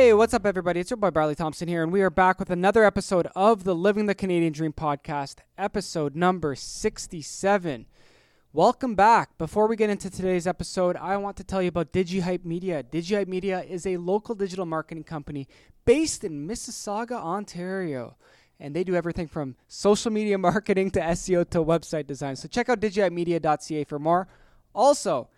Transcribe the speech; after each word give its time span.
Hey, 0.00 0.14
what's 0.14 0.32
up, 0.32 0.46
everybody? 0.46 0.80
It's 0.80 0.88
your 0.88 0.96
boy 0.96 1.10
Bradley 1.10 1.34
Thompson 1.34 1.68
here, 1.68 1.82
and 1.82 1.92
we 1.92 2.00
are 2.00 2.08
back 2.08 2.38
with 2.38 2.48
another 2.48 2.86
episode 2.86 3.28
of 3.36 3.64
the 3.64 3.74
Living 3.74 4.06
the 4.06 4.14
Canadian 4.14 4.54
Dream 4.54 4.72
podcast, 4.72 5.40
episode 5.58 6.16
number 6.16 6.54
67. 6.54 7.84
Welcome 8.54 8.94
back. 8.94 9.36
Before 9.36 9.68
we 9.68 9.76
get 9.76 9.90
into 9.90 10.08
today's 10.08 10.46
episode, 10.46 10.96
I 10.96 11.18
want 11.18 11.36
to 11.36 11.44
tell 11.44 11.60
you 11.60 11.68
about 11.68 11.92
DigiHype 11.92 12.46
Media. 12.46 12.82
DigiHype 12.82 13.28
Media 13.28 13.60
is 13.60 13.86
a 13.86 13.98
local 13.98 14.34
digital 14.34 14.64
marketing 14.64 15.04
company 15.04 15.46
based 15.84 16.24
in 16.24 16.48
Mississauga, 16.48 17.16
Ontario. 17.22 18.16
And 18.58 18.74
they 18.74 18.84
do 18.84 18.94
everything 18.94 19.28
from 19.28 19.54
social 19.68 20.10
media 20.10 20.38
marketing 20.48 20.92
to 20.92 21.00
SEO 21.00 21.50
to 21.50 21.58
website 21.58 22.06
design. 22.06 22.36
So 22.36 22.48
check 22.48 22.70
out 22.70 22.80
digihypemedia.ca 22.80 23.84
for 23.84 23.98
more. 23.98 24.28
Also, 24.74 25.28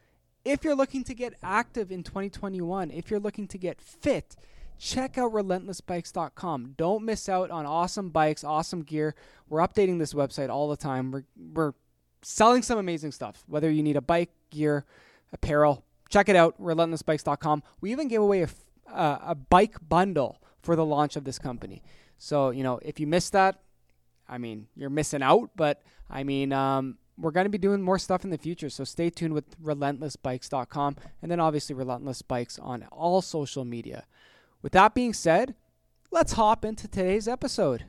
if 0.44 0.64
you're 0.64 0.74
looking 0.74 1.04
to 1.04 1.14
get 1.14 1.34
active 1.42 1.90
in 1.90 2.02
2021, 2.02 2.90
if 2.90 3.10
you're 3.10 3.20
looking 3.20 3.46
to 3.48 3.58
get 3.58 3.80
fit, 3.80 4.36
check 4.78 5.16
out 5.16 5.32
relentlessbikes.com. 5.32 6.74
Don't 6.76 7.04
miss 7.04 7.28
out 7.28 7.50
on 7.50 7.66
awesome 7.66 8.10
bikes, 8.10 8.42
awesome 8.42 8.82
gear. 8.82 9.14
We're 9.48 9.60
updating 9.60 9.98
this 9.98 10.14
website 10.14 10.48
all 10.48 10.68
the 10.68 10.76
time. 10.76 11.10
We're, 11.10 11.24
we're 11.54 11.72
selling 12.22 12.62
some 12.62 12.78
amazing 12.78 13.12
stuff, 13.12 13.44
whether 13.46 13.70
you 13.70 13.82
need 13.82 13.96
a 13.96 14.00
bike, 14.00 14.30
gear, 14.50 14.84
apparel. 15.32 15.84
Check 16.08 16.28
it 16.28 16.36
out, 16.36 16.60
relentlessbikes.com. 16.60 17.62
We 17.80 17.92
even 17.92 18.08
gave 18.08 18.20
away 18.20 18.42
a, 18.42 18.48
uh, 18.92 19.18
a 19.22 19.34
bike 19.34 19.76
bundle 19.88 20.42
for 20.62 20.76
the 20.76 20.84
launch 20.84 21.16
of 21.16 21.24
this 21.24 21.38
company. 21.38 21.82
So, 22.18 22.50
you 22.50 22.62
know, 22.62 22.78
if 22.82 23.00
you 23.00 23.06
missed 23.06 23.32
that, 23.32 23.60
I 24.28 24.38
mean, 24.38 24.66
you're 24.76 24.90
missing 24.90 25.22
out, 25.22 25.50
but 25.56 25.82
I 26.08 26.22
mean, 26.24 26.52
um, 26.52 26.98
we're 27.18 27.30
going 27.30 27.44
to 27.44 27.50
be 27.50 27.58
doing 27.58 27.82
more 27.82 27.98
stuff 27.98 28.24
in 28.24 28.30
the 28.30 28.38
future. 28.38 28.70
So 28.70 28.84
stay 28.84 29.10
tuned 29.10 29.34
with 29.34 29.60
relentlessbikes.com 29.62 30.96
and 31.20 31.30
then 31.30 31.40
obviously 31.40 31.74
Relentless 31.74 32.22
Bikes 32.22 32.58
on 32.58 32.86
all 32.90 33.22
social 33.22 33.64
media. 33.64 34.06
With 34.62 34.72
that 34.72 34.94
being 34.94 35.12
said, 35.12 35.54
let's 36.10 36.32
hop 36.34 36.64
into 36.64 36.88
today's 36.88 37.28
episode. 37.28 37.84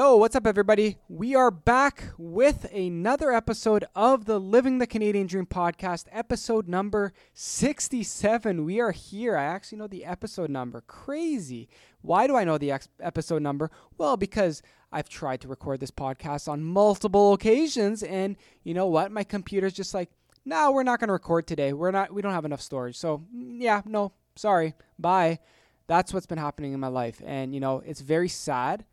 Yo, 0.00 0.16
what's 0.16 0.34
up, 0.34 0.46
everybody? 0.46 0.96
We 1.10 1.34
are 1.34 1.50
back 1.50 2.04
with 2.16 2.64
another 2.72 3.32
episode 3.32 3.84
of 3.94 4.24
the 4.24 4.40
Living 4.40 4.78
the 4.78 4.86
Canadian 4.86 5.26
Dream 5.26 5.44
podcast, 5.44 6.06
episode 6.10 6.66
number 6.66 7.12
67. 7.34 8.64
We 8.64 8.80
are 8.80 8.92
here. 8.92 9.36
I 9.36 9.44
actually 9.44 9.76
know 9.76 9.88
the 9.88 10.06
episode 10.06 10.48
number. 10.48 10.80
Crazy. 10.86 11.68
Why 12.00 12.26
do 12.26 12.34
I 12.34 12.44
know 12.44 12.56
the 12.56 12.70
ex- 12.70 12.88
episode 12.98 13.42
number? 13.42 13.70
Well, 13.98 14.16
because 14.16 14.62
I've 14.90 15.10
tried 15.10 15.42
to 15.42 15.48
record 15.48 15.80
this 15.80 15.90
podcast 15.90 16.48
on 16.48 16.64
multiple 16.64 17.34
occasions, 17.34 18.02
and 18.02 18.36
you 18.64 18.72
know 18.72 18.86
what? 18.86 19.12
My 19.12 19.22
computer's 19.22 19.74
just 19.74 19.92
like, 19.92 20.08
no, 20.46 20.72
we're 20.72 20.82
not 20.82 21.00
going 21.00 21.08
to 21.08 21.12
record 21.12 21.46
today. 21.46 21.74
We're 21.74 21.90
not. 21.90 22.10
We 22.10 22.22
don't 22.22 22.32
have 22.32 22.46
enough 22.46 22.62
storage. 22.62 22.96
So, 22.96 23.18
mm, 23.36 23.60
yeah, 23.60 23.82
no, 23.84 24.12
sorry. 24.34 24.72
Bye. 24.98 25.40
That's 25.88 26.14
what's 26.14 26.24
been 26.24 26.38
happening 26.38 26.72
in 26.72 26.80
my 26.80 26.88
life, 26.88 27.20
and 27.22 27.52
you 27.52 27.60
know, 27.60 27.82
it's 27.84 28.00
very 28.00 28.28
sad 28.28 28.86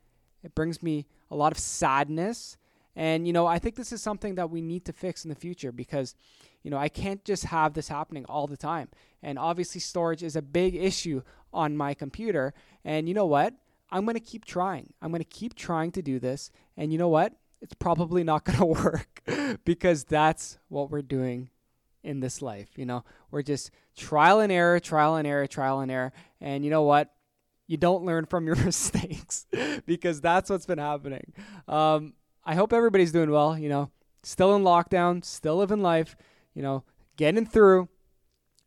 it 0.47 0.55
brings 0.55 0.81
me 0.81 1.05
a 1.29 1.35
lot 1.35 1.51
of 1.51 1.59
sadness. 1.59 2.57
And, 2.95 3.27
you 3.27 3.33
know, 3.33 3.45
I 3.45 3.59
think 3.59 3.75
this 3.75 3.91
is 3.91 4.01
something 4.01 4.35
that 4.35 4.49
we 4.49 4.61
need 4.61 4.85
to 4.85 4.93
fix 4.93 5.25
in 5.25 5.29
the 5.29 5.35
future 5.35 5.73
because, 5.73 6.15
you 6.63 6.71
know, 6.71 6.77
I 6.77 6.87
can't 6.87 7.23
just 7.25 7.43
have 7.45 7.73
this 7.73 7.89
happening 7.89 8.25
all 8.29 8.47
the 8.47 8.55
time. 8.55 8.87
And 9.21 9.37
obviously, 9.37 9.81
storage 9.81 10.23
is 10.23 10.37
a 10.37 10.41
big 10.41 10.73
issue 10.73 11.21
on 11.53 11.75
my 11.75 11.93
computer. 11.93 12.53
And 12.85 13.09
you 13.09 13.13
know 13.13 13.25
what? 13.25 13.55
I'm 13.91 14.05
going 14.05 14.15
to 14.15 14.21
keep 14.21 14.45
trying. 14.45 14.93
I'm 15.01 15.11
going 15.11 15.19
to 15.21 15.25
keep 15.25 15.53
trying 15.53 15.91
to 15.91 16.01
do 16.01 16.17
this. 16.17 16.49
And 16.77 16.93
you 16.93 16.97
know 16.97 17.09
what? 17.09 17.33
It's 17.61 17.75
probably 17.75 18.23
not 18.23 18.43
going 18.45 18.59
to 18.59 18.65
work 18.65 19.21
because 19.65 20.05
that's 20.05 20.59
what 20.69 20.89
we're 20.89 21.01
doing 21.01 21.49
in 22.03 22.21
this 22.21 22.41
life. 22.41 22.69
You 22.77 22.85
know, 22.85 23.03
we're 23.31 23.43
just 23.43 23.69
trial 23.97 24.39
and 24.39 24.51
error, 24.51 24.79
trial 24.79 25.17
and 25.17 25.27
error, 25.27 25.45
trial 25.45 25.81
and 25.81 25.91
error. 25.91 26.13
And 26.39 26.63
you 26.63 26.71
know 26.71 26.83
what? 26.83 27.13
You 27.67 27.77
don't 27.77 28.03
learn 28.05 28.25
from 28.25 28.47
your 28.47 28.55
mistakes 28.65 29.45
because 29.85 30.21
that's 30.21 30.49
what's 30.49 30.65
been 30.65 30.79
happening. 30.79 31.33
Um, 31.67 32.13
I 32.45 32.55
hope 32.55 32.73
everybody's 32.73 33.11
doing 33.11 33.29
well. 33.29 33.57
You 33.57 33.69
know, 33.69 33.91
still 34.23 34.55
in 34.55 34.63
lockdown, 34.63 35.23
still 35.23 35.57
living 35.57 35.81
life. 35.81 36.15
You 36.53 36.63
know, 36.63 36.83
getting 37.17 37.45
through. 37.45 37.89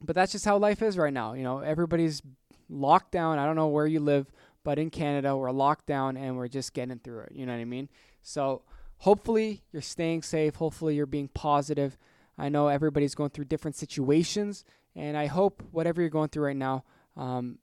But 0.03 0.15
that's 0.15 0.33
just 0.33 0.44
how 0.44 0.56
life 0.56 0.83
is 0.83 0.97
right 0.97 1.12
now. 1.12 1.34
You 1.34 1.43
know, 1.43 1.59
everybody's 1.59 2.22
locked 2.69 3.11
down. 3.12 3.38
I 3.38 3.47
don't 3.47 3.56
know 3.56 3.69
where 3.69 3.87
you 3.87 4.00
live, 4.00 4.31
but 4.65 4.78
in 4.78 4.91
Canada, 4.91 5.37
we're 5.37 5.50
locked 5.50 5.87
down 5.87 6.17
and 6.17 6.37
we're 6.37 6.49
just 6.49 6.72
getting 6.72 6.99
through 6.99 7.21
it. 7.21 7.32
You 7.32 7.47
know 7.47 7.53
what 7.53 7.61
I 7.61 7.65
mean? 7.65 7.88
So 8.22 8.62
hopefully 8.99 9.62
you're 9.72 9.82
staying 9.82 10.22
safe. 10.22 10.55
Hopefully 10.56 10.94
you're 10.94 11.06
being 11.06 11.28
positive. 11.28 11.99
I 12.38 12.49
know 12.49 12.69
everybody's 12.69 13.15
going 13.15 13.31
through 13.31 13.47
different 13.47 13.77
situations, 13.77 14.65
and 14.97 15.17
I 15.17 15.27
hope 15.27 15.62
whatever 15.72 16.00
you're 16.00 16.11
going 16.11 16.31
through 16.31 16.47
right 16.47 16.56
now, 16.56 16.84
um, 17.17 17.59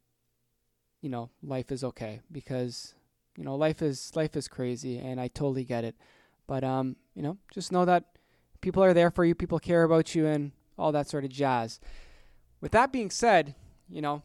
you 1.08 1.12
know, 1.12 1.30
life 1.42 1.72
is 1.72 1.86
okay 1.86 2.20
because 2.30 2.94
you 3.38 3.46
know, 3.46 3.56
life 3.56 3.82
is 3.82 4.12
life 4.14 4.36
is 4.36 4.50
crazy 4.50 4.98
and 4.98 5.22
I 5.22 5.30
totally 5.30 5.64
get 5.64 5.86
it. 5.86 5.96
But 6.48 6.66
um, 6.66 6.98
you 7.16 7.22
know, 7.22 7.38
just 7.50 7.72
know 7.72 7.86
that 7.86 8.04
people 8.60 8.84
are 8.84 8.94
there 8.94 9.10
for 9.10 9.24
you, 9.24 9.34
people 9.34 9.58
care 9.58 9.84
about 9.84 10.16
you 10.16 10.26
and 10.28 10.52
all 10.78 10.92
that 10.92 11.08
sort 11.08 11.24
of 11.24 11.30
jazz. 11.30 11.80
With 12.60 12.74
that 12.74 12.92
being 12.92 13.10
said, 13.10 13.56
you 13.88 14.02
know, 14.02 14.22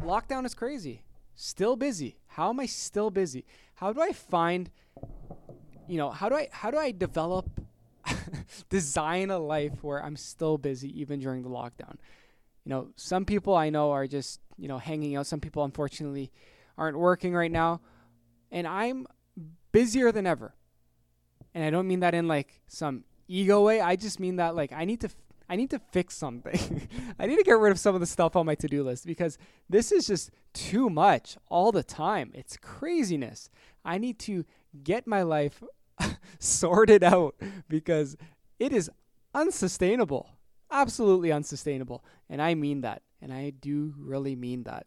lockdown 0.00 0.46
is 0.46 0.54
crazy. 0.54 1.02
Still 1.34 1.74
busy. 1.74 2.16
How 2.28 2.50
am 2.50 2.60
I 2.60 2.66
still 2.66 3.10
busy? 3.10 3.44
How 3.74 3.92
do 3.92 4.00
I 4.00 4.12
find 4.12 4.70
you 5.88 5.98
know, 5.98 6.10
how 6.10 6.28
do 6.28 6.36
I 6.36 6.46
how 6.52 6.70
do 6.70 6.78
I 6.78 6.92
develop 6.92 7.60
design 8.68 9.30
a 9.30 9.38
life 9.40 9.82
where 9.82 10.00
I'm 10.00 10.14
still 10.14 10.58
busy 10.58 10.96
even 11.00 11.18
during 11.18 11.42
the 11.42 11.50
lockdown? 11.50 11.96
You 12.64 12.70
know, 12.70 12.88
some 12.96 13.24
people 13.24 13.54
I 13.54 13.70
know 13.70 13.92
are 13.92 14.06
just 14.06 14.40
you 14.56 14.68
know, 14.68 14.78
hanging 14.78 15.16
out. 15.16 15.26
Some 15.26 15.40
people, 15.40 15.64
unfortunately, 15.64 16.30
aren't 16.78 16.98
working 16.98 17.34
right 17.34 17.50
now. 17.50 17.80
And 18.50 18.66
I'm 18.66 19.06
busier 19.72 20.12
than 20.12 20.26
ever. 20.26 20.54
And 21.54 21.64
I 21.64 21.70
don't 21.70 21.86
mean 21.88 22.00
that 22.00 22.14
in 22.14 22.28
like 22.28 22.60
some 22.66 23.04
ego 23.28 23.62
way. 23.62 23.80
I 23.80 23.96
just 23.96 24.20
mean 24.20 24.36
that 24.36 24.54
like 24.54 24.72
I 24.72 24.84
need 24.84 25.00
to 25.02 25.08
I 25.48 25.56
need 25.56 25.70
to 25.70 25.80
fix 25.92 26.16
something. 26.16 26.88
I 27.18 27.26
need 27.26 27.36
to 27.36 27.44
get 27.44 27.58
rid 27.58 27.70
of 27.70 27.78
some 27.78 27.94
of 27.94 28.00
the 28.00 28.06
stuff 28.06 28.34
on 28.34 28.46
my 28.46 28.54
to-do 28.54 28.82
list 28.82 29.06
because 29.06 29.38
this 29.68 29.92
is 29.92 30.06
just 30.06 30.30
too 30.52 30.88
much 30.88 31.36
all 31.48 31.70
the 31.70 31.82
time. 31.82 32.32
It's 32.34 32.56
craziness. 32.56 33.50
I 33.84 33.98
need 33.98 34.18
to 34.20 34.44
get 34.82 35.06
my 35.06 35.22
life 35.22 35.62
sorted 36.38 37.04
out 37.04 37.36
because 37.68 38.16
it 38.58 38.72
is 38.72 38.90
unsustainable. 39.34 40.30
Absolutely 40.74 41.32
unsustainable. 41.32 42.04
And 42.28 42.42
I 42.42 42.54
mean 42.54 42.82
that. 42.82 43.02
And 43.22 43.32
I 43.32 43.50
do 43.50 43.94
really 43.96 44.36
mean 44.36 44.64
that. 44.64 44.86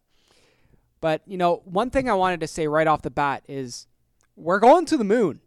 But, 1.01 1.21
you 1.25 1.37
know, 1.37 1.61
one 1.65 1.89
thing 1.89 2.09
I 2.09 2.13
wanted 2.13 2.41
to 2.41 2.47
say 2.47 2.67
right 2.67 2.85
off 2.85 3.01
the 3.01 3.09
bat 3.09 3.43
is 3.47 3.87
we're 4.35 4.59
going 4.59 4.85
to 4.87 4.97
the 4.97 5.03
moon. 5.03 5.39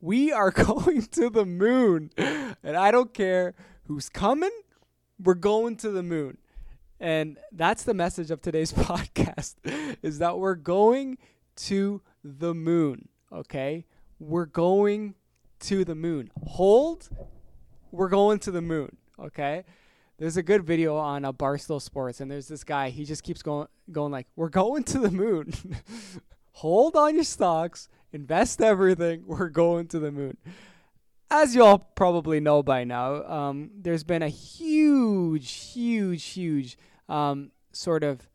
We 0.00 0.32
are 0.32 0.50
going 0.66 1.02
to 1.02 1.30
the 1.30 1.44
moon. 1.44 2.10
And 2.16 2.76
I 2.76 2.90
don't 2.90 3.12
care 3.12 3.54
who's 3.86 4.08
coming, 4.08 4.50
we're 5.22 5.34
going 5.34 5.76
to 5.76 5.90
the 5.90 6.02
moon. 6.02 6.38
And 6.98 7.38
that's 7.52 7.82
the 7.82 7.94
message 7.94 8.30
of 8.30 8.40
today's 8.40 8.72
podcast 8.72 9.54
is 10.02 10.18
that 10.18 10.38
we're 10.38 10.54
going 10.54 11.18
to 11.56 12.00
the 12.22 12.54
moon, 12.54 13.08
okay? 13.32 13.84
We're 14.18 14.46
going 14.46 15.14
to 15.60 15.84
the 15.84 15.94
moon. 15.94 16.30
Hold, 16.46 17.08
we're 17.90 18.08
going 18.08 18.38
to 18.40 18.50
the 18.50 18.62
moon, 18.62 18.96
okay? 19.18 19.64
there's 20.18 20.36
a 20.36 20.42
good 20.42 20.64
video 20.64 20.96
on 20.96 21.24
a 21.24 21.30
uh, 21.30 21.32
Barstool 21.32 21.82
Sports, 21.82 22.20
and 22.20 22.30
there's 22.30 22.48
this 22.48 22.64
guy. 22.64 22.90
He 22.90 23.04
just 23.04 23.22
keeps 23.22 23.42
going, 23.42 23.66
going 23.90 24.12
like, 24.12 24.26
"We're 24.36 24.48
going 24.48 24.84
to 24.84 24.98
the 24.98 25.10
moon. 25.10 25.52
Hold 26.52 26.94
on 26.96 27.14
your 27.14 27.24
stocks, 27.24 27.88
invest 28.12 28.62
everything. 28.62 29.24
We're 29.26 29.48
going 29.48 29.88
to 29.88 29.98
the 29.98 30.12
moon." 30.12 30.36
As 31.30 31.54
you 31.54 31.64
all 31.64 31.78
probably 31.78 32.38
know 32.38 32.62
by 32.62 32.84
now, 32.84 33.24
um, 33.24 33.70
there's 33.76 34.04
been 34.04 34.22
a 34.22 34.28
huge, 34.28 35.50
huge, 35.52 36.24
huge 36.24 36.78
um, 37.08 37.50
sort 37.72 38.04
of 38.04 38.28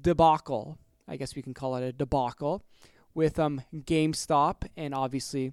debacle. 0.00 0.78
I 1.06 1.16
guess 1.16 1.36
we 1.36 1.42
can 1.42 1.54
call 1.54 1.76
it 1.76 1.84
a 1.84 1.92
debacle 1.92 2.64
with 3.14 3.38
um, 3.38 3.62
GameStop 3.72 4.66
and 4.76 4.94
obviously 4.94 5.52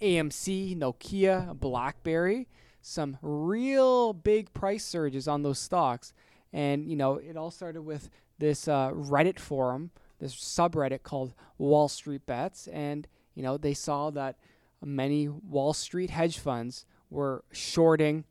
AMC, 0.00 0.78
Nokia, 0.78 1.58
BlackBerry 1.58 2.46
some 2.80 3.18
real 3.22 4.12
big 4.12 4.52
price 4.52 4.84
surges 4.84 5.28
on 5.28 5.42
those 5.42 5.58
stocks. 5.58 6.12
And, 6.52 6.88
you 6.88 6.96
know, 6.96 7.16
it 7.16 7.36
all 7.36 7.50
started 7.50 7.82
with 7.82 8.08
this 8.38 8.68
uh, 8.68 8.90
Reddit 8.92 9.38
forum, 9.38 9.90
this 10.18 10.34
subreddit 10.34 11.02
called 11.02 11.34
Wall 11.58 11.88
Street 11.88 12.24
Bets. 12.26 12.68
And, 12.68 13.06
you 13.34 13.42
know, 13.42 13.56
they 13.56 13.74
saw 13.74 14.10
that 14.10 14.36
many 14.84 15.28
Wall 15.28 15.72
Street 15.72 16.10
hedge 16.10 16.38
funds 16.38 16.86
were 17.10 17.44
shorting, 17.52 18.24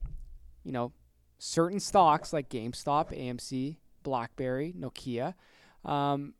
you 0.64 0.72
know, 0.72 0.92
certain 1.38 1.80
stocks 1.80 2.34
like 2.34 2.50
GameStop, 2.50 3.16
AMC, 3.18 3.78
BlackBerry, 4.04 4.74
Nokia, 4.78 5.34
um, 5.86 6.34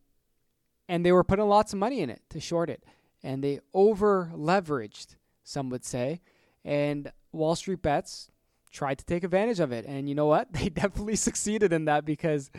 and 0.88 1.04
they 1.04 1.12
were 1.12 1.24
putting 1.24 1.46
lots 1.46 1.72
of 1.72 1.78
money 1.78 2.00
in 2.00 2.10
it 2.10 2.22
to 2.30 2.40
short 2.40 2.70
it, 2.70 2.84
and 3.22 3.44
they 3.44 3.60
over 3.74 4.30
leveraged, 4.34 5.16
some 5.44 5.68
would 5.70 5.84
say, 5.84 6.20
and 6.64 7.12
Wall 7.32 7.54
Street 7.54 7.82
Bets 7.82 8.30
tried 8.70 8.98
to 8.98 9.04
take 9.04 9.24
advantage 9.24 9.60
of 9.60 9.72
it, 9.72 9.84
and 9.86 10.08
you 10.08 10.14
know 10.14 10.26
what? 10.26 10.48
They 10.52 10.68
definitely 10.68 11.16
succeeded 11.28 11.72
in 11.72 11.86
that 11.86 12.04
because 12.04 12.50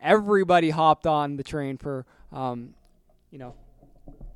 everybody 0.00 0.70
hopped 0.70 1.06
on 1.06 1.36
the 1.36 1.42
train 1.42 1.78
for, 1.78 2.06
um, 2.32 2.74
you 3.30 3.38
know, 3.38 3.54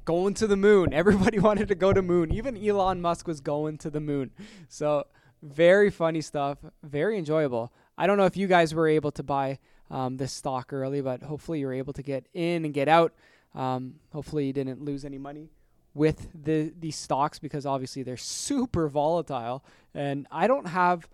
going 0.05 0.35
to 0.35 0.47
the 0.47 0.57
moon. 0.57 0.93
Everybody 1.03 1.39
wanted 1.39 1.69
to 1.69 1.75
go 1.75 1.93
to 1.93 2.03
moon. 2.03 2.33
Even 2.33 2.57
Elon 2.57 3.01
Musk 3.01 3.27
was 3.27 3.41
going 3.41 3.79
to 3.79 3.91
the 3.91 4.01
moon. 4.01 4.31
So 4.69 5.07
very 5.43 5.91
funny 5.91 6.21
stuff. 6.21 6.59
Very 6.83 7.19
enjoyable. 7.19 7.73
I 7.97 8.07
don't 8.07 8.17
know 8.17 8.25
if 8.25 8.37
you 8.37 8.47
guys 8.47 8.75
were 8.75 8.89
able 8.89 9.13
to 9.13 9.23
buy 9.23 9.59
um, 9.91 10.17
this 10.17 10.33
stock 10.33 10.73
early, 10.73 11.01
but 11.01 11.23
hopefully 11.23 11.61
you're 11.61 11.73
able 11.73 11.93
to 11.93 12.03
get 12.03 12.27
in 12.33 12.65
and 12.65 12.73
get 12.73 12.89
out. 12.89 13.13
Um, 13.55 13.97
hopefully 14.13 14.47
you 14.47 14.53
didn't 14.53 14.83
lose 14.83 15.05
any 15.05 15.19
money 15.19 15.51
with 15.95 16.29
the 16.35 16.73
these 16.79 16.97
stocks 16.97 17.39
because 17.39 17.67
obviously 17.67 18.03
they're 18.03 18.17
super 18.17 18.89
volatile 18.89 19.65
and 19.95 20.27
I 20.31 20.47
don't 20.47 20.67
have 20.69 21.09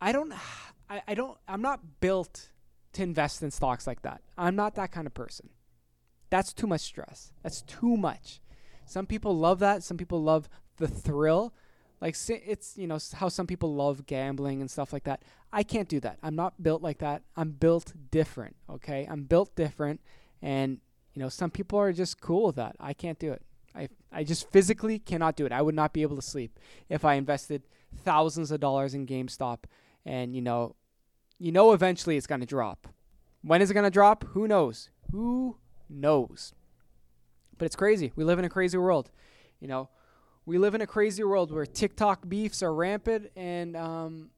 I 0.00 0.12
don't 0.12 0.32
I, 0.90 1.02
I 1.06 1.14
don't 1.14 1.38
I'm 1.46 1.62
not 1.62 2.00
built 2.00 2.50
to 2.94 3.02
invest 3.02 3.42
in 3.42 3.50
stocks 3.50 3.86
like 3.86 4.02
that. 4.02 4.22
I'm 4.36 4.56
not 4.56 4.74
that 4.74 4.90
kind 4.90 5.06
of 5.06 5.14
person. 5.14 5.50
That's 6.30 6.52
too 6.52 6.66
much 6.66 6.80
stress. 6.80 7.32
That's 7.42 7.62
too 7.62 7.96
much. 7.96 8.40
Some 8.86 9.06
people 9.06 9.36
love 9.36 9.60
that. 9.60 9.82
Some 9.82 9.96
people 9.96 10.22
love 10.22 10.48
the 10.76 10.88
thrill. 10.88 11.54
Like 12.00 12.16
it's 12.28 12.76
you 12.76 12.86
know 12.86 12.98
how 13.14 13.28
some 13.28 13.46
people 13.46 13.74
love 13.74 14.06
gambling 14.06 14.60
and 14.60 14.70
stuff 14.70 14.92
like 14.92 15.04
that. 15.04 15.22
I 15.52 15.62
can't 15.62 15.88
do 15.88 16.00
that. 16.00 16.18
I'm 16.22 16.36
not 16.36 16.62
built 16.62 16.82
like 16.82 16.98
that. 16.98 17.22
I'm 17.36 17.50
built 17.50 17.92
different, 18.10 18.56
okay? 18.68 19.06
I'm 19.10 19.24
built 19.24 19.54
different 19.56 20.00
and 20.42 20.78
you 21.14 21.22
know 21.22 21.28
some 21.28 21.50
people 21.50 21.78
are 21.78 21.92
just 21.92 22.20
cool 22.20 22.46
with 22.46 22.56
that. 22.56 22.76
I 22.78 22.92
can't 22.92 23.18
do 23.18 23.32
it. 23.32 23.42
I 23.74 23.88
I 24.12 24.24
just 24.24 24.50
physically 24.50 24.98
cannot 24.98 25.36
do 25.36 25.46
it. 25.46 25.52
I 25.52 25.62
would 25.62 25.74
not 25.74 25.92
be 25.92 26.02
able 26.02 26.16
to 26.16 26.22
sleep 26.22 26.58
if 26.88 27.04
I 27.04 27.14
invested 27.14 27.62
thousands 28.04 28.50
of 28.50 28.60
dollars 28.60 28.94
in 28.94 29.06
GameStop 29.06 29.60
and 30.04 30.34
you 30.34 30.42
know 30.42 30.74
you 31.38 31.52
know 31.52 31.72
eventually 31.72 32.16
it's 32.16 32.26
going 32.26 32.40
to 32.40 32.46
drop. 32.46 32.88
When 33.42 33.62
is 33.62 33.70
it 33.70 33.74
going 33.74 33.84
to 33.84 33.90
drop? 33.90 34.24
Who 34.28 34.48
knows? 34.48 34.90
Who 35.12 35.56
knows? 35.88 36.54
But 37.56 37.66
it's 37.66 37.76
crazy. 37.76 38.12
We 38.16 38.24
live 38.24 38.38
in 38.38 38.44
a 38.44 38.48
crazy 38.50 38.78
world. 38.78 39.10
You 39.60 39.68
know, 39.68 39.88
we 40.46 40.58
live 40.58 40.74
in 40.74 40.80
a 40.80 40.86
crazy 40.86 41.22
world 41.24 41.52
where 41.52 41.66
TikTok 41.66 42.28
beefs 42.28 42.62
are 42.62 42.72
rampant 42.72 43.30
and, 43.36 43.76
um, 43.76 44.30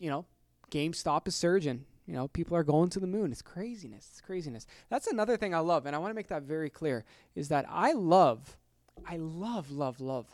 you 0.00 0.10
know, 0.10 0.24
GameStop 0.70 1.26
is 1.26 1.34
surging. 1.34 1.84
You 2.06 2.14
know, 2.14 2.28
people 2.28 2.56
are 2.56 2.62
going 2.62 2.90
to 2.90 3.00
the 3.00 3.06
moon. 3.06 3.32
It's 3.32 3.42
craziness. 3.42 4.08
It's 4.10 4.20
craziness. 4.20 4.66
That's 4.88 5.08
another 5.08 5.36
thing 5.36 5.54
I 5.54 5.58
love, 5.58 5.84
and 5.84 5.94
I 5.94 5.98
want 5.98 6.10
to 6.10 6.14
make 6.14 6.28
that 6.28 6.42
very 6.42 6.70
clear, 6.70 7.04
is 7.34 7.48
that 7.48 7.66
I 7.68 7.92
love, 7.92 8.56
I 9.06 9.16
love, 9.16 9.70
love, 9.70 10.00
love, 10.00 10.26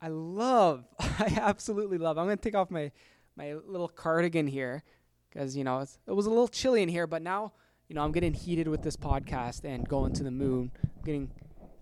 I 0.00 0.08
love, 0.08 0.84
I 0.98 1.38
absolutely 1.40 1.98
love. 1.98 2.18
I'm 2.18 2.26
gonna 2.26 2.36
take 2.36 2.54
off 2.54 2.70
my 2.70 2.90
my 3.36 3.54
little 3.66 3.88
cardigan 3.88 4.46
here 4.46 4.82
because 5.28 5.56
you 5.56 5.64
know 5.64 5.80
it 5.80 6.12
was 6.12 6.26
a 6.26 6.30
little 6.30 6.48
chilly 6.48 6.82
in 6.82 6.88
here, 6.88 7.06
but 7.06 7.22
now 7.22 7.52
you 7.88 7.94
know 7.94 8.02
I'm 8.02 8.12
getting 8.12 8.34
heated 8.34 8.68
with 8.68 8.82
this 8.82 8.96
podcast 8.96 9.64
and 9.64 9.88
going 9.88 10.12
to 10.14 10.22
the 10.22 10.30
moon. 10.30 10.70
I'm 10.82 11.04
getting, 11.04 11.30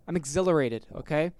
I'm 0.06 0.16
exhilarated. 0.16 0.86
Okay, 0.94 1.32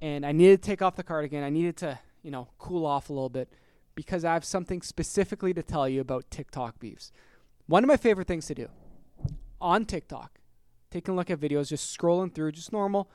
and 0.00 0.24
I 0.24 0.32
needed 0.32 0.62
to 0.62 0.66
take 0.66 0.82
off 0.82 0.96
the 0.96 1.02
cardigan. 1.02 1.42
I 1.42 1.50
needed 1.50 1.76
to 1.78 1.98
you 2.22 2.30
know 2.30 2.48
cool 2.58 2.86
off 2.86 3.10
a 3.10 3.12
little 3.12 3.28
bit 3.28 3.48
because 3.94 4.24
I 4.24 4.34
have 4.34 4.44
something 4.44 4.82
specifically 4.82 5.54
to 5.54 5.62
tell 5.62 5.88
you 5.88 6.00
about 6.00 6.30
TikTok 6.30 6.78
beefs. 6.78 7.12
One 7.66 7.82
of 7.82 7.88
my 7.88 7.96
favorite 7.96 8.28
things 8.28 8.46
to 8.46 8.54
do 8.54 8.68
on 9.60 9.84
TikTok, 9.84 10.38
taking 10.90 11.14
a 11.14 11.16
look 11.16 11.30
at 11.30 11.40
videos, 11.40 11.68
just 11.68 11.96
scrolling 11.96 12.34
through, 12.34 12.52
just 12.52 12.72
normal, 12.72 13.10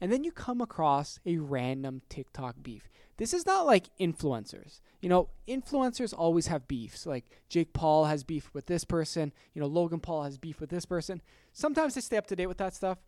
and 0.00 0.12
then 0.12 0.24
you 0.24 0.32
come 0.32 0.60
across 0.60 1.18
a 1.26 1.38
random 1.38 2.02
TikTok 2.08 2.56
beef. 2.62 2.88
This 3.16 3.34
is 3.34 3.44
not 3.44 3.66
like 3.66 3.86
influencers. 4.00 4.80
You 5.00 5.08
know, 5.08 5.28
influencers 5.48 6.14
always 6.16 6.46
have 6.46 6.68
beefs. 6.68 7.04
Like 7.04 7.24
Jake 7.48 7.72
Paul 7.72 8.04
has 8.04 8.22
beef 8.22 8.48
with 8.54 8.66
this 8.66 8.84
person. 8.84 9.32
You 9.54 9.60
know, 9.60 9.66
Logan 9.66 9.98
Paul 9.98 10.22
has 10.22 10.38
beef 10.38 10.60
with 10.60 10.70
this 10.70 10.86
person. 10.86 11.20
Sometimes 11.52 11.94
they 11.94 12.00
stay 12.00 12.16
up 12.16 12.28
to 12.28 12.36
date 12.36 12.46
with 12.46 12.58
that 12.58 12.74
stuff. 12.74 12.98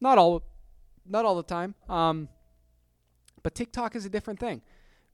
Not 0.00 0.18
all, 0.18 0.42
not 1.06 1.24
all 1.24 1.34
the 1.34 1.42
time. 1.42 1.74
Um, 1.88 2.28
but 3.42 3.54
TikTok 3.54 3.96
is 3.96 4.04
a 4.04 4.10
different 4.10 4.38
thing 4.38 4.60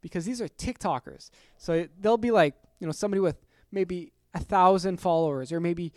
because 0.00 0.25
these 0.25 0.41
are 0.41 0.49
TikTokers. 0.49 1.31
So 1.56 1.87
they'll 2.00 2.17
be 2.17 2.32
like, 2.32 2.55
you 2.81 2.87
know, 2.87 2.93
somebody 2.93 3.20
with 3.20 3.37
maybe 3.70 4.12
a 4.35 4.41
thousand 4.41 4.99
followers 4.99 5.52
or 5.52 5.61
maybe 5.61 5.93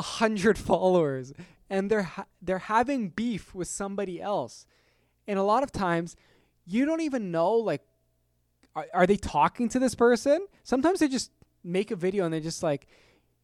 a 0.00 0.02
hundred 0.02 0.58
followers, 0.70 1.32
and 1.68 1.90
they're 1.90 2.08
ha- 2.16 2.30
they're 2.42 2.66
having 2.76 3.10
beef 3.10 3.54
with 3.54 3.68
somebody 3.68 4.20
else. 4.20 4.66
And 5.28 5.38
a 5.38 5.42
lot 5.52 5.62
of 5.62 5.70
times, 5.70 6.16
you 6.66 6.84
don't 6.86 7.02
even 7.02 7.30
know 7.30 7.52
like 7.54 7.82
are, 8.74 8.86
are 8.94 9.06
they 9.06 9.16
talking 9.16 9.68
to 9.70 9.78
this 9.78 9.94
person? 9.94 10.46
Sometimes 10.62 11.00
they 11.00 11.08
just 11.08 11.30
make 11.62 11.90
a 11.90 11.96
video 11.96 12.24
and 12.24 12.32
they're 12.32 12.40
just 12.40 12.62
like, 12.62 12.86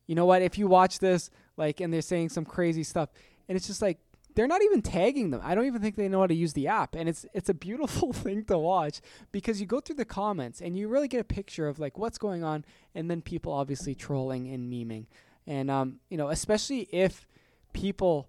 you 0.07 0.15
know 0.15 0.27
what? 0.27 0.43
If 0.43 0.57
you 0.59 0.69
watch 0.69 0.99
this, 0.99 1.31
like, 1.57 1.81
and 1.81 1.93
they're 1.93 2.03
saying 2.03 2.29
some 2.31 2.45
crazy 2.45 2.85
stuff, 2.85 3.11
and 3.49 3.57
it's 3.57 3.67
just 3.67 3.83
like 3.83 3.99
they're 4.35 4.47
not 4.47 4.63
even 4.63 4.83
tagging 4.83 5.31
them. 5.31 5.41
I 5.43 5.55
don't 5.55 5.65
even 5.67 5.81
think 5.81 5.97
they 5.97 6.09
know 6.09 6.21
how 6.21 6.27
to 6.27 6.35
use 6.35 6.53
the 6.53 6.69
app, 6.69 6.95
and 6.95 7.09
it's 7.09 7.27
it's 7.33 7.49
a 7.49 7.55
beautiful 7.55 8.13
thing 8.25 8.45
to 8.45 8.59
watch 8.59 9.01
because 9.33 9.61
you 9.61 9.67
go 9.67 9.81
through 9.81 9.97
the 9.97 10.05
comments 10.05 10.61
and 10.61 10.77
you 10.77 10.89
really 10.89 11.09
get 11.09 11.21
a 11.21 11.25
picture 11.25 11.67
of 11.67 11.79
like 11.79 11.99
what's 11.99 12.19
going 12.19 12.45
on, 12.45 12.65
and 12.95 13.11
then 13.11 13.21
people 13.21 13.53
obviously 13.53 13.95
trolling 13.95 14.49
and 14.49 14.73
memeing, 14.73 15.07
and 15.47 15.71
um, 15.71 16.01
you 16.09 16.17
know, 16.17 16.29
especially 16.29 16.89
if 16.93 17.27
people 17.73 18.29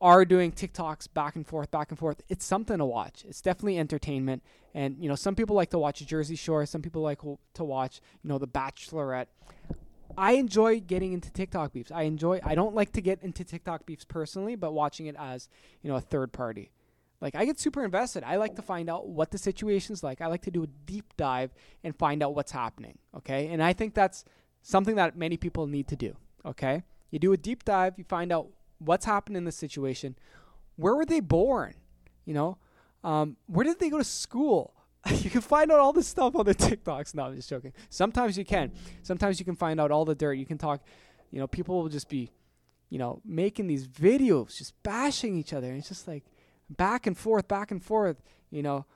are 0.00 0.24
doing 0.24 0.52
TikToks 0.52 1.08
back 1.14 1.36
and 1.36 1.46
forth, 1.46 1.70
back 1.70 1.90
and 1.90 1.98
forth. 1.98 2.22
It's 2.28 2.44
something 2.44 2.78
to 2.78 2.84
watch. 2.84 3.24
It's 3.26 3.40
definitely 3.40 3.78
entertainment. 3.78 4.42
And 4.74 4.96
you 5.00 5.08
know, 5.08 5.14
some 5.14 5.34
people 5.34 5.56
like 5.56 5.70
to 5.70 5.78
watch 5.78 6.04
Jersey 6.06 6.36
Shore. 6.36 6.66
Some 6.66 6.82
people 6.82 7.02
like 7.02 7.20
to 7.54 7.64
watch, 7.64 8.00
you 8.22 8.28
know, 8.28 8.38
The 8.38 8.48
Bachelorette. 8.48 9.26
I 10.18 10.32
enjoy 10.32 10.80
getting 10.80 11.12
into 11.12 11.30
TikTok 11.30 11.72
beefs. 11.72 11.90
I 11.90 12.02
enjoy. 12.02 12.40
I 12.42 12.54
don't 12.54 12.74
like 12.74 12.92
to 12.92 13.00
get 13.00 13.22
into 13.22 13.44
TikTok 13.44 13.86
beefs 13.86 14.04
personally, 14.04 14.54
but 14.54 14.72
watching 14.72 15.06
it 15.06 15.16
as 15.18 15.48
you 15.82 15.90
know 15.90 15.96
a 15.96 16.00
third 16.00 16.32
party. 16.32 16.70
Like 17.20 17.34
I 17.34 17.44
get 17.44 17.58
super 17.58 17.84
invested. 17.84 18.22
I 18.24 18.36
like 18.36 18.56
to 18.56 18.62
find 18.62 18.90
out 18.90 19.08
what 19.08 19.30
the 19.30 19.38
situation's 19.38 20.02
like. 20.02 20.20
I 20.20 20.26
like 20.26 20.42
to 20.42 20.50
do 20.50 20.62
a 20.62 20.66
deep 20.66 21.16
dive 21.16 21.52
and 21.82 21.96
find 21.96 22.22
out 22.22 22.34
what's 22.34 22.52
happening. 22.52 22.98
Okay, 23.16 23.48
and 23.48 23.62
I 23.62 23.72
think 23.72 23.94
that's 23.94 24.24
something 24.62 24.96
that 24.96 25.16
many 25.16 25.36
people 25.36 25.66
need 25.66 25.88
to 25.88 25.96
do. 25.96 26.16
Okay, 26.46 26.82
you 27.10 27.18
do 27.18 27.32
a 27.32 27.36
deep 27.36 27.64
dive. 27.64 27.94
You 27.96 28.04
find 28.04 28.32
out 28.32 28.48
what's 28.78 29.04
happened 29.04 29.36
in 29.36 29.44
this 29.44 29.56
situation. 29.56 30.16
Where 30.76 30.94
were 30.94 31.06
they 31.06 31.20
born? 31.20 31.74
You 32.24 32.34
know, 32.34 32.58
um, 33.02 33.36
where 33.46 33.64
did 33.64 33.78
they 33.78 33.90
go 33.90 33.98
to 33.98 34.04
school? 34.04 34.74
you 35.10 35.30
can 35.30 35.40
find 35.40 35.70
out 35.70 35.78
all 35.78 35.92
this 35.92 36.06
stuff 36.06 36.34
on 36.34 36.44
the 36.44 36.54
TikToks. 36.54 37.14
No, 37.14 37.24
I'm 37.24 37.36
just 37.36 37.48
joking. 37.48 37.72
Sometimes 37.88 38.36
you 38.36 38.44
can. 38.44 38.72
Sometimes 39.02 39.38
you 39.38 39.44
can 39.44 39.56
find 39.56 39.80
out 39.80 39.90
all 39.90 40.04
the 40.04 40.14
dirt. 40.14 40.34
You 40.34 40.46
can 40.46 40.58
talk. 40.58 40.82
You 41.30 41.40
know, 41.40 41.46
people 41.46 41.82
will 41.82 41.88
just 41.88 42.08
be, 42.08 42.32
you 42.88 42.98
know, 42.98 43.20
making 43.24 43.66
these 43.66 43.86
videos, 43.86 44.58
just 44.58 44.80
bashing 44.82 45.36
each 45.36 45.52
other. 45.52 45.68
And 45.68 45.78
it's 45.78 45.88
just 45.88 46.08
like 46.08 46.24
back 46.70 47.06
and 47.06 47.16
forth, 47.16 47.48
back 47.48 47.70
and 47.70 47.82
forth. 47.82 48.22
You 48.50 48.62
know, 48.62 48.86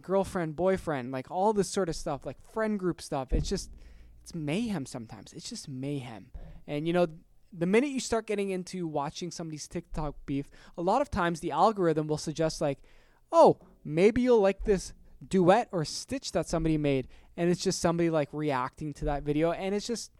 girlfriend, 0.00 0.56
boyfriend, 0.56 1.12
like 1.12 1.30
all 1.30 1.52
this 1.52 1.68
sort 1.68 1.88
of 1.88 1.96
stuff, 1.96 2.24
like 2.24 2.36
friend 2.52 2.78
group 2.78 3.00
stuff. 3.00 3.32
It's 3.32 3.48
just, 3.48 3.70
it's 4.30 4.34
mayhem 4.34 4.86
sometimes. 4.86 5.32
It's 5.32 5.48
just 5.48 5.68
mayhem. 5.68 6.26
And 6.66 6.86
you 6.86 6.92
know, 6.92 7.08
the 7.52 7.66
minute 7.66 7.90
you 7.90 7.98
start 7.98 8.26
getting 8.26 8.50
into 8.50 8.86
watching 8.86 9.32
somebody's 9.32 9.66
TikTok 9.66 10.14
beef, 10.24 10.48
a 10.78 10.82
lot 10.82 11.02
of 11.02 11.10
times 11.10 11.40
the 11.40 11.50
algorithm 11.50 12.06
will 12.06 12.16
suggest 12.16 12.60
like, 12.60 12.78
"Oh, 13.32 13.58
maybe 13.84 14.22
you'll 14.22 14.40
like 14.40 14.64
this 14.64 14.92
duet 15.26 15.68
or 15.72 15.84
stitch 15.84 16.30
that 16.32 16.48
somebody 16.48 16.78
made." 16.78 17.08
And 17.36 17.50
it's 17.50 17.60
just 17.60 17.80
somebody 17.80 18.08
like 18.08 18.28
reacting 18.32 18.94
to 18.94 19.04
that 19.06 19.24
video 19.24 19.50
and 19.50 19.74
it's 19.74 19.86
just 19.86 20.12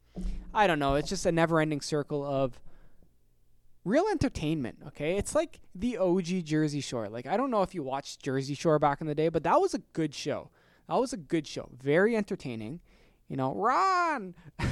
I 0.53 0.67
don't 0.67 0.81
know, 0.81 0.97
it's 0.97 1.09
just 1.09 1.25
a 1.25 1.31
never-ending 1.31 1.83
circle 1.83 2.25
of 2.25 2.61
real 3.85 4.07
entertainment, 4.11 4.79
okay? 4.89 5.17
It's 5.17 5.37
like 5.37 5.61
the 5.73 5.99
OG 5.99 6.43
Jersey 6.43 6.81
Shore. 6.81 7.09
Like 7.09 7.27
I 7.27 7.37
don't 7.37 7.53
know 7.53 7.63
if 7.63 7.77
you 7.77 7.85
watched 7.85 8.25
Jersey 8.25 8.55
Shore 8.55 8.81
back 8.81 9.01
in 9.01 9.07
the 9.07 9.15
day, 9.15 9.29
but 9.29 9.45
that 9.45 9.61
was 9.61 9.73
a 9.73 9.79
good 9.93 10.17
show. 10.17 10.51
That 10.89 10.97
was 10.97 11.13
a 11.13 11.17
good 11.17 11.47
show. 11.47 11.69
Very 11.81 12.17
entertaining. 12.17 12.81
You 13.31 13.37
know, 13.37 13.55
Ron, 13.55 14.35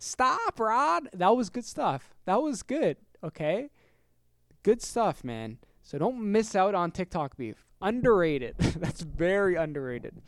stop, 0.00 0.58
Ron. 0.58 1.08
That 1.12 1.36
was 1.36 1.48
good 1.48 1.64
stuff. 1.64 2.12
That 2.24 2.42
was 2.42 2.64
good. 2.64 2.96
Okay, 3.22 3.70
good 4.64 4.82
stuff, 4.82 5.22
man. 5.22 5.58
So 5.80 5.96
don't 5.96 6.20
miss 6.20 6.56
out 6.56 6.74
on 6.74 6.90
TikTok 6.90 7.36
beef. 7.36 7.64
Underrated. 7.80 8.56
That's 8.58 9.02
very 9.02 9.54
underrated. 9.54 10.20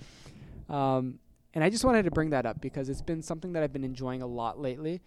Um, 0.69 1.19
and 1.55 1.65
I 1.65 1.69
just 1.69 1.85
wanted 1.85 2.05
to 2.05 2.13
bring 2.13 2.31
that 2.31 2.47
up 2.47 2.61
because 2.61 2.89
it's 2.89 3.03
been 3.03 3.21
something 3.21 3.53
that 3.55 3.65
I've 3.65 3.73
been 3.73 3.85
enjoying 3.85 4.23
a 4.23 4.29
lot 4.29 4.61
lately. 4.61 5.03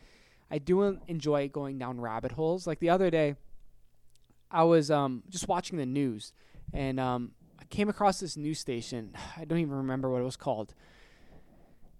I 0.51 0.57
do 0.57 0.99
enjoy 1.07 1.47
going 1.47 1.79
down 1.79 2.01
rabbit 2.01 2.33
holes. 2.33 2.67
Like 2.67 2.79
the 2.79 2.89
other 2.89 3.09
day, 3.09 3.35
I 4.51 4.63
was 4.63 4.91
um, 4.91 5.23
just 5.29 5.47
watching 5.47 5.77
the 5.77 5.85
news 5.85 6.33
and 6.73 6.99
um, 6.99 7.31
I 7.57 7.63
came 7.65 7.87
across 7.87 8.19
this 8.19 8.35
news 8.35 8.59
station. 8.59 9.15
I 9.37 9.45
don't 9.45 9.59
even 9.59 9.75
remember 9.75 10.09
what 10.09 10.19
it 10.19 10.25
was 10.25 10.35
called 10.35 10.73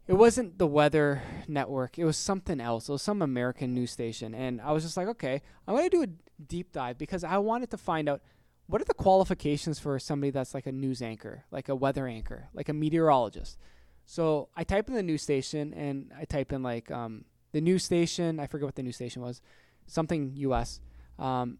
it 0.10 0.18
wasn't 0.18 0.58
the 0.58 0.66
weather 0.66 1.22
network. 1.48 2.00
It 2.00 2.04
was 2.04 2.18
something 2.18 2.60
else. 2.60 2.90
It 2.90 2.94
was 2.94 3.04
some 3.04 3.22
American 3.22 3.76
news 3.76 3.92
station. 3.92 4.34
And 4.34 4.60
I 4.60 4.72
was 4.72 4.82
just 4.82 4.98
like, 4.98 5.08
okay, 5.08 5.40
I'm 5.68 5.76
going 5.76 5.88
to 5.88 5.98
do 5.98 6.02
a 6.02 6.08
deep 6.42 6.72
dive 6.72 6.98
because 6.98 7.24
I 7.24 7.38
wanted 7.38 7.70
to 7.70 7.78
find 7.78 8.10
out 8.10 8.24
what 8.66 8.82
are 8.82 8.86
the 8.86 8.96
qualifications 8.96 9.78
for 9.78 10.00
somebody 10.00 10.32
that's 10.32 10.56
like 10.56 10.66
a 10.66 10.72
news 10.72 11.04
anchor, 11.04 11.44
like 11.52 11.70
a 11.70 11.76
weather 11.76 12.08
anchor, 12.08 12.50
like 12.56 12.70
a 12.70 12.74
meteorologist. 12.74 13.60
So 14.08 14.50
I 14.58 14.64
type 14.64 14.88
in 14.88 14.96
the 14.96 15.04
news 15.04 15.22
station 15.22 15.76
and 15.76 16.12
I 16.20 16.26
type 16.26 16.52
in 16.52 16.64
like 16.64 16.90
um, 16.90 17.26
the 17.52 17.62
news 17.62 17.84
station. 17.84 18.40
I 18.40 18.48
forget 18.48 18.66
what 18.66 18.74
the 18.74 18.82
news 18.82 18.96
station 18.96 19.22
was, 19.22 19.44
something 19.86 20.32
U.S. 20.38 20.80
Um, 21.20 21.60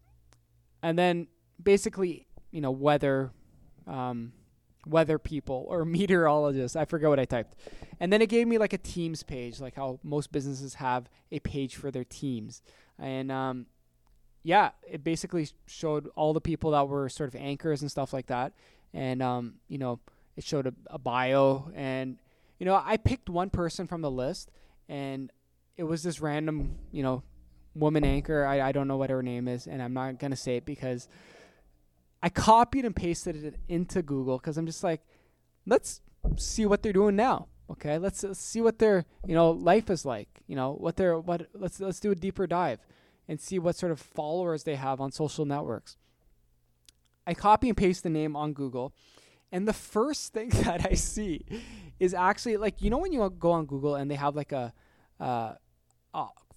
and 0.82 0.98
then 0.98 1.28
basically, 1.62 2.26
you 2.50 2.60
know, 2.60 2.72
weather, 2.72 3.30
um, 3.86 4.32
weather 4.86 5.18
people 5.18 5.66
or 5.68 5.84
meteorologists. 5.84 6.76
I 6.76 6.84
forget 6.84 7.08
what 7.08 7.20
I 7.20 7.24
typed. 7.24 7.56
And 7.98 8.12
then 8.12 8.22
it 8.22 8.28
gave 8.28 8.46
me 8.46 8.58
like 8.58 8.72
a 8.72 8.78
teams 8.78 9.22
page, 9.22 9.60
like 9.60 9.74
how 9.74 10.00
most 10.02 10.32
businesses 10.32 10.74
have 10.74 11.10
a 11.30 11.40
page 11.40 11.76
for 11.76 11.90
their 11.90 12.04
teams. 12.04 12.62
And 12.98 13.30
um, 13.30 13.66
yeah, 14.42 14.70
it 14.88 15.04
basically 15.04 15.48
showed 15.66 16.08
all 16.16 16.32
the 16.32 16.40
people 16.40 16.70
that 16.72 16.88
were 16.88 17.08
sort 17.08 17.28
of 17.28 17.36
anchors 17.36 17.82
and 17.82 17.90
stuff 17.90 18.12
like 18.12 18.26
that. 18.26 18.52
And 18.92 19.22
um, 19.22 19.54
you 19.68 19.78
know, 19.78 20.00
it 20.36 20.44
showed 20.44 20.66
a, 20.66 20.74
a 20.86 20.98
bio 20.98 21.70
and 21.74 22.18
you 22.58 22.66
know, 22.66 22.80
I 22.84 22.98
picked 22.98 23.30
one 23.30 23.48
person 23.48 23.86
from 23.86 24.02
the 24.02 24.10
list 24.10 24.50
and 24.88 25.30
it 25.78 25.84
was 25.84 26.02
this 26.02 26.20
random, 26.20 26.76
you 26.92 27.02
know, 27.02 27.22
woman 27.74 28.04
anchor. 28.04 28.44
I, 28.44 28.60
I 28.60 28.72
don't 28.72 28.88
know 28.88 28.96
what 28.96 29.10
her 29.10 29.22
name 29.22 29.48
is, 29.48 29.66
and 29.66 29.82
I'm 29.82 29.94
not 29.94 30.18
gonna 30.18 30.36
say 30.36 30.56
it 30.56 30.66
because 30.66 31.08
I 32.22 32.28
copied 32.28 32.84
and 32.84 32.94
pasted 32.94 33.44
it 33.44 33.56
into 33.68 34.02
Google 34.02 34.38
because 34.38 34.58
I'm 34.58 34.66
just 34.66 34.84
like, 34.84 35.00
let's 35.66 36.00
see 36.36 36.66
what 36.66 36.82
they're 36.82 36.92
doing 36.92 37.16
now. 37.16 37.48
Okay, 37.70 37.98
let's, 37.98 38.22
let's 38.24 38.40
see 38.40 38.60
what 38.60 38.78
their 38.78 39.06
you 39.26 39.34
know 39.34 39.50
life 39.50 39.90
is 39.90 40.04
like. 40.04 40.28
You 40.46 40.56
know 40.56 40.72
what 40.72 40.96
their 40.96 41.18
what 41.18 41.46
let's 41.54 41.80
let's 41.80 42.00
do 42.00 42.10
a 42.10 42.14
deeper 42.16 42.46
dive 42.46 42.80
and 43.28 43.40
see 43.40 43.58
what 43.58 43.76
sort 43.76 43.92
of 43.92 44.00
followers 44.00 44.64
they 44.64 44.74
have 44.74 45.00
on 45.00 45.12
social 45.12 45.44
networks. 45.44 45.96
I 47.26 47.34
copy 47.34 47.68
and 47.68 47.76
paste 47.76 48.02
the 48.02 48.10
name 48.10 48.34
on 48.34 48.54
Google, 48.54 48.92
and 49.52 49.68
the 49.68 49.72
first 49.72 50.32
thing 50.32 50.48
that 50.64 50.84
I 50.84 50.94
see 50.94 51.46
is 52.00 52.12
actually 52.12 52.56
like 52.56 52.82
you 52.82 52.90
know 52.90 52.98
when 52.98 53.12
you 53.12 53.30
go 53.38 53.52
on 53.52 53.66
Google 53.66 53.94
and 53.94 54.10
they 54.10 54.16
have 54.16 54.34
like 54.34 54.50
a 54.50 54.74
uh, 55.20 55.54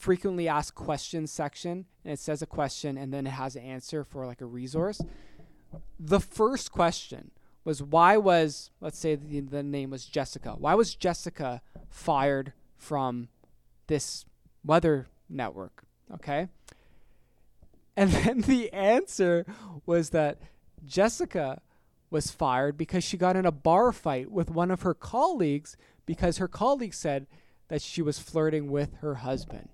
frequently 0.04 0.50
asked 0.50 0.76
questions 0.76 1.32
section 1.32 1.86
and 2.04 2.14
it 2.14 2.20
says 2.20 2.42
a 2.42 2.46
question 2.46 2.98
and 2.98 3.14
then 3.14 3.26
it 3.26 3.32
has 3.32 3.56
an 3.56 3.64
answer 3.64 4.04
for 4.04 4.26
like 4.26 4.42
a 4.42 4.46
resource 4.46 5.00
the 6.00 6.20
first 6.20 6.72
question 6.72 7.32
was 7.64 7.82
why 7.82 8.18
was 8.18 8.72
let's 8.82 9.00
say 9.00 9.16
the, 9.16 9.40
the 9.40 9.64
name 9.64 9.90
was 9.90 10.06
Jessica. 10.06 10.56
Why 10.58 10.76
was 10.76 10.96
Jessica 10.96 11.62
fired 11.90 12.54
from 12.78 13.30
this 13.88 14.26
weather 14.64 15.08
network? 15.30 15.84
Okay. 16.14 16.50
And 17.96 18.12
then 18.12 18.42
the 18.42 18.72
answer 18.74 19.46
was 19.86 20.10
that 20.10 20.40
Jessica 20.86 21.62
was 22.10 22.32
fired 22.32 22.78
because 22.78 23.04
she 23.04 23.18
got 23.18 23.36
in 23.36 23.46
a 23.46 23.52
bar 23.52 23.92
fight 23.92 24.32
with 24.32 24.50
one 24.50 24.72
of 24.72 24.82
her 24.82 24.94
colleagues 24.94 25.76
because 26.06 26.38
her 26.38 26.48
colleague 26.48 26.94
said 26.94 27.28
that 27.70 27.82
she 27.82 28.02
was 28.02 28.20
flirting 28.20 28.70
with 28.70 28.96
her 29.02 29.16
husband. 29.16 29.70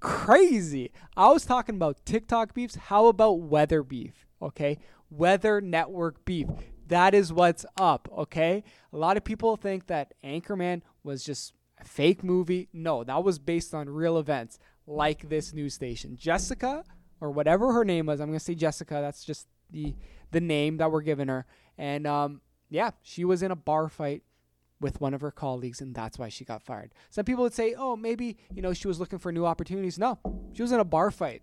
Crazy. 0.00 0.92
I 1.16 1.28
was 1.30 1.44
talking 1.44 1.74
about 1.74 2.04
TikTok 2.04 2.54
beefs. 2.54 2.76
How 2.76 3.06
about 3.06 3.40
weather 3.40 3.82
beef? 3.82 4.27
Okay. 4.40 4.78
Weather 5.10 5.60
network 5.60 6.24
beef. 6.24 6.48
That 6.86 7.14
is 7.14 7.32
what's 7.32 7.66
up. 7.76 8.08
Okay. 8.16 8.64
A 8.92 8.96
lot 8.96 9.16
of 9.16 9.24
people 9.24 9.56
think 9.56 9.86
that 9.86 10.14
Anchorman 10.24 10.82
was 11.02 11.24
just 11.24 11.52
a 11.80 11.84
fake 11.84 12.24
movie. 12.24 12.68
No, 12.72 13.04
that 13.04 13.22
was 13.24 13.38
based 13.38 13.74
on 13.74 13.88
real 13.88 14.18
events 14.18 14.58
like 14.86 15.28
this 15.28 15.52
news 15.52 15.74
station. 15.74 16.16
Jessica, 16.16 16.84
or 17.20 17.30
whatever 17.30 17.72
her 17.72 17.84
name 17.84 18.06
was, 18.06 18.20
I'm 18.20 18.28
going 18.28 18.38
to 18.38 18.44
say 18.44 18.54
Jessica. 18.54 18.94
That's 18.94 19.24
just 19.24 19.48
the, 19.70 19.94
the 20.30 20.40
name 20.40 20.78
that 20.78 20.90
we're 20.90 21.02
giving 21.02 21.28
her. 21.28 21.46
And 21.76 22.06
um, 22.06 22.40
yeah, 22.70 22.92
she 23.02 23.24
was 23.24 23.42
in 23.42 23.50
a 23.50 23.56
bar 23.56 23.88
fight 23.88 24.22
with 24.80 25.00
one 25.00 25.12
of 25.12 25.20
her 25.20 25.30
colleagues 25.30 25.80
and 25.80 25.94
that's 25.94 26.18
why 26.18 26.28
she 26.28 26.44
got 26.44 26.62
fired. 26.62 26.92
Some 27.10 27.24
people 27.24 27.42
would 27.44 27.54
say, 27.54 27.74
"Oh, 27.76 27.96
maybe, 27.96 28.36
you 28.54 28.62
know, 28.62 28.72
she 28.72 28.86
was 28.86 29.00
looking 29.00 29.18
for 29.18 29.32
new 29.32 29.44
opportunities." 29.44 29.98
No. 29.98 30.18
She 30.52 30.62
was 30.62 30.72
in 30.72 30.80
a 30.80 30.84
bar 30.84 31.10
fight. 31.10 31.42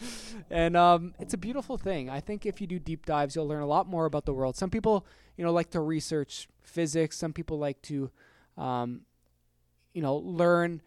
and 0.50 0.76
um, 0.76 1.14
it's 1.18 1.34
a 1.34 1.38
beautiful 1.38 1.78
thing. 1.78 2.10
I 2.10 2.20
think 2.20 2.46
if 2.46 2.60
you 2.60 2.66
do 2.66 2.78
deep 2.78 3.06
dives, 3.06 3.34
you'll 3.34 3.48
learn 3.48 3.62
a 3.62 3.66
lot 3.66 3.88
more 3.88 4.04
about 4.04 4.26
the 4.26 4.34
world. 4.34 4.56
Some 4.56 4.70
people, 4.70 5.06
you 5.36 5.44
know, 5.44 5.52
like 5.52 5.70
to 5.70 5.80
research 5.80 6.48
physics. 6.62 7.16
Some 7.16 7.32
people 7.32 7.58
like 7.58 7.80
to 7.82 8.10
um, 8.56 9.02
you 9.92 10.02
know, 10.02 10.16
learn 10.16 10.82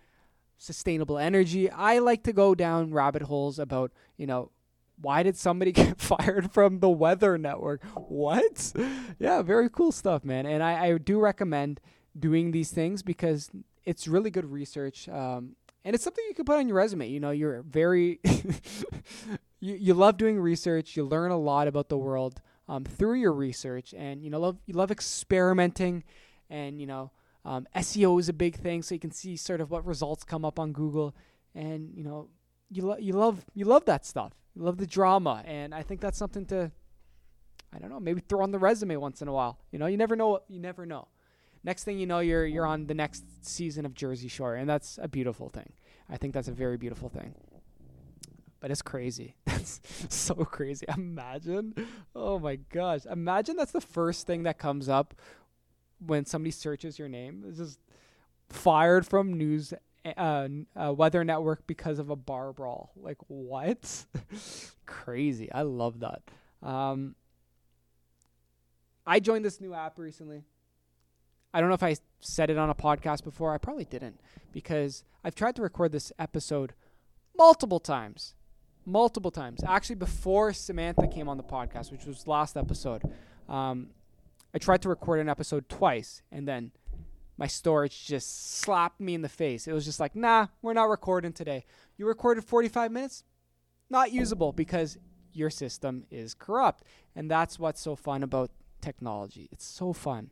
sustainable 0.58 1.18
energy. 1.18 1.70
I 1.70 2.00
like 2.00 2.24
to 2.24 2.34
go 2.34 2.56
down 2.56 2.92
rabbit 2.92 3.24
holes 3.24 3.60
about, 3.60 3.92
you 4.18 4.28
know, 4.28 4.52
why 5.00 5.24
did 5.24 5.38
somebody 5.38 5.72
get 5.74 6.00
fired 6.00 6.52
from 6.52 6.80
the 6.80 6.90
Weather 6.90 7.38
Network? 7.38 7.84
What? 7.96 8.74
Yeah, 9.20 9.42
very 9.42 9.70
cool 9.70 9.92
stuff, 9.92 10.24
man. 10.24 10.46
And 10.46 10.62
I, 10.62 10.88
I 10.88 10.98
do 10.98 11.20
recommend 11.20 11.80
doing 12.18 12.52
these 12.52 12.72
things 12.72 13.04
because 13.04 13.50
it's 13.86 14.08
really 14.08 14.30
good 14.30 14.46
research. 14.46 15.08
Um, 15.10 15.56
and 15.86 15.96
it's 15.96 16.04
something 16.04 16.24
you 16.28 16.36
can 16.36 16.46
put 16.46 16.58
on 16.58 16.68
your 16.68 16.78
resume. 16.78 17.08
You 17.08 17.20
know, 17.20 17.32
you're 17.32 17.62
very, 17.62 18.20
you, 19.60 19.76
you 19.76 19.94
love 19.94 20.18
doing 20.18 20.40
research. 20.40 20.98
You 20.98 21.06
learn 21.06 21.32
a 21.32 21.38
lot 21.38 21.68
about 21.68 21.90
the 21.90 21.98
world 21.98 22.42
um, 22.68 22.84
through 22.84 23.16
your 23.16 23.34
research, 23.34 23.94
and 23.98 24.22
you 24.22 24.30
know, 24.30 24.40
love 24.40 24.58
you 24.66 24.74
love 24.74 24.92
experimenting, 24.92 26.04
and 26.50 26.82
you 26.82 26.88
know, 26.88 27.12
um, 27.46 27.68
SEO 27.76 28.20
is 28.20 28.28
a 28.28 28.34
big 28.34 28.58
thing, 28.58 28.82
so 28.82 28.94
you 28.94 29.00
can 29.00 29.12
see 29.12 29.38
sort 29.38 29.62
of 29.62 29.72
what 29.72 29.86
results 29.86 30.24
come 30.24 30.44
up 30.44 30.60
on 30.60 30.74
Google, 30.74 31.16
and 31.56 31.94
you 31.96 32.04
know, 32.04 32.28
you 32.70 32.86
lo- 32.86 32.98
you 33.00 33.14
love 33.14 33.46
you 33.54 33.66
love 33.66 33.86
that 33.86 34.06
stuff. 34.06 34.34
Love 34.58 34.78
the 34.78 34.88
drama, 34.88 35.44
and 35.46 35.74
I 35.74 35.84
think 35.84 36.02
that's 36.02 36.18
something 36.18 36.46
to, 36.48 36.72
I 37.72 37.78
don't 37.78 37.90
know, 37.90 38.00
maybe 38.00 38.22
throw 38.22 38.42
on 38.42 38.52
the 38.52 38.58
resume 38.58 38.96
once 38.96 39.22
in 39.22 39.28
a 39.28 39.32
while. 39.32 39.60
You 39.72 39.78
know, 39.78 39.86
you 39.86 39.98
never 39.98 40.16
know. 40.16 40.40
You 40.48 40.60
never 40.60 40.86
know. 40.86 41.08
Next 41.64 41.84
thing 41.84 42.00
you 42.00 42.08
know, 42.08 42.20
you're 42.20 42.46
you're 42.46 42.66
on 42.66 42.88
the 42.88 42.94
next 42.94 43.46
season 43.46 43.86
of 43.86 43.94
Jersey 43.94 44.28
Shore, 44.28 44.56
and 44.56 44.68
that's 44.68 44.98
a 45.02 45.08
beautiful 45.08 45.50
thing. 45.50 45.74
I 46.10 46.18
think 46.18 46.34
that's 46.34 46.48
a 46.48 46.54
very 46.54 46.78
beautiful 46.78 47.10
thing. 47.10 47.36
But 48.60 48.72
it's 48.72 48.82
crazy. 48.82 49.36
That's 49.46 49.80
so 50.10 50.34
crazy. 50.34 50.86
Imagine, 50.98 51.76
oh 52.16 52.40
my 52.40 52.56
gosh, 52.56 53.06
imagine 53.06 53.56
that's 53.56 53.72
the 53.72 53.82
first 53.82 54.26
thing 54.26 54.44
that 54.44 54.58
comes 54.58 54.90
up 54.90 55.14
when 56.06 56.26
somebody 56.26 56.52
searches 56.52 56.98
your 56.98 57.08
name. 57.08 57.44
It's 57.48 57.60
just 57.60 57.80
fired 58.50 59.06
from 59.06 59.34
news 59.34 59.74
uh, 60.16 60.94
Weather 60.94 61.24
Network 61.24 61.66
because 61.68 62.00
of 62.00 62.10
a 62.10 62.16
bar 62.16 62.54
brawl. 62.54 62.92
Like 62.96 63.18
what? 63.28 64.06
Crazy. 64.86 65.52
I 65.52 65.64
love 65.64 66.00
that. 66.00 66.22
Um, 66.62 67.16
I 69.06 69.20
joined 69.20 69.46
this 69.46 69.62
new 69.62 69.74
app 69.74 69.98
recently. 69.98 70.44
I 71.54 71.60
don't 71.60 71.70
know 71.70 71.76
if 71.76 71.84
I 71.84 71.96
said 72.20 72.50
it 72.50 72.58
on 72.58 72.70
a 72.70 72.76
podcast 72.76 73.24
before. 73.24 73.54
I 73.54 73.58
probably 73.58 73.86
didn't 73.86 74.20
because 74.52 75.04
I've 75.24 75.36
tried 75.36 75.56
to 75.56 75.62
record 75.62 75.92
this 75.92 76.12
episode 76.20 76.74
multiple 77.38 77.80
times. 77.80 78.36
Multiple 78.86 79.32
times. 79.32 79.62
Actually, 79.68 79.96
before 79.96 80.54
Samantha 80.54 81.08
came 81.08 81.28
on 81.28 81.38
the 81.38 81.44
podcast, 81.44 81.92
which 81.92 82.06
was 82.06 82.28
last 82.28 82.56
episode, 82.56 83.02
um, 83.50 83.90
I 84.54 84.60
tried 84.60 84.82
to 84.84 84.90
record 84.90 85.20
an 85.20 85.30
episode 85.30 85.68
twice 85.70 86.22
and 86.32 86.48
then 86.48 86.72
my 87.38 87.48
storage 87.48 88.06
just 88.06 88.58
slapped 88.60 89.00
me 89.00 89.14
in 89.14 89.22
the 89.22 89.30
face. 89.30 89.68
It 89.68 89.74
was 89.74 89.86
just 89.86 90.00
like, 90.00 90.16
nah, 90.16 90.48
we're 90.62 90.74
not 90.74 90.90
recording 90.90 91.34
today. 91.34 91.66
You 91.98 92.08
recorded 92.08 92.44
45 92.44 92.92
minutes? 92.92 93.24
Not 93.90 94.12
usable 94.12 94.52
because 94.52 94.98
your 95.34 95.52
system 95.52 96.06
is 96.10 96.34
corrupt. 96.34 96.84
And 97.16 97.30
that's 97.30 97.60
what's 97.60 97.80
so 97.80 97.96
fun 97.96 98.24
about 98.24 98.50
technology. 98.82 99.50
It's 99.52 99.66
so 99.66 99.94
fun. 99.94 100.32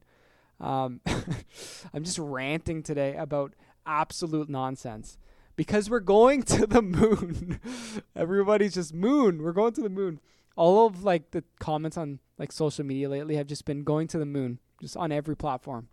Um, 0.59 1.01
I'm 1.93 2.03
just 2.03 2.17
ranting 2.17 2.81
today 2.81 3.15
about 3.15 3.53
absolute 3.85 4.49
nonsense 4.49 5.17
because 5.55 5.89
we're 5.89 5.99
going 5.99 6.41
to 6.43 6.65
the 6.65 6.81
moon. 6.81 7.59
Everybody's 8.15 8.73
just 8.73 8.93
moon. 8.95 9.43
We're 9.43 9.53
going 9.53 9.73
to 9.73 9.81
the 9.81 9.89
moon. 9.89 10.19
All 10.55 10.87
of 10.87 11.03
like 11.03 11.31
the 11.31 11.43
comments 11.59 11.97
on 11.97 12.19
like 12.39 12.51
social 12.51 12.85
media 12.85 13.09
lately 13.09 13.35
have 13.35 13.47
just 13.47 13.65
been 13.65 13.83
going 13.83 14.07
to 14.07 14.17
the 14.17 14.25
moon, 14.25 14.59
just 14.81 14.97
on 14.97 15.11
every 15.11 15.35
platform 15.35 15.89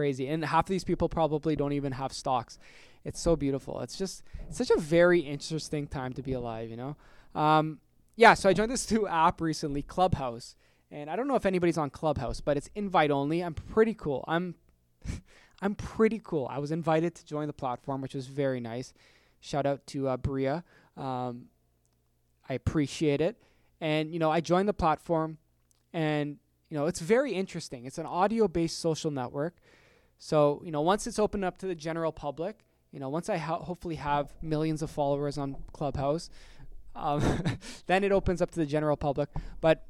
crazy. 0.00 0.28
And 0.28 0.42
half 0.42 0.64
of 0.64 0.70
these 0.70 0.82
people 0.82 1.10
probably 1.10 1.54
don't 1.54 1.74
even 1.74 1.92
have 1.92 2.10
stocks. 2.10 2.58
It's 3.04 3.20
so 3.20 3.36
beautiful. 3.36 3.80
It's 3.80 3.98
just 3.98 4.22
it's 4.48 4.56
such 4.56 4.70
a 4.70 4.80
very 4.80 5.20
interesting 5.20 5.86
time 5.86 6.14
to 6.14 6.22
be 6.22 6.32
alive, 6.32 6.70
you 6.70 6.76
know? 6.78 6.96
Um, 7.34 7.80
yeah, 8.16 8.32
so 8.32 8.48
I 8.48 8.54
joined 8.54 8.70
this 8.70 8.90
new 8.94 9.06
app 9.06 9.42
recently, 9.42 9.82
Clubhouse. 9.82 10.56
And 10.90 11.10
I 11.10 11.16
don't 11.16 11.28
know 11.28 11.34
if 11.34 11.44
anybody's 11.44 11.76
on 11.76 11.90
Clubhouse, 11.90 12.40
but 12.40 12.56
it's 12.56 12.70
invite 12.74 13.10
only. 13.10 13.44
I'm 13.44 13.52
pretty 13.52 13.92
cool. 13.92 14.24
I'm 14.26 14.54
I'm 15.62 15.74
pretty 15.74 16.18
cool. 16.24 16.48
I 16.50 16.58
was 16.58 16.70
invited 16.70 17.14
to 17.16 17.26
join 17.26 17.46
the 17.46 17.52
platform, 17.52 18.00
which 18.00 18.14
was 18.14 18.26
very 18.26 18.60
nice. 18.60 18.94
Shout 19.40 19.66
out 19.66 19.86
to 19.88 20.08
uh, 20.08 20.16
Bria. 20.16 20.64
Um, 20.96 21.48
I 22.48 22.54
appreciate 22.54 23.20
it. 23.20 23.36
And 23.82 24.14
you 24.14 24.18
know, 24.18 24.30
I 24.30 24.40
joined 24.40 24.66
the 24.66 24.72
platform, 24.72 25.36
and 25.92 26.38
you 26.70 26.78
know, 26.78 26.86
it's 26.86 27.00
very 27.00 27.32
interesting. 27.32 27.84
It's 27.84 27.98
an 27.98 28.06
audio-based 28.06 28.78
social 28.78 29.10
network. 29.10 29.56
So, 30.20 30.60
you 30.62 30.70
know, 30.70 30.82
once 30.82 31.06
it's 31.06 31.18
opened 31.18 31.46
up 31.46 31.56
to 31.58 31.66
the 31.66 31.74
general 31.74 32.12
public, 32.12 32.60
you 32.92 33.00
know, 33.00 33.08
once 33.08 33.30
I 33.30 33.38
ho- 33.38 33.62
hopefully 33.64 33.94
have 33.94 34.34
millions 34.42 34.82
of 34.82 34.90
followers 34.90 35.38
on 35.38 35.56
Clubhouse, 35.72 36.28
um, 36.94 37.22
then 37.86 38.04
it 38.04 38.12
opens 38.12 38.42
up 38.42 38.50
to 38.50 38.58
the 38.60 38.66
general 38.66 38.98
public. 38.98 39.30
But 39.62 39.86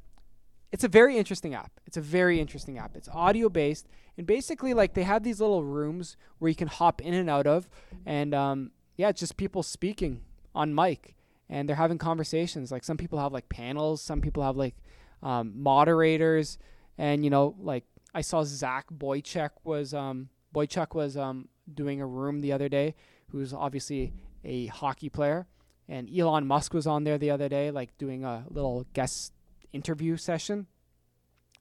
it's 0.71 0.85
a 0.85 0.89
very 0.89 1.19
interesting 1.19 1.53
app. 1.53 1.73
It's 1.85 1.97
a 1.97 2.01
very 2.01 2.41
interesting 2.41 2.79
app. 2.79 2.97
It's 2.97 3.09
audio 3.09 3.49
based, 3.49 3.89
and 4.17 4.25
basically, 4.25 4.73
like 4.73 4.95
they 4.95 5.03
have 5.03 5.25
these 5.25 5.41
little 5.41 5.65
rooms 5.65 6.17
where 6.39 6.49
you 6.49 6.55
can 6.55 6.69
hop 6.69 7.03
in 7.03 7.13
and 7.13 7.29
out 7.29 7.49
of, 7.49 7.69
and 8.07 8.33
um, 8.33 8.71
yeah, 8.97 9.09
it's 9.09 9.19
just 9.19 9.37
people 9.37 9.65
speaking 9.65 10.23
on 10.55 10.73
mic, 10.73 11.17
and 11.49 11.69
they're 11.69 11.75
having 11.75 11.99
conversations. 11.99 12.71
Like 12.71 12.85
some 12.85 12.97
people 12.97 13.19
have 13.19 13.33
like 13.33 13.49
panels, 13.49 14.01
some 14.01 14.21
people 14.21 14.45
have 14.45 14.57
like 14.57 14.77
um, 15.25 15.55
moderators, 15.57 16.57
and 16.97 17.25
you 17.25 17.31
know, 17.31 17.57
like 17.59 17.83
I 18.15 18.21
saw 18.21 18.43
Zach 18.45 18.87
Boychuk 18.93 19.51
was 19.65 19.95
um, 19.95 20.29
Boychuk 20.55 20.95
was 20.95 21.17
um, 21.17 21.49
doing 21.73 22.01
a 22.01 22.07
room 22.07 22.41
the 22.41 22.53
other 22.53 22.69
day, 22.69 22.95
who's 23.29 23.53
obviously 23.53 24.13
a 24.45 24.67
hockey 24.67 25.09
player, 25.09 25.47
and 25.89 26.09
Elon 26.15 26.47
Musk 26.47 26.75
was 26.75 26.87
on 26.87 27.05
there 27.05 27.19
the 27.19 27.31
other 27.31 27.49
day, 27.49 27.71
like 27.71 27.97
doing 27.99 28.25
a 28.25 28.45
little 28.49 28.87
guest 28.93 29.33
interview 29.73 30.17
session. 30.17 30.67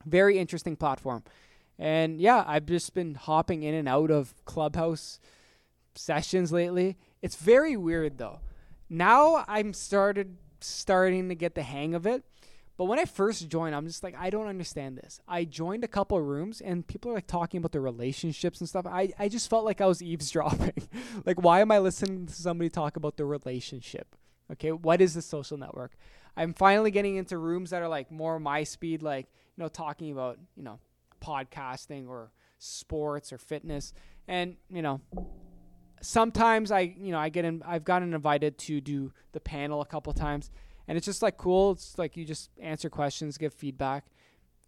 Very 0.06 0.38
interesting 0.40 0.76
platform. 0.76 1.24
And 1.78 2.20
yeah, 2.20 2.44
I've 2.46 2.66
just 2.66 2.94
been 2.94 3.16
hopping 3.16 3.64
in 3.64 3.74
and 3.74 3.88
out 3.88 4.12
of 4.12 4.34
Clubhouse 4.46 5.20
sessions 5.96 6.52
lately. 6.52 6.98
It's 7.22 7.36
very 7.36 7.78
weird 7.78 8.18
though. 8.18 8.40
Now 8.90 9.46
I'm 9.48 9.74
started 9.74 10.38
starting 10.62 11.30
to 11.30 11.36
get 11.36 11.56
the 11.56 11.64
hang 11.64 11.94
of 11.94 12.06
it. 12.06 12.24
But 12.80 12.86
when 12.86 12.98
I 12.98 13.04
first 13.04 13.50
joined, 13.50 13.76
I'm 13.76 13.86
just 13.86 14.04
like, 14.04 14.16
I 14.18 14.30
don't 14.30 14.48
understand 14.48 14.98
this. 14.98 15.20
I 15.28 15.44
joined 15.44 15.84
a 15.84 15.88
couple 15.88 16.18
of 16.18 16.24
rooms 16.24 16.62
and 16.62 16.88
people 16.88 17.12
are 17.12 17.16
like 17.16 17.28
talking 17.28 17.58
about 17.58 17.74
their 17.74 17.82
relationships 17.82 18.62
and 18.62 18.70
stuff. 18.70 18.86
I, 18.86 19.12
I 19.20 19.28
just 19.28 19.50
felt 19.50 19.66
like 19.66 19.82
I 19.82 19.86
was 19.86 20.02
eavesdropping. 20.12 20.88
like, 21.26 21.42
why 21.42 21.60
am 21.60 21.74
I 21.74 21.80
listening 21.80 22.28
to 22.28 22.34
somebody 22.34 22.70
talk 22.70 22.96
about 22.96 23.18
their 23.18 23.26
relationship? 23.26 24.16
Okay, 24.54 24.72
what 24.72 25.02
is 25.02 25.14
the 25.14 25.22
social 25.22 25.58
network? 25.58 25.98
I'm 26.38 26.54
finally 26.54 26.90
getting 26.90 27.18
into 27.18 27.38
rooms 27.38 27.72
that 27.72 27.82
are 27.82 27.90
like 27.90 28.12
more 28.14 28.40
my 28.40 28.64
speed, 28.64 29.02
like, 29.02 29.28
you 29.58 29.62
know, 29.62 29.68
talking 29.68 30.14
about, 30.14 30.40
you 30.56 30.64
know, 30.64 30.80
podcasting 31.22 32.08
or 32.08 32.32
sports 32.60 33.34
or 33.34 33.38
fitness. 33.38 33.92
And, 34.26 34.56
you 34.70 34.82
know, 34.82 35.02
sometimes 36.02 36.72
I, 36.72 36.96
you 36.98 37.12
know, 37.12 37.20
I 37.20 37.28
get 37.28 37.44
in, 37.44 37.62
I've 37.68 37.84
gotten 37.84 38.14
invited 38.14 38.58
to 38.60 38.80
do 38.80 39.12
the 39.34 39.42
panel 39.42 39.82
a 39.82 39.86
couple 39.86 40.14
times 40.14 40.50
and 40.90 40.98
it's 40.98 41.06
just 41.06 41.22
like 41.22 41.38
cool. 41.38 41.74
It's 41.74 42.00
like 42.00 42.18
you 42.18 42.26
just 42.26 42.50
answer 42.60 42.90
questions, 42.90 43.38
give 43.38 43.54
feedback. 43.54 44.08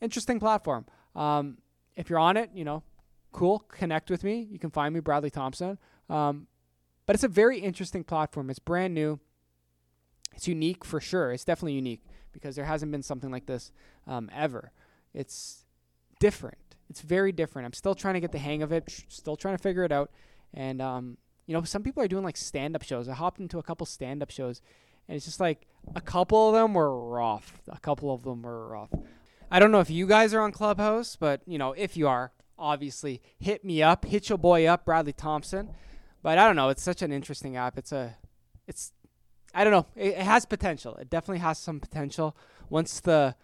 Interesting 0.01 0.39
platform. 0.39 0.85
Um, 1.15 1.57
if 1.95 2.11
you're 2.11 2.19
on 2.19 2.37
it, 2.37 2.51
you 2.53 2.63
know, 2.63 2.83
cool. 3.31 3.59
Connect 3.59 4.11
with 4.11 4.23
me. 4.23 4.47
You 4.51 4.59
can 4.59 4.69
find 4.69 4.93
me, 4.93 4.99
Bradley 4.99 5.31
Thompson. 5.31 5.79
Um, 6.11 6.45
but 7.07 7.15
it's 7.15 7.23
a 7.23 7.27
very 7.27 7.57
interesting 7.59 8.03
platform. 8.03 8.51
It's 8.51 8.59
brand 8.59 8.93
new. 8.93 9.19
It's 10.35 10.47
unique 10.47 10.85
for 10.85 11.01
sure. 11.01 11.31
It's 11.31 11.43
definitely 11.43 11.73
unique 11.73 12.03
because 12.31 12.55
there 12.55 12.65
hasn't 12.65 12.91
been 12.91 13.01
something 13.01 13.31
like 13.31 13.47
this 13.47 13.71
um, 14.05 14.29
ever. 14.31 14.71
It's 15.15 15.65
different. 16.19 16.75
It's 16.87 17.01
very 17.01 17.31
different. 17.31 17.65
I'm 17.65 17.73
still 17.73 17.95
trying 17.95 18.13
to 18.13 18.19
get 18.19 18.31
the 18.31 18.37
hang 18.37 18.61
of 18.61 18.71
it. 18.71 19.03
Still 19.09 19.35
trying 19.35 19.57
to 19.57 19.61
figure 19.61 19.83
it 19.83 19.91
out. 19.91 20.11
And 20.53 20.83
um, 20.83 21.17
you 21.47 21.55
know, 21.55 21.63
some 21.63 21.81
people 21.81 22.03
are 22.03 22.07
doing 22.07 22.23
like 22.23 22.37
stand-up 22.37 22.83
shows. 22.83 23.09
I 23.09 23.13
hopped 23.13 23.39
into 23.39 23.57
a 23.57 23.63
couple 23.63 23.87
stand-up 23.87 24.29
shows, 24.29 24.61
and 25.07 25.15
it's 25.15 25.25
just 25.25 25.39
like 25.39 25.67
a 25.95 26.01
couple 26.01 26.49
of 26.49 26.55
them 26.55 26.73
were 26.73 27.09
rough. 27.09 27.61
A 27.67 27.79
couple 27.79 28.13
of 28.13 28.23
them 28.23 28.41
were 28.41 28.67
rough. 28.67 28.89
I 29.49 29.59
don't 29.59 29.71
know 29.71 29.79
if 29.79 29.89
you 29.89 30.07
guys 30.07 30.33
are 30.33 30.41
on 30.41 30.51
Clubhouse, 30.51 31.15
but 31.15 31.41
you 31.45 31.57
know, 31.57 31.73
if 31.73 31.97
you 31.97 32.07
are, 32.07 32.31
obviously 32.57 33.21
hit 33.39 33.65
me 33.65 33.81
up, 33.83 34.05
hit 34.05 34.29
your 34.29 34.37
boy 34.37 34.65
up, 34.65 34.85
Bradley 34.85 35.13
Thompson. 35.13 35.69
But 36.23 36.37
I 36.37 36.45
don't 36.45 36.55
know. 36.55 36.69
It's 36.69 36.83
such 36.83 37.01
an 37.01 37.11
interesting 37.11 37.57
app. 37.57 37.77
It's 37.77 37.91
a, 37.91 38.15
it's, 38.67 38.93
I 39.53 39.63
don't 39.63 39.73
know. 39.73 39.87
It, 39.95 40.09
it 40.09 40.17
has 40.19 40.45
potential. 40.45 40.95
It 40.95 41.09
definitely 41.09 41.39
has 41.39 41.57
some 41.57 41.79
potential. 41.79 42.37
Once 42.69 42.99
the, 42.99 43.35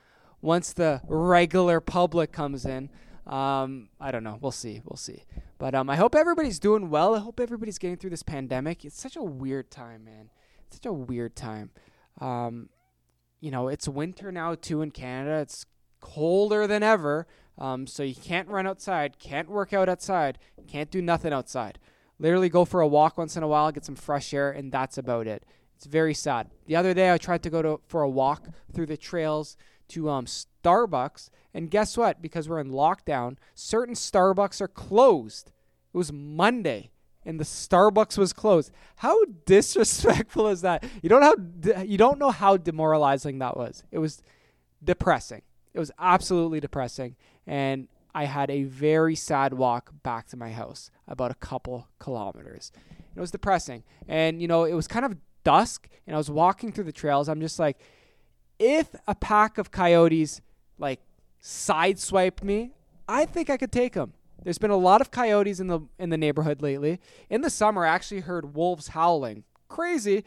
once 0.41 0.73
the 0.73 1.01
regular 1.07 1.81
public 1.81 2.31
comes 2.31 2.65
in, 2.65 2.89
um, 3.25 3.89
I 3.99 4.11
don't 4.11 4.23
know. 4.23 4.37
We'll 4.39 4.51
see. 4.51 4.81
We'll 4.85 4.95
see. 4.97 5.23
But 5.57 5.73
um, 5.73 5.89
I 5.89 5.95
hope 5.95 6.15
everybody's 6.15 6.59
doing 6.59 6.89
well. 6.89 7.15
I 7.15 7.19
hope 7.19 7.39
everybody's 7.39 7.79
getting 7.79 7.97
through 7.97 8.11
this 8.11 8.23
pandemic. 8.23 8.85
It's 8.85 9.01
such 9.01 9.15
a 9.17 9.23
weird 9.23 9.71
time, 9.71 10.05
man. 10.05 10.29
Such 10.69 10.85
a 10.85 10.93
weird 10.93 11.35
time. 11.35 11.71
Um, 12.19 12.69
you 13.39 13.51
know, 13.51 13.67
it's 13.67 13.87
winter 13.87 14.31
now 14.31 14.55
too 14.55 14.81
in 14.81 14.91
Canada. 14.91 15.39
It's 15.39 15.65
colder 15.99 16.67
than 16.67 16.83
ever. 16.83 17.27
Um, 17.57 17.87
so 17.87 18.03
you 18.03 18.15
can't 18.15 18.47
run 18.47 18.67
outside, 18.67 19.17
can't 19.19 19.49
work 19.49 19.73
out 19.73 19.89
outside, 19.89 20.37
can't 20.67 20.91
do 20.91 21.01
nothing 21.01 21.33
outside. 21.33 21.79
Literally 22.19 22.49
go 22.49 22.65
for 22.65 22.81
a 22.81 22.87
walk 22.87 23.17
once 23.17 23.35
in 23.35 23.43
a 23.43 23.47
while, 23.47 23.71
get 23.71 23.85
some 23.85 23.95
fresh 23.95 24.33
air, 24.33 24.51
and 24.51 24.71
that's 24.71 24.97
about 24.97 25.27
it. 25.27 25.43
It's 25.75 25.85
very 25.85 26.13
sad. 26.13 26.49
The 26.65 26.75
other 26.75 26.93
day 26.93 27.11
I 27.11 27.17
tried 27.17 27.43
to 27.43 27.49
go 27.49 27.61
to 27.61 27.79
for 27.87 28.01
a 28.01 28.09
walk 28.09 28.47
through 28.73 28.87
the 28.87 28.97
trails 28.97 29.57
to 29.89 30.09
um, 30.09 30.25
Starbucks, 30.25 31.29
and 31.53 31.71
guess 31.71 31.97
what? 31.97 32.21
Because 32.21 32.47
we're 32.49 32.59
in 32.59 32.71
lockdown, 32.71 33.37
certain 33.55 33.95
Starbucks 33.95 34.61
are 34.61 34.67
closed. 34.67 35.51
It 35.93 35.97
was 35.97 36.11
Monday 36.11 36.91
and 37.27 37.39
the 37.39 37.43
Starbucks 37.43 38.17
was 38.17 38.31
closed. 38.31 38.71
How 38.95 39.25
disrespectful 39.45 40.47
is 40.47 40.61
that? 40.61 40.83
You 41.03 41.09
don't 41.09 41.21
how 41.21 41.83
you 41.83 41.97
don't 41.97 42.17
know 42.17 42.31
how 42.31 42.57
demoralizing 42.57 43.39
that 43.39 43.57
was. 43.57 43.83
It 43.91 43.99
was 43.99 44.23
depressing. 44.83 45.41
It 45.73 45.79
was 45.79 45.91
absolutely 45.99 46.59
depressing, 46.59 47.17
and 47.45 47.89
I 48.15 48.23
had 48.25 48.49
a 48.49 48.63
very 48.63 49.13
sad 49.13 49.53
walk 49.53 49.91
back 50.01 50.27
to 50.29 50.37
my 50.37 50.51
house, 50.51 50.89
about 51.07 51.29
a 51.29 51.35
couple 51.35 51.87
kilometers. 51.99 52.71
It 53.15 53.19
was 53.19 53.29
depressing, 53.29 53.83
and 54.07 54.41
you 54.41 54.47
know 54.47 54.63
it 54.63 54.73
was 54.73 54.87
kind 54.87 55.05
of 55.05 55.17
dusk, 55.43 55.89
and 56.07 56.15
I 56.15 56.17
was 56.17 56.31
walking 56.31 56.71
through 56.71 56.85
the 56.85 56.93
trails. 56.93 57.27
I'm 57.27 57.41
just 57.41 57.59
like, 57.59 57.77
if 58.57 58.95
a 59.05 59.13
pack 59.13 59.57
of 59.57 59.69
coyotes 59.69 60.41
like 60.79 61.01
sideswiped 61.43 62.41
me, 62.41 62.71
I 63.07 63.25
think 63.25 63.49
I 63.49 63.57
could 63.57 63.71
take 63.71 63.93
them. 63.93 64.13
There's 64.43 64.57
been 64.57 64.71
a 64.71 64.77
lot 64.77 65.01
of 65.01 65.11
coyotes 65.11 65.59
in 65.59 65.67
the 65.67 65.81
in 65.99 66.09
the 66.09 66.17
neighborhood 66.17 66.61
lately. 66.61 66.99
In 67.29 67.41
the 67.41 67.49
summer, 67.49 67.85
I 67.85 67.89
actually 67.89 68.21
heard 68.21 68.55
wolves 68.55 68.89
howling. 68.89 69.43
Crazy. 69.67 70.23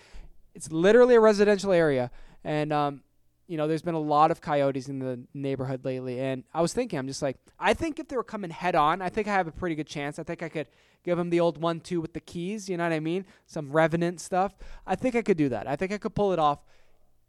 It's 0.54 0.70
literally 0.70 1.14
a 1.14 1.20
residential 1.20 1.72
area, 1.72 2.10
and 2.44 2.72
um, 2.72 3.02
you 3.50 3.56
know, 3.56 3.66
there's 3.66 3.82
been 3.82 3.94
a 3.94 4.00
lot 4.00 4.30
of 4.30 4.40
coyotes 4.40 4.88
in 4.88 5.00
the 5.00 5.18
neighborhood 5.34 5.84
lately. 5.84 6.20
And 6.20 6.44
I 6.54 6.62
was 6.62 6.72
thinking, 6.72 7.00
I'm 7.00 7.08
just 7.08 7.20
like, 7.20 7.36
I 7.58 7.74
think 7.74 7.98
if 7.98 8.06
they 8.06 8.16
were 8.16 8.22
coming 8.22 8.48
head 8.48 8.76
on, 8.76 9.02
I 9.02 9.08
think 9.08 9.26
I 9.26 9.32
have 9.32 9.48
a 9.48 9.52
pretty 9.52 9.74
good 9.74 9.88
chance. 9.88 10.20
I 10.20 10.22
think 10.22 10.40
I 10.40 10.48
could 10.48 10.68
give 11.02 11.18
them 11.18 11.30
the 11.30 11.40
old 11.40 11.60
one-two 11.60 12.00
with 12.00 12.12
the 12.12 12.20
keys. 12.20 12.68
You 12.68 12.76
know 12.76 12.84
what 12.84 12.92
I 12.92 13.00
mean? 13.00 13.26
Some 13.46 13.72
revenant 13.72 14.20
stuff. 14.20 14.54
I 14.86 14.94
think 14.94 15.16
I 15.16 15.22
could 15.22 15.36
do 15.36 15.48
that. 15.48 15.66
I 15.66 15.74
think 15.74 15.90
I 15.90 15.98
could 15.98 16.14
pull 16.14 16.32
it 16.32 16.38
off. 16.38 16.60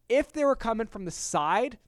If 0.09 0.31
they 0.31 0.45
were 0.45 0.55
coming 0.55 0.85
from 0.85 1.05
the 1.05 1.11
side 1.11 1.79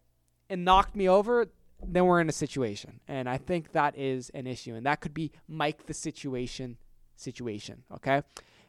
and 0.49 0.65
knocked 0.65 0.95
me 0.95 1.07
over, 1.07 1.49
then 1.87 2.05
we're 2.05 2.21
in 2.21 2.29
a 2.29 2.33
situation. 2.33 2.99
And 3.07 3.29
I 3.29 3.37
think 3.37 3.71
that 3.71 3.97
is 3.97 4.29
an 4.31 4.47
issue. 4.47 4.75
And 4.75 4.85
that 4.85 5.01
could 5.01 5.13
be 5.13 5.31
Mike 5.47 5.85
the 5.85 5.93
situation 5.93 6.77
situation. 7.15 7.83
Okay. 7.93 8.21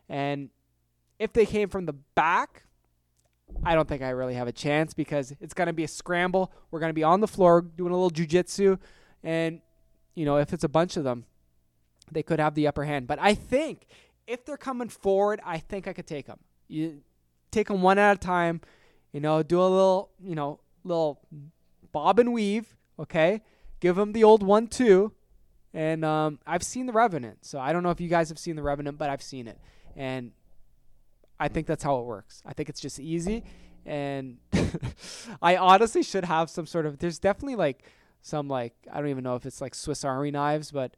And 0.08 0.50
if 1.18 1.32
they 1.32 1.46
came 1.46 1.68
from 1.68 1.86
the 1.86 1.92
back, 1.92 2.64
I 3.62 3.74
don't 3.74 3.88
think 3.88 4.02
I 4.02 4.10
really 4.10 4.34
have 4.34 4.48
a 4.48 4.52
chance 4.52 4.94
because 4.94 5.34
it's 5.40 5.54
going 5.54 5.66
to 5.66 5.72
be 5.72 5.84
a 5.84 5.88
scramble. 5.88 6.52
We're 6.70 6.80
going 6.80 6.90
to 6.90 6.94
be 6.94 7.02
on 7.02 7.20
the 7.20 7.28
floor 7.28 7.62
doing 7.62 7.92
a 7.92 7.96
little 7.96 8.10
jujitsu. 8.10 8.78
And, 9.22 9.60
you 10.14 10.24
know, 10.24 10.38
if 10.38 10.52
it's 10.52 10.64
a 10.64 10.68
bunch 10.68 10.96
of 10.96 11.04
them, 11.04 11.24
they 12.10 12.22
could 12.22 12.40
have 12.40 12.54
the 12.54 12.66
upper 12.66 12.84
hand. 12.84 13.06
But 13.06 13.18
I 13.20 13.34
think 13.34 13.86
if 14.26 14.44
they're 14.44 14.56
coming 14.56 14.88
forward, 14.88 15.40
I 15.44 15.58
think 15.58 15.86
I 15.86 15.92
could 15.92 16.06
take 16.06 16.26
them. 16.26 16.38
You 16.68 17.00
take 17.50 17.68
them 17.68 17.82
one 17.82 17.98
at 17.98 18.16
a 18.16 18.18
time, 18.18 18.60
you 19.12 19.20
know, 19.20 19.42
do 19.42 19.60
a 19.60 19.62
little, 19.62 20.10
you 20.22 20.34
know, 20.34 20.60
little 20.82 21.20
bob 21.92 22.18
and 22.18 22.32
weave 22.32 22.76
Okay, 22.98 23.42
give 23.80 23.98
him 23.98 24.12
the 24.12 24.24
old 24.24 24.42
one 24.42 24.66
too. 24.66 25.12
And 25.72 26.04
um, 26.04 26.38
I've 26.46 26.62
seen 26.62 26.86
the 26.86 26.92
Revenant, 26.92 27.44
so 27.44 27.58
I 27.58 27.72
don't 27.72 27.82
know 27.82 27.90
if 27.90 28.00
you 28.00 28.08
guys 28.08 28.28
have 28.28 28.38
seen 28.38 28.54
the 28.54 28.62
Revenant, 28.62 28.96
but 28.96 29.10
I've 29.10 29.22
seen 29.22 29.48
it, 29.48 29.58
and 29.96 30.30
I 31.38 31.48
think 31.48 31.66
that's 31.66 31.82
how 31.82 31.98
it 31.98 32.04
works. 32.04 32.42
I 32.46 32.52
think 32.52 32.68
it's 32.68 32.80
just 32.80 33.00
easy, 33.00 33.42
and 33.84 34.38
I 35.42 35.56
honestly 35.56 36.04
should 36.04 36.24
have 36.24 36.48
some 36.48 36.66
sort 36.66 36.86
of. 36.86 36.98
There's 36.98 37.18
definitely 37.18 37.56
like 37.56 37.82
some 38.22 38.48
like 38.48 38.74
I 38.90 39.00
don't 39.00 39.08
even 39.08 39.24
know 39.24 39.34
if 39.34 39.46
it's 39.46 39.60
like 39.60 39.74
Swiss 39.74 40.04
Army 40.04 40.30
knives, 40.30 40.70
but 40.70 40.96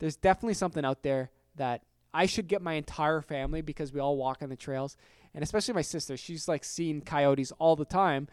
there's 0.00 0.16
definitely 0.16 0.54
something 0.54 0.84
out 0.84 1.02
there 1.02 1.30
that 1.54 1.82
I 2.12 2.26
should 2.26 2.48
get 2.48 2.60
my 2.60 2.74
entire 2.74 3.20
family 3.20 3.60
because 3.60 3.92
we 3.92 4.00
all 4.00 4.16
walk 4.16 4.42
on 4.42 4.48
the 4.48 4.56
trails, 4.56 4.96
and 5.34 5.44
especially 5.44 5.74
my 5.74 5.82
sister. 5.82 6.16
She's 6.16 6.48
like 6.48 6.64
seeing 6.64 7.02
coyotes 7.02 7.52
all 7.52 7.76
the 7.76 7.84
time, 7.84 8.26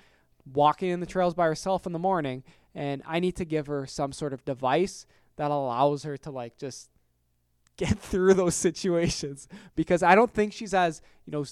walking 0.52 0.90
in 0.90 1.00
the 1.00 1.06
trails 1.06 1.34
by 1.36 1.46
herself 1.46 1.86
in 1.86 1.94
the 1.94 2.00
morning, 2.00 2.44
and 2.76 3.02
I 3.08 3.20
need 3.20 3.36
to 3.38 3.46
give 3.46 3.68
her 3.68 3.86
some 3.88 4.12
sort 4.12 4.34
of 4.34 4.44
device 4.46 5.06
that 5.38 5.50
allows 5.50 6.04
her 6.04 6.18
to 6.18 6.32
like 6.32 6.58
just 6.58 6.90
get 7.78 7.98
through 7.98 8.36
those 8.36 8.56
situations 8.56 9.48
because 9.76 10.04
I 10.04 10.16
don't 10.16 10.32
think 10.32 10.54
she's 10.54 10.74
as 10.74 11.02
you 11.26 11.32
know 11.32 11.46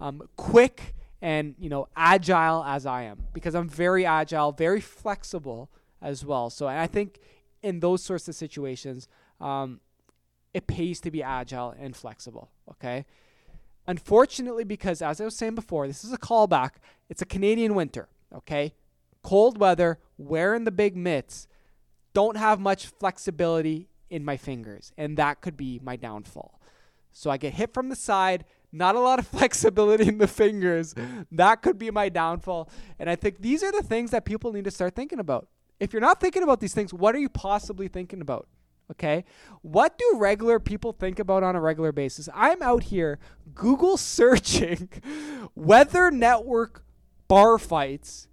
um, 0.00 0.22
quick 0.36 0.94
and 1.20 1.54
you 1.58 1.68
know 1.68 1.88
agile 1.96 2.64
as 2.64 2.86
I 2.86 3.02
am 3.02 3.24
because 3.32 3.54
I'm 3.54 3.68
very 3.68 4.06
agile, 4.06 4.52
very 4.52 4.80
flexible 4.80 5.70
as 6.00 6.24
well. 6.24 6.48
So 6.50 6.66
I 6.66 6.86
think 6.86 7.18
in 7.62 7.80
those 7.80 8.02
sorts 8.02 8.28
of 8.28 8.34
situations, 8.34 9.08
um, 9.40 9.80
it 10.54 10.66
pays 10.66 11.00
to 11.00 11.10
be 11.10 11.22
agile 11.22 11.74
and 11.78 11.94
flexible. 11.94 12.50
Okay. 12.70 13.04
Unfortunately, 13.86 14.64
because 14.64 15.00
as 15.00 15.20
I 15.20 15.24
was 15.24 15.36
saying 15.36 15.54
before, 15.54 15.86
this 15.86 16.04
is 16.04 16.12
a 16.12 16.18
callback, 16.18 16.72
it's 17.08 17.22
a 17.22 17.26
Canadian 17.26 17.74
winter. 17.74 18.08
Okay. 18.34 18.74
Cold 19.28 19.58
weather, 19.58 19.98
wearing 20.16 20.64
the 20.64 20.70
big 20.70 20.96
mitts, 20.96 21.46
don't 22.14 22.38
have 22.38 22.58
much 22.58 22.86
flexibility 22.86 23.90
in 24.08 24.24
my 24.24 24.38
fingers. 24.38 24.90
And 24.96 25.18
that 25.18 25.42
could 25.42 25.54
be 25.54 25.78
my 25.84 25.96
downfall. 25.96 26.58
So 27.12 27.28
I 27.28 27.36
get 27.36 27.52
hit 27.52 27.74
from 27.74 27.90
the 27.90 27.94
side, 27.94 28.46
not 28.72 28.94
a 28.94 29.00
lot 29.00 29.18
of 29.18 29.26
flexibility 29.36 30.08
in 30.08 30.16
the 30.16 30.26
fingers. 30.26 30.94
That 31.30 31.60
could 31.60 31.78
be 31.78 31.90
my 31.90 32.08
downfall. 32.08 32.70
And 32.98 33.10
I 33.10 33.16
think 33.16 33.42
these 33.42 33.62
are 33.62 33.70
the 33.70 33.82
things 33.82 34.12
that 34.12 34.24
people 34.24 34.50
need 34.50 34.64
to 34.64 34.70
start 34.70 34.96
thinking 34.96 35.18
about. 35.18 35.48
If 35.78 35.92
you're 35.92 36.00
not 36.00 36.22
thinking 36.22 36.42
about 36.42 36.60
these 36.60 36.72
things, 36.72 36.94
what 36.94 37.14
are 37.14 37.18
you 37.18 37.28
possibly 37.28 37.86
thinking 37.86 38.22
about? 38.22 38.48
Okay. 38.90 39.26
What 39.60 39.98
do 39.98 40.12
regular 40.16 40.58
people 40.58 40.92
think 40.92 41.18
about 41.18 41.42
on 41.42 41.54
a 41.54 41.60
regular 41.60 41.92
basis? 41.92 42.30
I'm 42.34 42.62
out 42.62 42.84
here 42.84 43.18
Google 43.54 43.96
searching 43.98 44.88
weather 45.54 46.10
network 46.10 46.82
bar 47.28 47.58
fights, 47.58 48.27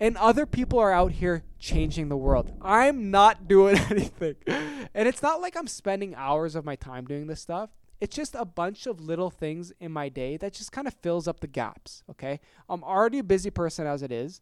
and 0.00 0.16
other 0.16 0.46
people 0.46 0.78
are 0.78 0.92
out 0.92 1.12
here 1.12 1.44
changing 1.58 2.08
the 2.08 2.16
world. 2.16 2.52
I'm 2.60 3.10
not 3.10 3.48
doing 3.48 3.78
anything. 3.90 4.36
And 4.46 5.08
it's 5.08 5.22
not 5.22 5.40
like 5.40 5.56
I'm 5.56 5.66
spending 5.66 6.14
hours 6.14 6.54
of 6.54 6.64
my 6.64 6.76
time 6.76 7.04
doing 7.04 7.26
this 7.26 7.40
stuff. 7.40 7.70
It's 8.00 8.14
just 8.14 8.36
a 8.36 8.44
bunch 8.44 8.86
of 8.86 9.00
little 9.00 9.30
things 9.30 9.72
in 9.80 9.90
my 9.90 10.08
day 10.08 10.36
that 10.36 10.52
just 10.52 10.70
kind 10.70 10.86
of 10.86 10.94
fills 10.94 11.26
up 11.26 11.40
the 11.40 11.48
gaps. 11.48 12.04
Okay. 12.08 12.40
I'm 12.68 12.84
already 12.84 13.18
a 13.18 13.24
busy 13.24 13.50
person 13.50 13.86
as 13.86 14.02
it 14.02 14.12
is, 14.12 14.40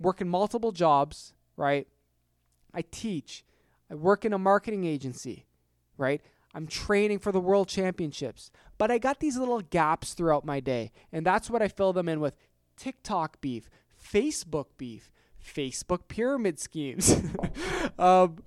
working 0.00 0.28
multiple 0.28 0.72
jobs, 0.72 1.34
right? 1.56 1.86
I 2.72 2.82
teach 2.90 3.44
I 3.92 3.94
work 3.94 4.24
in 4.24 4.32
a 4.32 4.38
marketing 4.38 4.84
agency, 4.84 5.44
right? 5.98 6.22
I'm 6.54 6.66
training 6.66 7.18
for 7.18 7.30
the 7.30 7.40
world 7.40 7.68
championships. 7.68 8.50
But 8.78 8.90
I 8.90 8.96
got 8.96 9.20
these 9.20 9.36
little 9.36 9.60
gaps 9.60 10.14
throughout 10.14 10.46
my 10.46 10.60
day. 10.60 10.92
And 11.12 11.26
that's 11.26 11.50
what 11.50 11.60
I 11.60 11.68
fill 11.68 11.92
them 11.92 12.08
in 12.08 12.18
with 12.18 12.34
TikTok 12.78 13.42
beef, 13.42 13.68
Facebook 14.02 14.66
beef, 14.76 15.10
Facebook 15.44 16.08
pyramid 16.08 16.58
schemes. 16.58 17.22
um, 17.98 18.38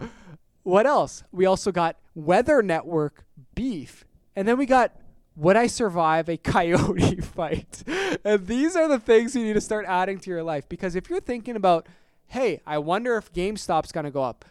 what 0.64 0.86
else? 0.86 1.24
We 1.32 1.46
also 1.46 1.72
got 1.72 1.98
Weather 2.14 2.62
Network 2.62 3.26
beef. 3.54 4.06
And 4.36 4.48
then 4.48 4.58
we 4.58 4.66
got 4.66 4.96
Would 5.36 5.56
I 5.56 5.68
Survive 5.68 6.30
a 6.30 6.38
Coyote 6.44 7.22
Fight? 7.22 7.84
and 8.24 8.48
these 8.48 8.76
are 8.76 8.88
the 8.88 9.00
things 9.00 9.36
you 9.36 9.44
need 9.44 9.54
to 9.54 9.62
start 9.62 9.86
adding 9.88 10.20
to 10.20 10.30
your 10.30 10.44
life. 10.44 10.68
Because 10.68 10.96
if 10.96 11.10
you're 11.10 11.20
thinking 11.20 11.56
about, 11.56 11.88
hey, 12.28 12.62
I 12.66 12.78
wonder 12.80 13.18
if 13.18 13.32
GameStop's 13.34 13.92
going 13.92 14.06
to 14.06 14.12
go 14.12 14.24
up 14.24 14.46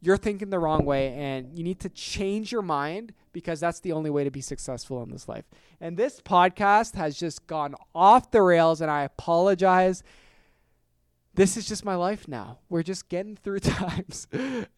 you're 0.00 0.16
thinking 0.16 0.50
the 0.50 0.58
wrong 0.58 0.84
way 0.84 1.12
and 1.14 1.56
you 1.56 1.62
need 1.62 1.80
to 1.80 1.88
change 1.90 2.50
your 2.50 2.62
mind 2.62 3.12
because 3.32 3.60
that's 3.60 3.80
the 3.80 3.92
only 3.92 4.10
way 4.10 4.24
to 4.24 4.30
be 4.30 4.40
successful 4.40 5.02
in 5.02 5.10
this 5.10 5.28
life. 5.28 5.44
And 5.80 5.96
this 5.96 6.20
podcast 6.20 6.94
has 6.94 7.18
just 7.18 7.46
gone 7.46 7.74
off 7.94 8.30
the 8.30 8.42
rails 8.42 8.80
and 8.80 8.90
I 8.90 9.02
apologize. 9.02 10.02
This 11.34 11.56
is 11.56 11.66
just 11.66 11.84
my 11.84 11.94
life 11.94 12.26
now. 12.26 12.58
We're 12.68 12.82
just 12.82 13.08
getting 13.08 13.36
through 13.36 13.58
times 13.60 14.26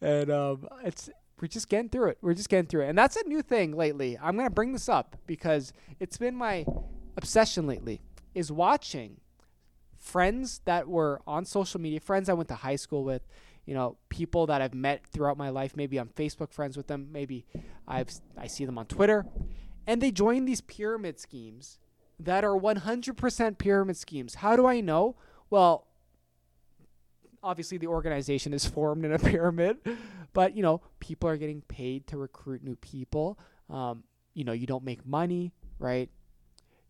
and 0.01 0.31
um, 0.31 0.69
it's 0.85 1.11
we're 1.41 1.49
just 1.49 1.69
getting 1.69 1.89
through 1.89 2.11
it. 2.11 2.19
We're 2.23 2.35
just 2.35 2.49
getting 2.49 2.67
through 2.67 2.83
it. 2.83 2.89
And 2.91 2.97
that's 2.97 3.17
a 3.17 3.27
new 3.27 3.43
thing 3.43 3.73
lately. 3.73 4.17
I'm 4.23 4.37
to 4.39 4.49
bring 4.49 4.73
this 4.73 4.89
up 4.89 5.17
because 5.27 5.73
it's 5.99 6.17
been 6.17 6.37
my 6.37 6.65
obsession 7.17 7.67
lately 7.67 8.01
is 8.35 8.53
watching 8.53 9.21
friends 9.99 10.61
that 10.65 10.89
were 10.89 11.21
on 11.27 11.45
social 11.45 11.81
media, 11.81 12.01
friends 12.01 12.29
I 12.29 12.33
went 12.35 12.49
to 12.49 12.55
high 12.55 12.77
school 12.77 13.05
with, 13.05 13.27
you 13.67 13.75
know, 13.75 13.97
people 14.09 14.47
that 14.47 14.61
I've 14.61 14.75
met 14.75 15.07
throughout 15.07 15.37
my 15.37 15.49
life. 15.49 15.77
Maybe 15.77 15.99
I'm 15.99 16.09
Facebook 16.09 16.53
friends 16.53 16.77
with 16.77 16.89
them. 16.89 17.09
Maybe 17.13 17.47
I've 17.87 18.11
I 18.37 18.47
see 18.47 18.65
them 18.65 18.79
on 18.79 18.87
Twitter, 18.87 19.27
and 19.87 20.01
they 20.01 20.11
join 20.11 20.45
these 20.45 20.61
pyramid 20.61 21.21
schemes 21.21 21.79
that 22.19 22.45
are 22.45 22.59
100% 22.59 23.59
pyramid 23.59 23.97
schemes. 23.97 24.37
How 24.37 24.57
do 24.57 24.67
I 24.67 24.81
know? 24.81 25.17
Well, 25.51 25.87
obviously 27.43 27.79
the 27.79 27.87
organization 27.87 28.53
is 28.53 28.65
formed 28.77 29.05
in 29.05 29.13
a 29.13 29.19
pyramid, 29.19 29.79
but 30.33 30.57
you 30.57 30.63
know, 30.63 30.81
people 31.01 31.29
are 31.29 31.37
getting 31.37 31.63
paid 31.63 32.07
to 32.09 32.17
recruit 32.17 32.63
new 32.63 32.77
people. 32.77 33.39
Um, 33.69 34.05
you 34.35 34.45
know, 34.45 34.53
you 34.53 34.67
don't 34.67 34.85
make 34.85 35.05
money, 35.07 35.53
right? 35.79 36.09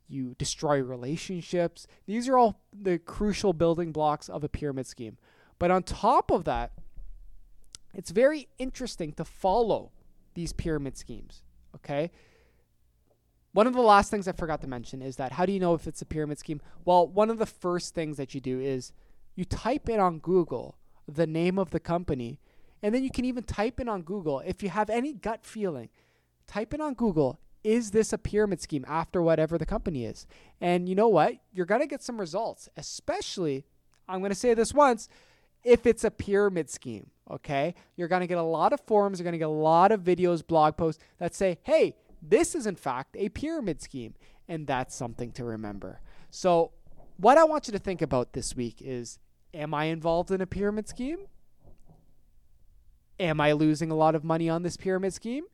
You 0.09 0.35
destroy 0.39 0.83
relationships. 0.83 1.87
These 2.07 2.29
are 2.29 2.37
all 2.37 2.61
the 2.73 2.99
crucial 2.99 3.53
building 3.53 3.93
blocks 3.93 4.29
of 4.29 4.45
a 4.45 4.49
pyramid 4.49 4.87
scheme. 4.87 5.17
But 5.59 5.71
on 5.71 5.83
top 5.83 6.31
of 6.31 6.45
that, 6.45 6.73
it's 7.95 8.11
very 8.11 8.49
interesting 8.59 9.13
to 9.15 9.25
follow 9.25 9.93
these 10.35 10.53
pyramid 10.53 10.97
schemes. 10.97 11.43
Okay. 11.75 12.11
One 13.53 13.67
of 13.67 13.75
the 13.75 13.83
last 13.83 14.11
things 14.11 14.27
I 14.27 14.33
forgot 14.33 14.63
to 14.63 14.67
mention 14.67 15.03
is 15.03 15.17
that 15.17 15.33
how 15.33 15.45
do 15.45 15.53
you 15.53 15.61
know 15.61 15.75
if 15.75 15.87
it's 15.87 16.01
a 16.01 16.07
pyramid 16.07 16.39
scheme? 16.39 16.61
Well, 16.85 17.07
one 17.07 17.29
of 17.29 17.39
the 17.39 17.47
first 17.47 17.95
things 17.95 18.17
that 18.17 18.35
you 18.35 18.41
do 18.41 18.61
is 18.61 18.93
you 19.35 19.45
type 19.45 19.89
in 19.89 20.01
on 20.01 20.19
Google 20.19 20.77
the 21.09 21.27
name 21.27 21.59
of 21.59 21.71
the 21.71 21.81
company, 21.81 22.39
and 22.83 22.95
then 22.95 23.03
you 23.03 23.11
can 23.11 23.25
even 23.25 23.45
type 23.45 23.81
in 23.81 23.89
on 23.89 24.03
Google 24.03 24.41
if 24.41 24.63
you 24.63 24.69
have 24.69 24.91
any 24.91 25.13
gut 25.13 25.45
feeling. 25.45 25.89
Type 26.47 26.75
in 26.75 26.81
on 26.81 26.95
Google, 26.95 27.39
is 27.65 27.93
this 27.93 28.13
a 28.13 28.19
pyramid 28.19 28.61
scheme 28.61 28.85
after 28.89 29.23
whatever 29.23 29.57
the 29.57 29.67
company 29.67 30.05
is? 30.05 30.27
And 30.61 30.89
you 30.89 30.95
know 30.95 31.09
what? 31.09 31.35
You're 31.53 31.67
going 31.67 31.81
to 31.81 31.87
get 31.87 32.03
some 32.03 32.19
results, 32.19 32.69
especially, 32.77 33.65
I'm 34.09 34.19
going 34.19 34.33
to 34.33 34.37
say 34.37 34.55
this 34.55 34.75
once, 34.75 35.09
if 35.65 35.87
it's 35.87 36.05
a 36.05 36.11
pyramid 36.11 36.69
scheme. 36.69 37.11
Okay. 37.31 37.75
You're 37.97 38.09
going 38.09 38.21
to 38.21 38.27
get 38.27 38.39
a 38.39 38.43
lot 38.43 38.73
of 38.73 38.81
forums, 38.81 39.19
you're 39.19 39.25
going 39.25 39.33
to 39.33 39.39
get 39.39 39.49
a 39.49 39.49
lot 39.49 39.93
of 39.93 40.03
videos, 40.03 40.47
blog 40.47 40.77
posts 40.77 41.03
that 41.19 41.35
say, 41.35 41.59
hey, 41.63 41.95
this 42.21 42.55
is 42.55 42.67
in 42.67 42.77
fact 42.77 43.17
a 43.19 43.29
pyramid 43.29 43.81
scheme. 43.81 44.15
And 44.49 44.67
that's 44.67 44.95
something 44.95 45.31
to 45.33 45.45
remember. 45.45 46.01
So, 46.31 46.73
what 47.23 47.39
I 47.39 47.45
want 47.45 47.69
you 47.69 47.73
to 47.73 47.79
think 47.79 48.03
about 48.03 48.33
this 48.33 48.57
week 48.57 48.77
is 48.81 49.19
Am 49.55 49.75
I 49.75 49.85
involved 49.85 50.31
in 50.31 50.41
a 50.41 50.47
pyramid 50.47 50.89
scheme? 50.89 51.27
Am 53.21 53.41
I 53.41 53.53
losing 53.53 53.91
a 53.91 53.95
lot 53.95 54.15
of 54.15 54.25
money 54.25 54.49
on 54.49 54.63
this 54.63 54.77
pyramid 54.77 55.15
scheme? 55.15 55.45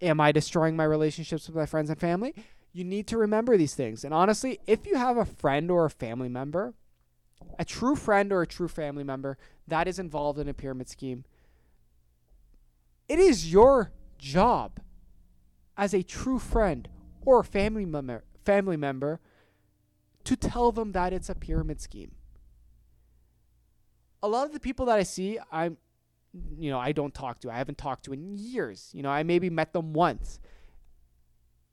Am 0.00 0.20
I 0.20 0.32
destroying 0.32 0.76
my 0.76 0.84
relationships 0.84 1.46
with 1.46 1.56
my 1.56 1.66
friends 1.66 1.90
and 1.90 2.00
family? 2.00 2.34
You 2.72 2.84
need 2.84 3.06
to 3.08 3.18
remember 3.18 3.56
these 3.56 3.74
things. 3.74 4.04
And 4.04 4.14
honestly, 4.14 4.58
if 4.66 4.86
you 4.86 4.96
have 4.96 5.16
a 5.16 5.24
friend 5.24 5.70
or 5.70 5.84
a 5.84 5.90
family 5.90 6.28
member 6.28 6.74
a 7.58 7.64
true 7.64 7.94
friend 7.94 8.32
or 8.32 8.42
a 8.42 8.46
true 8.46 8.68
family 8.68 9.04
member 9.04 9.36
that 9.68 9.86
is 9.86 9.98
involved 9.98 10.38
in 10.38 10.48
a 10.48 10.54
pyramid 10.54 10.88
scheme, 10.88 11.24
it 13.06 13.18
is 13.18 13.52
your 13.52 13.92
job 14.18 14.80
as 15.76 15.92
a 15.92 16.02
true 16.02 16.38
friend 16.38 16.88
or 17.24 17.42
family 17.42 17.84
member, 17.84 18.24
family 18.44 18.78
member 18.78 19.20
to 20.24 20.36
tell 20.36 20.72
them 20.72 20.92
that 20.92 21.12
it's 21.12 21.28
a 21.28 21.34
pyramid 21.34 21.80
scheme. 21.80 22.12
A 24.22 24.28
lot 24.28 24.46
of 24.46 24.52
the 24.52 24.60
people 24.60 24.86
that 24.86 24.98
I 24.98 25.02
see, 25.02 25.38
I'm 25.52 25.76
you 26.58 26.68
know, 26.68 26.80
I 26.80 26.90
don't 26.90 27.14
talk 27.14 27.38
to. 27.40 27.50
I 27.50 27.56
haven't 27.56 27.78
talked 27.78 28.06
to 28.06 28.12
in 28.12 28.34
years. 28.34 28.90
You 28.92 29.02
know, 29.02 29.10
I 29.10 29.22
maybe 29.22 29.50
met 29.50 29.72
them 29.72 29.92
once. 29.92 30.40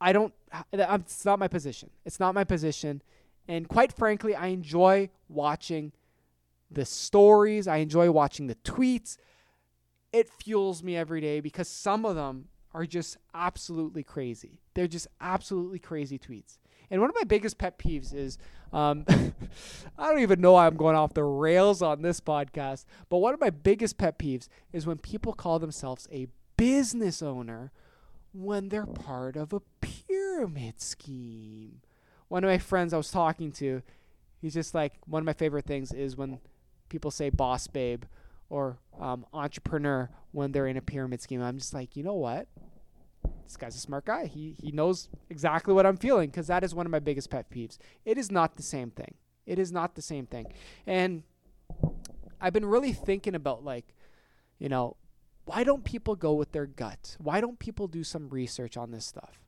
I 0.00 0.12
don't 0.12 0.32
it's 0.72 1.24
not 1.24 1.38
my 1.38 1.48
position. 1.48 1.90
It's 2.04 2.20
not 2.20 2.34
my 2.34 2.44
position 2.44 3.02
and 3.48 3.68
quite 3.68 3.92
frankly, 3.92 4.34
I 4.34 4.48
enjoy 4.48 5.10
watching 5.28 5.92
the 6.70 6.84
stories, 6.84 7.66
I 7.66 7.78
enjoy 7.78 8.10
watching 8.10 8.46
the 8.46 8.54
tweets. 8.56 9.16
It 10.12 10.28
fuels 10.28 10.82
me 10.82 10.96
every 10.96 11.20
day 11.20 11.40
because 11.40 11.68
some 11.68 12.04
of 12.04 12.16
them 12.16 12.48
are 12.72 12.86
just 12.86 13.16
absolutely 13.34 14.02
crazy. 14.02 14.60
They're 14.74 14.86
just 14.86 15.06
absolutely 15.20 15.78
crazy 15.78 16.18
tweets. 16.18 16.58
And 16.92 17.00
one 17.00 17.10
of 17.10 17.16
my 17.16 17.24
biggest 17.24 17.58
pet 17.58 17.76
peeves 17.78 18.14
is 18.14 18.38
um, 18.72 19.04
I 19.98 20.10
don't 20.10 20.20
even 20.20 20.40
know 20.40 20.52
why 20.52 20.68
I'm 20.68 20.76
going 20.76 20.94
off 20.94 21.14
the 21.14 21.24
rails 21.24 21.82
on 21.82 22.02
this 22.02 22.20
podcast, 22.20 22.84
but 23.08 23.18
one 23.18 23.34
of 23.34 23.40
my 23.40 23.50
biggest 23.50 23.98
pet 23.98 24.16
peeves 24.16 24.46
is 24.72 24.86
when 24.86 24.98
people 24.98 25.32
call 25.32 25.58
themselves 25.58 26.06
a 26.12 26.28
business 26.56 27.22
owner 27.22 27.72
when 28.32 28.68
they're 28.68 28.86
part 28.86 29.36
of 29.36 29.52
a 29.52 29.60
pyramid 29.80 30.80
scheme 30.80 31.80
one 32.32 32.44
of 32.44 32.48
my 32.48 32.56
friends 32.56 32.94
I 32.94 32.96
was 32.96 33.10
talking 33.10 33.52
to, 33.52 33.82
he's 34.40 34.54
just 34.54 34.74
like 34.74 34.94
one 35.04 35.20
of 35.20 35.26
my 35.26 35.34
favorite 35.34 35.66
things 35.66 35.92
is 35.92 36.16
when 36.16 36.40
people 36.88 37.10
say 37.10 37.28
boss 37.28 37.66
babe 37.66 38.04
or 38.48 38.78
um, 38.98 39.26
entrepreneur 39.34 40.08
when 40.30 40.50
they're 40.50 40.66
in 40.66 40.78
a 40.78 40.80
pyramid 40.80 41.20
scheme. 41.20 41.42
I'm 41.42 41.58
just 41.58 41.74
like, 41.74 41.94
you 41.94 42.02
know 42.02 42.14
what? 42.14 42.48
This 43.44 43.56
guy's 43.56 43.76
a 43.76 43.80
smart 43.80 44.04
guy. 44.04 44.26
He 44.26 44.56
he 44.60 44.72
knows 44.72 45.08
exactly 45.30 45.74
what 45.74 45.86
I'm 45.86 45.96
feeling 45.96 46.30
because 46.30 46.46
that 46.46 46.64
is 46.64 46.74
one 46.74 46.86
of 46.86 46.92
my 46.92 46.98
biggest 46.98 47.30
pet 47.30 47.50
peeves. 47.50 47.78
It 48.04 48.18
is 48.18 48.30
not 48.30 48.56
the 48.56 48.62
same 48.62 48.90
thing. 48.90 49.14
It 49.46 49.58
is 49.58 49.72
not 49.72 49.94
the 49.94 50.02
same 50.02 50.26
thing. 50.26 50.52
And 50.86 51.22
I've 52.40 52.52
been 52.52 52.66
really 52.66 52.92
thinking 52.92 53.34
about 53.34 53.64
like, 53.64 53.94
you 54.58 54.68
know, 54.68 54.96
why 55.44 55.64
don't 55.64 55.84
people 55.84 56.14
go 56.14 56.32
with 56.34 56.52
their 56.52 56.66
gut? 56.66 57.16
Why 57.18 57.40
don't 57.40 57.58
people 57.58 57.88
do 57.88 58.04
some 58.04 58.28
research 58.28 58.76
on 58.76 58.90
this 58.90 59.04
stuff? 59.04 59.42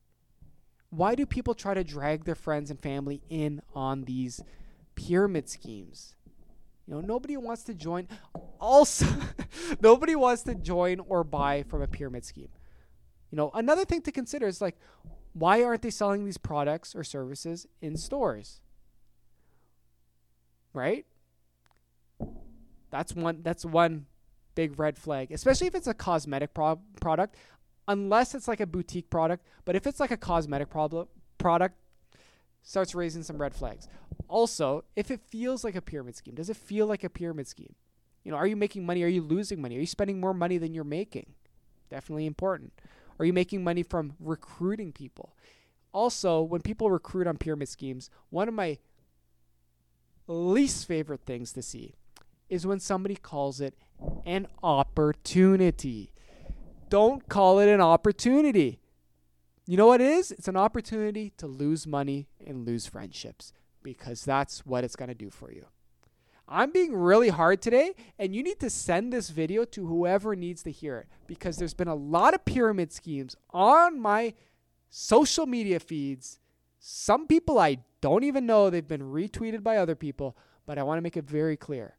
why 0.95 1.15
do 1.15 1.25
people 1.25 1.53
try 1.53 1.73
to 1.73 1.83
drag 1.83 2.23
their 2.23 2.35
friends 2.35 2.71
and 2.71 2.79
family 2.79 3.21
in 3.29 3.61
on 3.73 4.05
these 4.05 4.41
pyramid 4.95 5.49
schemes? 5.49 6.15
You 6.87 6.95
know, 6.95 7.01
nobody 7.01 7.35
wants 7.37 7.63
to 7.63 7.73
join. 7.73 8.07
Also, 8.59 9.05
nobody 9.81 10.15
wants 10.15 10.43
to 10.43 10.55
join 10.55 10.99
or 11.07 11.23
buy 11.23 11.63
from 11.63 11.81
a 11.81 11.87
pyramid 11.87 12.23
scheme. 12.23 12.49
You 13.31 13.37
know, 13.37 13.51
another 13.53 13.85
thing 13.85 14.01
to 14.01 14.11
consider 14.11 14.47
is 14.47 14.61
like, 14.61 14.77
why 15.33 15.63
aren't 15.63 15.81
they 15.81 15.89
selling 15.89 16.25
these 16.25 16.37
products 16.37 16.95
or 16.95 17.03
services 17.03 17.67
in 17.81 17.97
stores? 17.97 18.61
Right? 20.73 21.05
That's 22.89 23.13
one 23.13 23.41
that's 23.43 23.65
one 23.65 24.05
big 24.55 24.79
red 24.79 24.97
flag, 24.97 25.31
especially 25.31 25.67
if 25.67 25.75
it's 25.75 25.87
a 25.87 25.93
cosmetic 25.93 26.53
pro- 26.53 26.79
product, 27.01 27.35
unless 27.87 28.33
it's 28.33 28.47
like 28.47 28.61
a 28.61 28.65
boutique 28.65 29.09
product, 29.09 29.45
but 29.65 29.75
if 29.75 29.85
it's 29.85 29.99
like 29.99 30.11
a 30.11 30.17
cosmetic 30.17 30.69
pro- 30.69 31.07
product 31.37 31.75
starts 32.65 32.95
raising 32.95 33.23
some 33.23 33.37
red 33.37 33.53
flags. 33.53 33.87
Also, 34.27 34.83
if 34.95 35.11
it 35.11 35.21
feels 35.21 35.63
like 35.63 35.75
a 35.75 35.81
pyramid 35.81 36.15
scheme, 36.15 36.35
does 36.35 36.49
it 36.49 36.57
feel 36.57 36.87
like 36.87 37.03
a 37.03 37.09
pyramid 37.09 37.47
scheme? 37.47 37.75
You 38.23 38.31
know, 38.31 38.37
are 38.37 38.47
you 38.47 38.55
making 38.55 38.85
money? 38.85 39.03
Are 39.03 39.07
you 39.07 39.21
losing 39.21 39.61
money? 39.61 39.77
Are 39.77 39.81
you 39.81 39.85
spending 39.85 40.19
more 40.19 40.33
money 40.33 40.57
than 40.57 40.73
you're 40.73 40.83
making? 40.83 41.33
Definitely 41.91 42.25
important. 42.25 42.73
Are 43.19 43.25
you 43.25 43.33
making 43.33 43.63
money 43.63 43.83
from 43.83 44.13
recruiting 44.19 44.91
people? 44.91 45.35
Also, 45.91 46.41
when 46.41 46.61
people 46.61 46.91
recruit 46.91 47.27
on 47.27 47.37
pyramid 47.37 47.69
schemes, 47.69 48.09
one 48.29 48.47
of 48.47 48.53
my 48.53 48.77
least 50.27 50.87
favorite 50.87 51.21
things 51.25 51.53
to 51.53 51.61
see 51.61 51.95
is 52.49 52.67
when 52.67 52.79
somebody 52.79 53.15
calls 53.15 53.61
it 53.61 53.75
an 54.25 54.47
opportunity. 54.61 56.11
Don't 56.89 57.27
call 57.27 57.59
it 57.59 57.69
an 57.69 57.81
opportunity. 57.81 58.79
You 59.65 59.77
know 59.77 59.87
what 59.87 60.01
it 60.01 60.11
is? 60.11 60.31
It's 60.31 60.47
an 60.47 60.57
opportunity 60.57 61.31
to 61.37 61.47
lose 61.47 61.87
money 61.87 62.27
and 62.45 62.65
lose 62.65 62.85
friendships 62.85 63.51
because 63.81 64.23
that's 64.23 64.65
what 64.65 64.83
it's 64.83 64.95
going 64.95 65.09
to 65.09 65.15
do 65.15 65.29
for 65.29 65.51
you. 65.51 65.65
I'm 66.47 66.71
being 66.71 66.95
really 66.95 67.29
hard 67.29 67.61
today, 67.61 67.95
and 68.19 68.35
you 68.35 68.43
need 68.43 68.59
to 68.59 68.69
send 68.69 69.11
this 69.11 69.29
video 69.29 69.65
to 69.65 69.87
whoever 69.87 70.35
needs 70.35 70.61
to 70.63 70.71
hear 70.71 70.97
it 70.99 71.07
because 71.27 71.57
there's 71.57 71.73
been 71.73 71.87
a 71.87 71.95
lot 71.95 72.33
of 72.33 72.45
pyramid 72.45 72.93
schemes 72.93 73.35
on 73.49 73.99
my 73.99 74.33
social 74.89 75.45
media 75.45 75.79
feeds. 75.79 76.39
Some 76.79 77.25
people 77.25 77.57
I 77.57 77.79
don't 78.01 78.23
even 78.23 78.45
know, 78.45 78.69
they've 78.69 78.87
been 78.87 79.11
retweeted 79.11 79.63
by 79.63 79.77
other 79.77 79.95
people, 79.95 80.37
but 80.65 80.77
I 80.77 80.83
want 80.83 80.99
to 80.99 81.01
make 81.01 81.17
it 81.17 81.25
very 81.25 81.57
clear. 81.57 81.95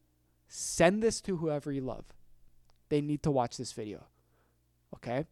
Send 0.48 1.02
this 1.02 1.20
to 1.22 1.38
whoever 1.38 1.72
you 1.72 1.80
love. 1.80 2.04
They 2.88 3.00
need 3.00 3.24
to 3.24 3.32
watch 3.32 3.56
this 3.56 3.72
video. 3.72 4.04
Okay? 4.94 5.24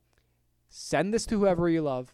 Send 0.69 1.15
this 1.15 1.25
to 1.27 1.39
whoever 1.39 1.69
you 1.69 1.83
love 1.83 2.13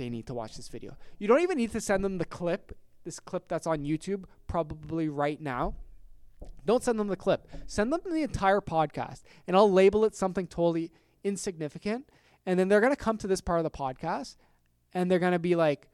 they 0.00 0.08
need 0.08 0.26
to 0.26 0.34
watch 0.34 0.56
this 0.56 0.68
video. 0.68 0.96
You 1.18 1.28
don't 1.28 1.42
even 1.42 1.58
need 1.58 1.72
to 1.72 1.80
send 1.80 2.02
them 2.02 2.16
the 2.16 2.24
clip, 2.24 2.76
this 3.04 3.20
clip 3.20 3.48
that's 3.48 3.66
on 3.66 3.84
YouTube, 3.84 4.24
probably 4.46 5.10
right 5.10 5.38
now. 5.38 5.74
Don't 6.66 6.82
send 6.82 6.98
them 6.98 7.08
the 7.08 7.16
clip. 7.16 7.46
Send 7.66 7.92
them 7.92 8.00
the 8.04 8.22
entire 8.22 8.60
podcast, 8.60 9.22
and 9.46 9.56
I'll 9.56 9.70
label 9.70 10.04
it 10.04 10.14
something 10.14 10.46
totally 10.46 10.92
insignificant. 11.24 12.08
And 12.46 12.58
then 12.58 12.68
they're 12.68 12.80
going 12.80 12.92
to 12.92 12.96
come 12.96 13.18
to 13.18 13.26
this 13.26 13.40
part 13.40 13.58
of 13.58 13.64
the 13.64 13.70
podcast, 13.70 14.36
and 14.94 15.10
they're 15.10 15.18
going 15.18 15.32
to 15.32 15.38
be 15.38 15.56
like, 15.56 15.88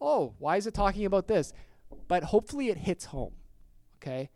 oh, 0.00 0.34
why 0.38 0.56
is 0.56 0.66
it 0.66 0.74
talking 0.74 1.04
about 1.04 1.28
this? 1.28 1.52
But 2.08 2.24
hopefully 2.24 2.68
it 2.68 2.78
hits 2.78 3.06
home. 3.06 3.34
Okay. 3.96 4.30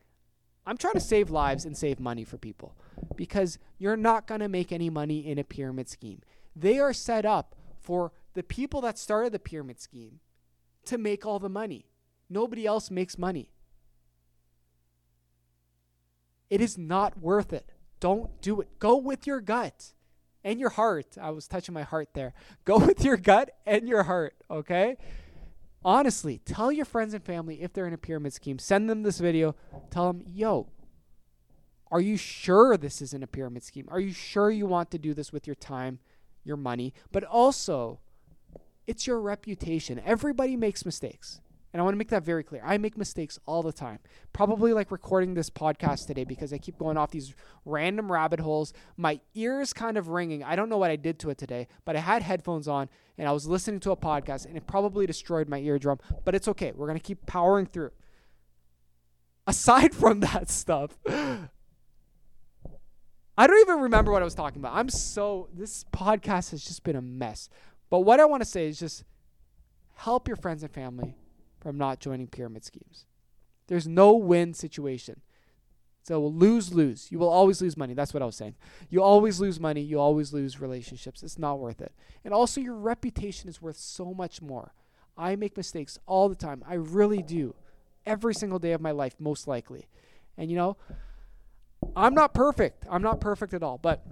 I'm 0.67 0.77
trying 0.77 0.95
to 0.95 1.01
save 1.01 1.31
lives 1.31 1.65
and 1.65 1.77
save 1.77 2.01
money 2.01 2.25
for 2.25 2.39
people 2.39 2.75
because 3.17 3.59
you're 3.79 3.97
not 3.97 4.27
going 4.27 4.41
to 4.41 4.49
make 4.49 4.73
any 4.73 4.89
money 4.89 5.27
in 5.27 5.39
a 5.39 5.45
pyramid 5.45 5.89
scheme. 5.89 6.23
They 6.57 6.79
are 6.79 6.93
set 6.93 7.27
up 7.27 7.55
for 7.81 8.13
the 8.33 8.43
people 8.43 8.81
that 8.81 8.99
started 8.99 9.33
the 9.33 9.39
pyramid 9.39 9.81
scheme 9.81 10.21
to 10.87 10.97
make 10.97 11.27
all 11.27 11.39
the 11.39 11.51
money. 11.51 11.87
Nobody 12.31 12.67
else 12.67 12.91
makes 12.91 13.19
money. 13.19 13.51
It 16.51 16.61
is 16.61 16.79
not 16.79 17.19
worth 17.19 17.53
it. 17.53 17.73
Don't 18.01 18.41
do 18.41 18.61
it. 18.61 18.79
Go 18.79 18.97
with 18.97 19.27
your 19.27 19.41
gut 19.41 19.93
and 20.45 20.61
your 20.61 20.71
heart. 20.71 21.17
I 21.21 21.31
was 21.31 21.49
touching 21.49 21.73
my 21.73 21.83
heart 21.83 22.11
there. 22.13 22.35
Go 22.65 22.79
with 22.79 23.05
your 23.05 23.17
gut 23.17 23.51
and 23.67 23.89
your 23.89 24.05
heart, 24.05 24.35
okay? 24.51 24.97
Honestly, 25.85 26.41
tell 26.45 26.71
your 26.73 26.85
friends 26.85 27.15
and 27.15 27.23
family 27.23 27.63
if 27.63 27.73
they're 27.73 27.87
in 27.87 27.93
a 27.93 27.99
pyramid 27.99 28.33
scheme. 28.33 28.59
Send 28.59 28.89
them 28.89 29.03
this 29.03 29.19
video. 29.19 29.55
Tell 29.91 30.13
them, 30.13 30.23
yo, 30.27 30.69
are 31.91 32.01
you 32.01 32.17
sure 32.17 32.77
this 32.77 33.03
isn't 33.03 33.23
a 33.23 33.27
pyramid 33.27 33.63
scheme? 33.63 33.87
Are 33.91 34.01
you 34.01 34.13
sure 34.13 34.51
you 34.51 34.67
want 34.67 34.91
to 34.93 34.99
do 34.99 35.15
this 35.15 35.33
with 35.33 35.47
your 35.47 35.57
time, 35.57 35.99
your 36.43 36.57
money? 36.57 36.95
But 37.13 37.25
also, 37.25 38.01
it's 38.87 39.07
your 39.07 39.21
reputation. 39.21 40.01
Everybody 40.05 40.57
makes 40.57 40.85
mistakes. 40.85 41.41
And 41.75 41.81
I 41.81 41.83
want 41.83 41.95
to 41.95 41.99
make 41.99 42.11
that 42.11 42.23
very 42.23 42.45
clear. 42.45 42.63
I 42.65 42.79
make 42.79 42.97
mistakes 42.97 43.37
all 43.47 43.61
the 43.61 43.73
time. 43.73 43.99
Probably 44.33 44.73
like 44.73 44.93
recording 44.93 45.35
this 45.35 45.51
podcast 45.51 46.07
today 46.07 46.23
because 46.23 46.53
I 46.53 46.59
keep 46.59 46.79
going 46.79 46.97
off 46.97 47.11
these 47.11 47.35
random 47.65 48.13
rabbit 48.13 48.39
holes. 48.39 48.73
My 48.97 49.19
ears 49.35 49.73
kind 49.73 49.99
of 49.99 50.07
ringing. 50.07 50.45
I 50.45 50.55
don't 50.55 50.69
know 50.69 50.79
what 50.79 50.93
I 50.93 50.97
did 50.97 51.19
to 51.19 51.31
it 51.31 51.39
today, 51.39 51.67
but 51.85 51.97
I 51.97 51.99
had 51.99 52.23
headphones 52.23 52.69
on 52.69 52.89
and 53.19 53.27
I 53.29 53.33
was 53.33 53.49
listening 53.49 53.81
to 53.81 53.91
a 53.91 53.97
podcast 53.97 54.47
and 54.47 54.57
it 54.57 54.69
probably 54.69 55.05
destroyed 55.05 55.49
my 55.49 55.59
eardrum, 55.59 55.99
but 56.25 56.37
it's 56.37 56.47
okay. 56.47 56.71
We're 56.71 56.87
going 56.87 56.97
to 56.97 57.03
keep 57.03 57.27
powering 57.27 57.67
through. 57.67 57.91
Aside 59.49 59.95
from 59.97 60.21
that 60.21 60.51
stuff, 60.51 60.97
I 61.09 61.49
don't 63.49 63.61
even 63.63 63.81
remember 63.81 64.13
what 64.13 64.23
I 64.23 64.25
was 64.25 64.37
talking 64.37 64.61
about. 64.63 64.77
I'm 64.77 64.89
so, 64.89 65.49
this 65.53 65.85
podcast 65.93 66.53
has 66.53 66.63
just 66.63 66.85
been 66.85 66.95
a 66.95 67.03
mess. 67.03 67.49
But 67.91 68.03
what 68.03 68.21
I 68.21 68.27
want 68.27 68.43
to 68.45 68.49
say 68.49 68.69
is 68.69 68.79
just 68.79 69.03
help 69.97 70.29
your 70.29 70.37
friends 70.37 70.63
and 70.63 70.73
family 70.73 71.17
from 71.65 71.79
not 71.79 71.99
joining 71.99 72.27
pyramid 72.27 72.63
schemes. 72.63 73.07
There's 73.69 73.89
no 73.89 74.13
win 74.13 74.53
situation. 74.53 75.23
So 76.03 76.21
lose 76.27 76.75
lose. 76.75 77.11
You 77.11 77.19
will 77.19 77.31
always 77.31 77.63
lose 77.63 77.75
money. 77.75 77.95
That's 77.95 78.13
what 78.13 78.23
I 78.23 78.27
was 78.27 78.37
saying. 78.37 78.57
You 78.91 79.03
always 79.03 79.41
lose 79.41 79.59
money. 79.59 79.81
You 79.81 79.99
always 79.99 80.35
lose 80.35 80.61
relationships. 80.61 81.23
It's 81.23 81.39
not 81.39 81.59
worth 81.59 81.81
it. 81.81 81.93
And 82.23 82.35
also, 82.35 82.61
your 82.61 82.75
reputation 82.75 83.49
is 83.49 83.63
worth 83.63 83.79
so 83.79 84.13
much 84.13 84.43
more. 84.43 84.75
I 85.17 85.37
make 85.37 85.57
mistakes 85.57 85.99
all 86.05 86.29
the 86.29 86.35
time. 86.35 86.63
I 86.69 86.75
really 86.75 87.23
do. 87.23 87.55
Every 88.05 88.35
single 88.35 88.59
day 88.59 88.73
of 88.73 88.83
my 88.83 88.91
life, 88.91 89.15
most 89.19 89.49
likely. 89.49 89.89
And 90.37 90.51
you 90.51 90.57
know, 90.59 90.77
I'm 91.97 92.13
not 92.13 92.35
perfect. 92.35 92.85
I'm 92.91 93.01
not 93.01 93.23
perfect 93.23 93.55
at 93.55 93.63
all. 93.63 93.79
But 93.79 94.07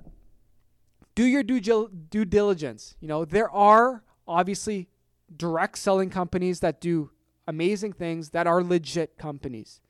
do 1.15 1.25
your 1.25 1.43
due, 1.43 1.61
due 1.61 2.25
diligence. 2.25 2.97
You 3.01 3.09
know, 3.09 3.27
there 3.27 3.51
are 3.51 4.03
obviously 4.27 4.89
direct 5.37 5.77
selling 5.77 6.09
companies 6.09 6.61
that 6.61 6.81
do 6.81 7.11
amazing 7.47 7.93
things 7.93 8.31
that 8.31 8.47
are 8.47 8.63
legit 8.63 9.19
companies. 9.19 9.81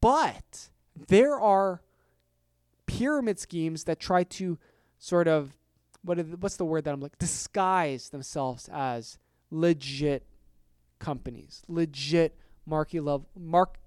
But 0.00 0.68
there 1.08 1.38
are 1.38 1.82
pyramid 2.86 3.38
schemes 3.38 3.84
that 3.84 4.00
try 4.00 4.24
to 4.24 4.58
sort 4.98 5.28
of 5.28 5.56
what 6.02 6.16
the, 6.18 6.36
what's 6.36 6.56
the 6.56 6.64
word 6.64 6.84
that 6.84 6.94
I'm 6.94 7.00
like 7.00 7.18
disguise 7.18 8.08
themselves 8.08 8.68
as 8.72 9.18
legit 9.50 10.24
companies, 10.98 11.62
legit 11.68 12.36
level 12.66 13.26
mark 13.36 13.78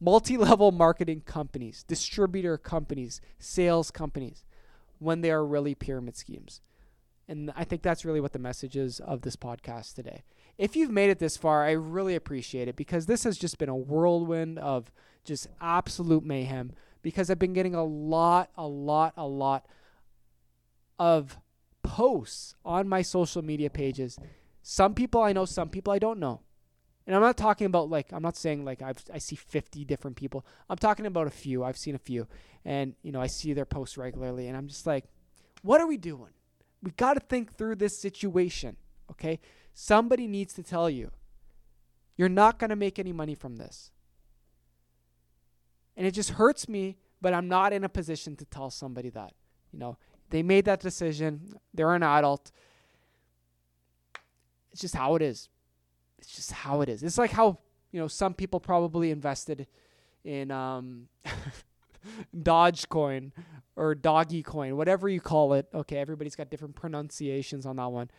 multi-level 0.00 0.72
marketing 0.72 1.20
companies, 1.20 1.82
distributor 1.82 2.56
companies, 2.56 3.20
sales 3.38 3.90
companies 3.90 4.44
when 4.98 5.20
they 5.20 5.30
are 5.30 5.44
really 5.44 5.74
pyramid 5.74 6.16
schemes. 6.16 6.62
And 7.28 7.52
I 7.54 7.64
think 7.64 7.82
that's 7.82 8.04
really 8.04 8.20
what 8.20 8.32
the 8.32 8.38
message 8.38 8.76
is 8.76 8.98
of 9.00 9.22
this 9.22 9.36
podcast 9.36 9.94
today. 9.94 10.24
If 10.60 10.76
you've 10.76 10.90
made 10.90 11.08
it 11.08 11.18
this 11.18 11.38
far, 11.38 11.64
I 11.64 11.70
really 11.70 12.14
appreciate 12.14 12.68
it 12.68 12.76
because 12.76 13.06
this 13.06 13.24
has 13.24 13.38
just 13.38 13.56
been 13.56 13.70
a 13.70 13.74
whirlwind 13.74 14.58
of 14.58 14.92
just 15.24 15.48
absolute 15.58 16.22
mayhem 16.22 16.72
because 17.00 17.30
I've 17.30 17.38
been 17.38 17.54
getting 17.54 17.74
a 17.74 17.82
lot, 17.82 18.50
a 18.58 18.66
lot, 18.66 19.14
a 19.16 19.26
lot 19.26 19.64
of 20.98 21.38
posts 21.82 22.56
on 22.62 22.86
my 22.86 23.00
social 23.00 23.40
media 23.40 23.70
pages. 23.70 24.18
Some 24.62 24.92
people 24.92 25.22
I 25.22 25.32
know, 25.32 25.46
some 25.46 25.70
people 25.70 25.94
I 25.94 25.98
don't 25.98 26.20
know. 26.20 26.42
And 27.06 27.16
I'm 27.16 27.22
not 27.22 27.38
talking 27.38 27.66
about 27.66 27.88
like 27.88 28.12
I'm 28.12 28.22
not 28.22 28.36
saying 28.36 28.62
like 28.62 28.82
I've 28.82 29.02
I 29.10 29.16
see 29.16 29.36
50 29.36 29.86
different 29.86 30.18
people. 30.18 30.44
I'm 30.68 30.76
talking 30.76 31.06
about 31.06 31.26
a 31.26 31.30
few. 31.30 31.64
I've 31.64 31.78
seen 31.78 31.94
a 31.94 31.98
few, 31.98 32.28
and 32.66 32.94
you 33.02 33.12
know 33.12 33.20
I 33.22 33.28
see 33.28 33.54
their 33.54 33.64
posts 33.64 33.96
regularly, 33.96 34.46
and 34.46 34.58
I'm 34.58 34.68
just 34.68 34.86
like, 34.86 35.06
what 35.62 35.80
are 35.80 35.86
we 35.86 35.96
doing? 35.96 36.32
We 36.82 36.90
got 36.90 37.14
to 37.14 37.20
think 37.20 37.56
through 37.56 37.76
this 37.76 37.98
situation. 37.98 38.76
Okay, 39.10 39.40
somebody 39.80 40.26
needs 40.26 40.52
to 40.54 40.62
tell 40.62 40.88
you, 40.90 41.10
you're 42.16 42.28
not 42.28 42.58
gonna 42.58 42.76
make 42.76 42.98
any 42.98 43.12
money 43.12 43.34
from 43.34 43.56
this, 43.56 43.90
and 45.96 46.06
it 46.06 46.12
just 46.12 46.30
hurts 46.30 46.68
me. 46.68 46.96
But 47.22 47.34
I'm 47.34 47.48
not 47.48 47.74
in 47.74 47.84
a 47.84 47.88
position 47.90 48.34
to 48.36 48.46
tell 48.46 48.70
somebody 48.70 49.10
that. 49.10 49.34
You 49.72 49.78
know, 49.78 49.98
they 50.30 50.42
made 50.42 50.64
that 50.64 50.80
decision. 50.80 51.52
They're 51.74 51.94
an 51.94 52.02
adult. 52.02 52.50
It's 54.72 54.80
just 54.80 54.94
how 54.94 55.16
it 55.16 55.22
is 55.22 55.50
it's 56.20 56.34
just 56.34 56.52
how 56.52 56.80
it 56.82 56.88
is. 56.88 57.02
It's 57.02 57.18
like 57.18 57.32
how 57.32 57.58
you 57.92 58.00
know 58.00 58.08
some 58.08 58.34
people 58.34 58.60
probably 58.60 59.10
invested 59.10 59.66
in 60.24 60.50
um, 60.50 61.08
Dogecoin 62.36 63.32
or 63.76 63.94
Doggy 63.94 64.42
Coin, 64.42 64.76
whatever 64.76 65.08
you 65.08 65.20
call 65.20 65.54
it. 65.54 65.66
Okay, 65.74 65.96
everybody's 65.96 66.36
got 66.36 66.50
different 66.50 66.76
pronunciations 66.76 67.66
on 67.66 67.76
that 67.76 67.90
one. 67.90 68.10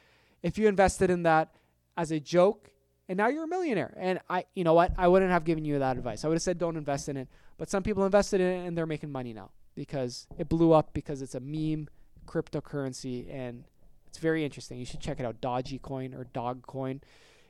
If 0.43 0.58
you 0.58 0.67
invested 0.67 1.10
in 1.10 1.23
that 1.23 1.56
as 1.97 2.12
a 2.12 2.19
joke, 2.19 2.71
and 3.08 3.17
now 3.17 3.27
you're 3.27 3.43
a 3.43 3.47
millionaire, 3.47 3.93
and 3.97 4.19
I, 4.30 4.45
you 4.56 4.63
know 4.63 4.73
what, 4.73 4.93
I 4.97 5.08
wouldn't 5.08 5.32
have 5.32 5.43
given 5.43 5.65
you 5.65 5.80
that 5.80 5.97
advice. 5.97 6.23
I 6.23 6.27
would 6.30 6.36
have 6.36 6.41
said 6.41 6.58
don't 6.58 6.77
invest 6.77 7.10
in 7.10 7.17
it. 7.17 7.27
But 7.58 7.69
some 7.69 7.84
people 7.84 8.06
invested 8.06 8.41
in 8.41 8.47
it 8.47 8.67
and 8.67 8.77
they're 8.77 8.88
making 8.88 9.12
money 9.12 9.34
now 9.34 9.51
because 9.75 10.25
it 10.39 10.49
blew 10.49 10.71
up 10.71 10.93
because 10.93 11.21
it's 11.21 11.36
a 11.36 11.39
meme 11.39 11.89
cryptocurrency 12.25 13.32
and 13.32 13.65
It's 14.12 14.17
very 14.17 14.43
interesting. 14.43 14.77
You 14.77 14.84
should 14.84 14.99
check 14.99 15.21
it 15.21 15.25
out. 15.25 15.39
Dodgy 15.39 15.80
Coin 15.80 16.13
or 16.13 16.25
Dog 16.25 16.67
Coin. 16.67 16.99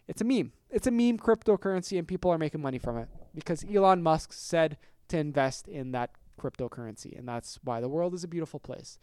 It's 0.07 0.21
a 0.21 0.23
meme. 0.23 0.51
It's 0.69 0.85
a 0.85 0.91
meme 0.91 1.17
cryptocurrency, 1.17 1.97
and 1.97 2.07
people 2.07 2.29
are 2.29 2.37
making 2.37 2.61
money 2.61 2.77
from 2.77 2.97
it 2.97 3.07
because 3.33 3.65
Elon 3.65 4.03
Musk 4.03 4.31
said 4.31 4.77
to 5.07 5.17
invest 5.17 5.67
in 5.67 5.91
that 5.93 6.11
cryptocurrency, 6.39 7.17
and 7.17 7.27
that's 7.27 7.57
why 7.63 7.81
the 7.81 7.89
world 7.89 8.13
is 8.13 8.23
a 8.23 8.27
beautiful 8.27 8.59
place. 8.59 8.99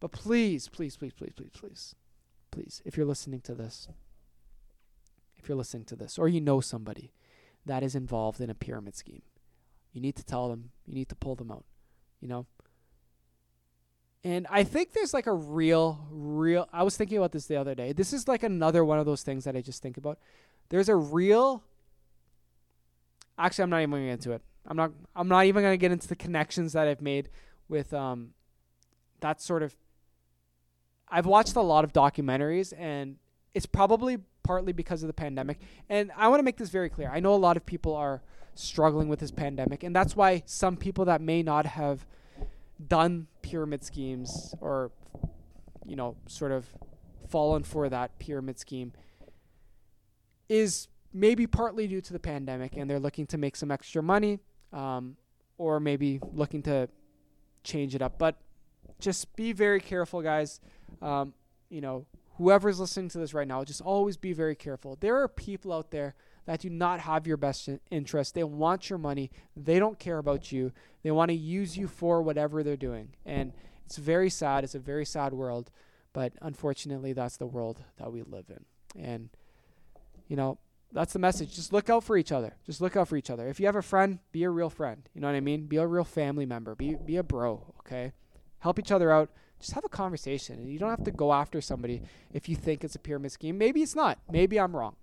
But 0.00 0.10
please, 0.10 0.68
please, 0.68 0.96
please, 0.96 1.12
please, 1.12 1.32
please, 1.36 1.52
please, 1.52 1.94
please, 2.52 2.80
if 2.84 2.96
you're 2.96 3.06
listening 3.06 3.40
to 3.40 3.54
this, 3.54 3.88
if 5.36 5.48
you're 5.48 5.58
listening 5.58 5.84
to 5.86 5.96
this, 5.96 6.18
or 6.18 6.28
you 6.28 6.40
know 6.40 6.60
somebody 6.60 7.12
that 7.66 7.82
is 7.82 7.96
involved 7.96 8.40
in 8.40 8.50
a 8.50 8.54
pyramid 8.54 8.94
scheme, 8.94 9.22
you 9.92 10.00
need 10.00 10.14
to 10.14 10.24
tell 10.24 10.48
them, 10.48 10.70
you 10.86 10.94
need 10.94 11.08
to 11.08 11.16
pull 11.16 11.34
them 11.34 11.50
out, 11.50 11.64
you 12.20 12.28
know? 12.28 12.46
And 14.24 14.46
I 14.48 14.62
think 14.62 14.92
there's 14.92 15.12
like 15.12 15.26
a 15.26 15.32
real, 15.32 16.06
real. 16.10 16.68
I 16.72 16.84
was 16.84 16.96
thinking 16.96 17.18
about 17.18 17.32
this 17.32 17.46
the 17.46 17.56
other 17.56 17.74
day. 17.74 17.92
This 17.92 18.12
is 18.12 18.28
like 18.28 18.44
another 18.44 18.84
one 18.84 19.00
of 19.00 19.06
those 19.06 19.22
things 19.22 19.44
that 19.44 19.56
I 19.56 19.60
just 19.62 19.82
think 19.82 19.96
about. 19.96 20.18
There's 20.68 20.88
a 20.88 20.94
real. 20.94 21.64
Actually, 23.36 23.64
I'm 23.64 23.70
not 23.70 23.78
even 23.78 23.90
going 23.90 24.02
to 24.02 24.06
get 24.06 24.12
into 24.12 24.32
it. 24.32 24.42
I'm 24.66 24.76
not. 24.76 24.92
I'm 25.16 25.26
not 25.26 25.46
even 25.46 25.62
going 25.62 25.72
to 25.72 25.78
get 25.78 25.90
into 25.90 26.06
the 26.06 26.14
connections 26.14 26.72
that 26.74 26.86
I've 26.86 27.02
made 27.02 27.30
with 27.68 27.92
um, 27.92 28.30
that 29.20 29.42
sort 29.42 29.64
of. 29.64 29.74
I've 31.12 31.26
watched 31.26 31.56
a 31.56 31.60
lot 31.60 31.84
of 31.84 31.92
documentaries, 31.92 32.72
and 32.76 33.16
it's 33.52 33.66
probably 33.66 34.16
partly 34.42 34.72
because 34.72 35.02
of 35.02 35.08
the 35.08 35.12
pandemic. 35.12 35.60
And 35.90 36.10
I 36.16 36.28
want 36.28 36.40
to 36.40 36.42
make 36.42 36.56
this 36.56 36.70
very 36.70 36.88
clear. 36.88 37.10
I 37.12 37.20
know 37.20 37.34
a 37.34 37.36
lot 37.36 37.58
of 37.58 37.66
people 37.66 37.94
are 37.94 38.22
struggling 38.54 39.08
with 39.08 39.20
this 39.20 39.30
pandemic, 39.30 39.82
and 39.82 39.94
that's 39.94 40.16
why 40.16 40.42
some 40.46 40.76
people 40.76 41.04
that 41.04 41.20
may 41.20 41.42
not 41.42 41.66
have 41.66 42.06
done 42.88 43.26
pyramid 43.42 43.84
schemes 43.84 44.54
or 44.60 44.90
you 45.84 45.94
know 45.94 46.16
sort 46.26 46.52
of 46.52 46.66
fallen 47.28 47.62
for 47.62 47.88
that 47.88 48.18
pyramid 48.18 48.58
scheme 48.58 48.92
is 50.48 50.88
maybe 51.12 51.46
partly 51.46 51.86
due 51.86 52.00
to 52.00 52.12
the 52.12 52.18
pandemic 52.18 52.76
and 52.76 52.88
they're 52.88 53.00
looking 53.00 53.26
to 53.26 53.38
make 53.38 53.56
some 53.56 53.70
extra 53.70 54.02
money 54.02 54.40
um, 54.72 55.16
or 55.58 55.78
maybe 55.78 56.18
looking 56.32 56.62
to 56.62 56.88
change 57.62 57.94
it 57.94 58.02
up 58.02 58.18
but 58.18 58.36
just 58.98 59.34
be 59.36 59.52
very 59.52 59.80
careful 59.80 60.22
guys 60.22 60.60
um, 61.00 61.32
you 61.70 61.80
know 61.80 62.06
whoever's 62.36 62.80
listening 62.80 63.08
to 63.08 63.18
this 63.18 63.34
right 63.34 63.48
now 63.48 63.64
just 63.64 63.80
always 63.80 64.16
be 64.16 64.32
very 64.32 64.54
careful 64.54 64.96
there 65.00 65.16
are 65.22 65.28
people 65.28 65.72
out 65.72 65.90
there 65.90 66.14
that 66.46 66.60
do 66.60 66.70
not 66.70 67.00
have 67.00 67.26
your 67.26 67.36
best 67.36 67.68
interest. 67.90 68.34
They 68.34 68.44
want 68.44 68.90
your 68.90 68.98
money. 68.98 69.30
They 69.56 69.78
don't 69.78 69.98
care 69.98 70.18
about 70.18 70.50
you. 70.50 70.72
They 71.02 71.10
want 71.10 71.30
to 71.30 71.36
use 71.36 71.76
you 71.76 71.86
for 71.86 72.22
whatever 72.22 72.62
they're 72.62 72.76
doing. 72.76 73.10
And 73.24 73.52
it's 73.86 73.96
very 73.96 74.30
sad. 74.30 74.64
It's 74.64 74.74
a 74.74 74.80
very 74.80 75.04
sad 75.04 75.32
world. 75.32 75.70
But 76.12 76.32
unfortunately, 76.42 77.12
that's 77.12 77.36
the 77.36 77.46
world 77.46 77.82
that 77.96 78.12
we 78.12 78.22
live 78.22 78.50
in. 78.50 79.02
And, 79.02 79.30
you 80.28 80.36
know, 80.36 80.58
that's 80.90 81.12
the 81.12 81.18
message. 81.18 81.54
Just 81.54 81.72
look 81.72 81.88
out 81.88 82.04
for 82.04 82.16
each 82.16 82.32
other. 82.32 82.56
Just 82.66 82.80
look 82.80 82.96
out 82.96 83.08
for 83.08 83.16
each 83.16 83.30
other. 83.30 83.48
If 83.48 83.60
you 83.60 83.66
have 83.66 83.76
a 83.76 83.82
friend, 83.82 84.18
be 84.32 84.42
a 84.42 84.50
real 84.50 84.68
friend. 84.68 85.08
You 85.14 85.20
know 85.20 85.28
what 85.28 85.36
I 85.36 85.40
mean? 85.40 85.66
Be 85.66 85.76
a 85.76 85.86
real 85.86 86.04
family 86.04 86.44
member. 86.44 86.74
Be 86.74 86.96
be 86.96 87.16
a 87.16 87.22
bro, 87.22 87.72
okay? 87.80 88.12
Help 88.58 88.78
each 88.78 88.92
other 88.92 89.10
out. 89.10 89.30
Just 89.62 89.74
have 89.74 89.84
a 89.84 89.88
conversation. 89.88 90.58
And 90.58 90.68
you 90.68 90.78
don't 90.80 90.90
have 90.90 91.04
to 91.04 91.12
go 91.12 91.32
after 91.32 91.60
somebody 91.60 92.02
if 92.32 92.48
you 92.48 92.56
think 92.56 92.82
it's 92.82 92.96
a 92.96 92.98
pyramid 92.98 93.30
scheme. 93.30 93.56
Maybe 93.56 93.80
it's 93.80 93.94
not. 93.94 94.18
Maybe 94.28 94.58
I'm 94.58 94.74
wrong. 94.74 94.96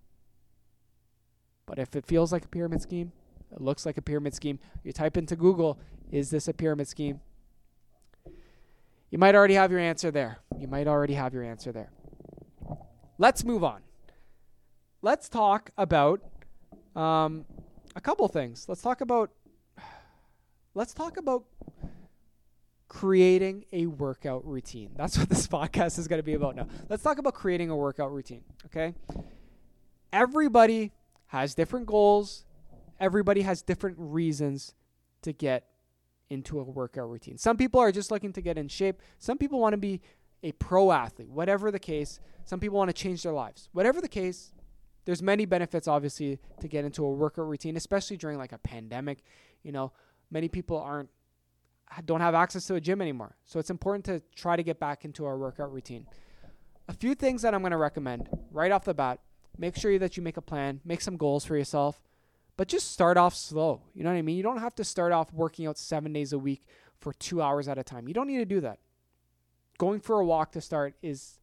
But 1.65 1.79
if 1.79 1.95
it 1.95 2.05
feels 2.05 2.33
like 2.33 2.43
a 2.43 2.47
pyramid 2.49 2.81
scheme, 2.81 3.13
it 3.53 3.61
looks 3.61 3.85
like 3.85 3.97
a 3.97 4.01
pyramid 4.01 4.33
scheme, 4.35 4.59
you 4.83 4.91
type 4.91 5.15
into 5.15 5.37
Google, 5.37 5.79
is 6.11 6.29
this 6.29 6.47
a 6.49 6.53
pyramid 6.53 6.89
scheme? 6.89 7.21
You 9.09 9.17
might 9.17 9.33
already 9.33 9.53
have 9.53 9.71
your 9.71 9.79
answer 9.79 10.11
there. 10.11 10.39
You 10.59 10.67
might 10.67 10.87
already 10.87 11.13
have 11.13 11.33
your 11.33 11.43
answer 11.43 11.71
there. 11.71 11.91
Let's 13.17 13.45
move 13.45 13.63
on. 13.63 13.81
Let's 15.01 15.29
talk 15.29 15.71
about 15.77 16.21
um, 16.95 17.45
a 17.95 18.01
couple 18.01 18.27
things. 18.27 18.65
Let's 18.67 18.81
talk 18.81 18.99
about 18.99 19.31
let's 20.73 20.93
talk 20.93 21.15
about 21.17 21.45
creating 22.89 23.63
a 23.71 23.85
workout 23.85 24.45
routine. 24.45 24.89
That's 24.97 25.17
what 25.17 25.29
this 25.29 25.47
podcast 25.59 25.97
is 25.97 26.07
going 26.07 26.19
to 26.19 26.23
be 26.23 26.33
about 26.33 26.55
now. 26.55 26.67
Let's 26.89 27.03
talk 27.03 27.19
about 27.19 27.35
creating 27.35 27.69
a 27.69 27.75
workout 27.75 28.11
routine, 28.11 28.43
okay? 28.65 28.93
Everybody 30.11 30.91
has 31.27 31.55
different 31.55 31.85
goals. 31.85 32.43
Everybody 32.99 33.43
has 33.43 33.61
different 33.61 33.95
reasons 33.99 34.73
to 35.21 35.31
get 35.31 35.67
into 36.29 36.59
a 36.59 36.63
workout 36.63 37.09
routine. 37.09 37.37
Some 37.37 37.57
people 37.57 37.79
are 37.79 37.91
just 37.91 38.11
looking 38.11 38.33
to 38.33 38.41
get 38.41 38.57
in 38.57 38.67
shape. 38.67 39.01
Some 39.19 39.37
people 39.37 39.59
want 39.59 39.73
to 39.73 39.77
be 39.77 40.01
a 40.43 40.51
pro 40.53 40.91
athlete. 40.91 41.29
Whatever 41.29 41.71
the 41.71 41.79
case, 41.79 42.19
some 42.43 42.59
people 42.59 42.77
want 42.77 42.89
to 42.89 42.93
change 42.93 43.23
their 43.23 43.31
lives. 43.31 43.69
Whatever 43.71 44.01
the 44.01 44.07
case, 44.07 44.51
there's 45.05 45.21
many 45.21 45.45
benefits 45.45 45.87
obviously 45.87 46.39
to 46.59 46.67
get 46.67 46.85
into 46.85 47.05
a 47.05 47.11
workout 47.11 47.47
routine, 47.47 47.77
especially 47.77 48.17
during 48.17 48.37
like 48.37 48.51
a 48.51 48.57
pandemic. 48.57 49.23
You 49.63 49.71
know, 49.71 49.91
many 50.31 50.47
people 50.47 50.77
aren't 50.79 51.09
don't 52.05 52.21
have 52.21 52.35
access 52.35 52.65
to 52.67 52.75
a 52.75 52.81
gym 52.81 53.01
anymore. 53.01 53.35
So 53.45 53.59
it's 53.59 53.69
important 53.69 54.05
to 54.05 54.21
try 54.35 54.55
to 54.55 54.63
get 54.63 54.79
back 54.79 55.05
into 55.05 55.25
our 55.25 55.37
workout 55.37 55.71
routine. 55.73 56.05
A 56.87 56.93
few 56.93 57.15
things 57.15 57.41
that 57.43 57.53
I'm 57.53 57.61
going 57.61 57.71
to 57.71 57.77
recommend 57.77 58.29
right 58.51 58.71
off 58.71 58.85
the 58.85 58.93
bat 58.93 59.19
Make 59.59 59.75
sure 59.75 59.99
that 59.99 60.15
you 60.15 60.23
make 60.23 60.37
a 60.37 60.41
plan, 60.41 60.79
make 60.85 61.01
some 61.01 61.17
goals 61.17 61.43
for 61.43 61.57
yourself, 61.57 62.01
but 62.55 62.69
just 62.69 62.93
start 62.93 63.17
off 63.17 63.35
slow. 63.35 63.81
You 63.93 64.05
know 64.05 64.09
what 64.09 64.15
I 64.15 64.21
mean? 64.21 64.37
You 64.37 64.43
don't 64.43 64.59
have 64.59 64.73
to 64.75 64.85
start 64.85 65.11
off 65.11 65.33
working 65.33 65.67
out 65.67 65.77
seven 65.77 66.13
days 66.13 66.31
a 66.31 66.39
week 66.39 66.65
for 66.97 67.11
two 67.11 67.41
hours 67.41 67.67
at 67.67 67.77
a 67.77 67.83
time. 67.83 68.07
You 68.07 68.13
don't 68.13 68.27
need 68.27 68.37
to 68.37 68.45
do 68.45 68.61
that. 68.61 68.79
Going 69.77 69.99
for 69.99 70.21
a 70.21 70.25
walk 70.25 70.53
to 70.53 70.61
start 70.61 70.95
is 71.01 71.39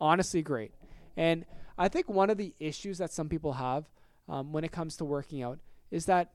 honestly 0.00 0.42
great. 0.42 0.74
And 1.16 1.44
I 1.76 1.88
think 1.88 2.08
one 2.08 2.30
of 2.30 2.36
the 2.36 2.54
issues 2.60 2.98
that 2.98 3.12
some 3.12 3.28
people 3.28 3.54
have 3.54 3.90
um, 4.28 4.52
when 4.52 4.62
it 4.62 4.70
comes 4.70 4.96
to 4.98 5.04
working 5.04 5.42
out 5.42 5.58
is 5.90 6.06
that 6.06 6.34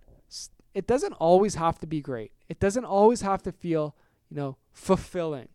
it 0.73 0.87
doesn't 0.87 1.13
always 1.13 1.55
have 1.55 1.79
to 1.79 1.87
be 1.87 2.01
great. 2.01 2.31
It 2.49 2.59
doesn't 2.59 2.85
always 2.85 3.21
have 3.21 3.43
to 3.43 3.51
feel, 3.51 3.95
you 4.29 4.37
know, 4.37 4.57
fulfilling. 4.71 5.49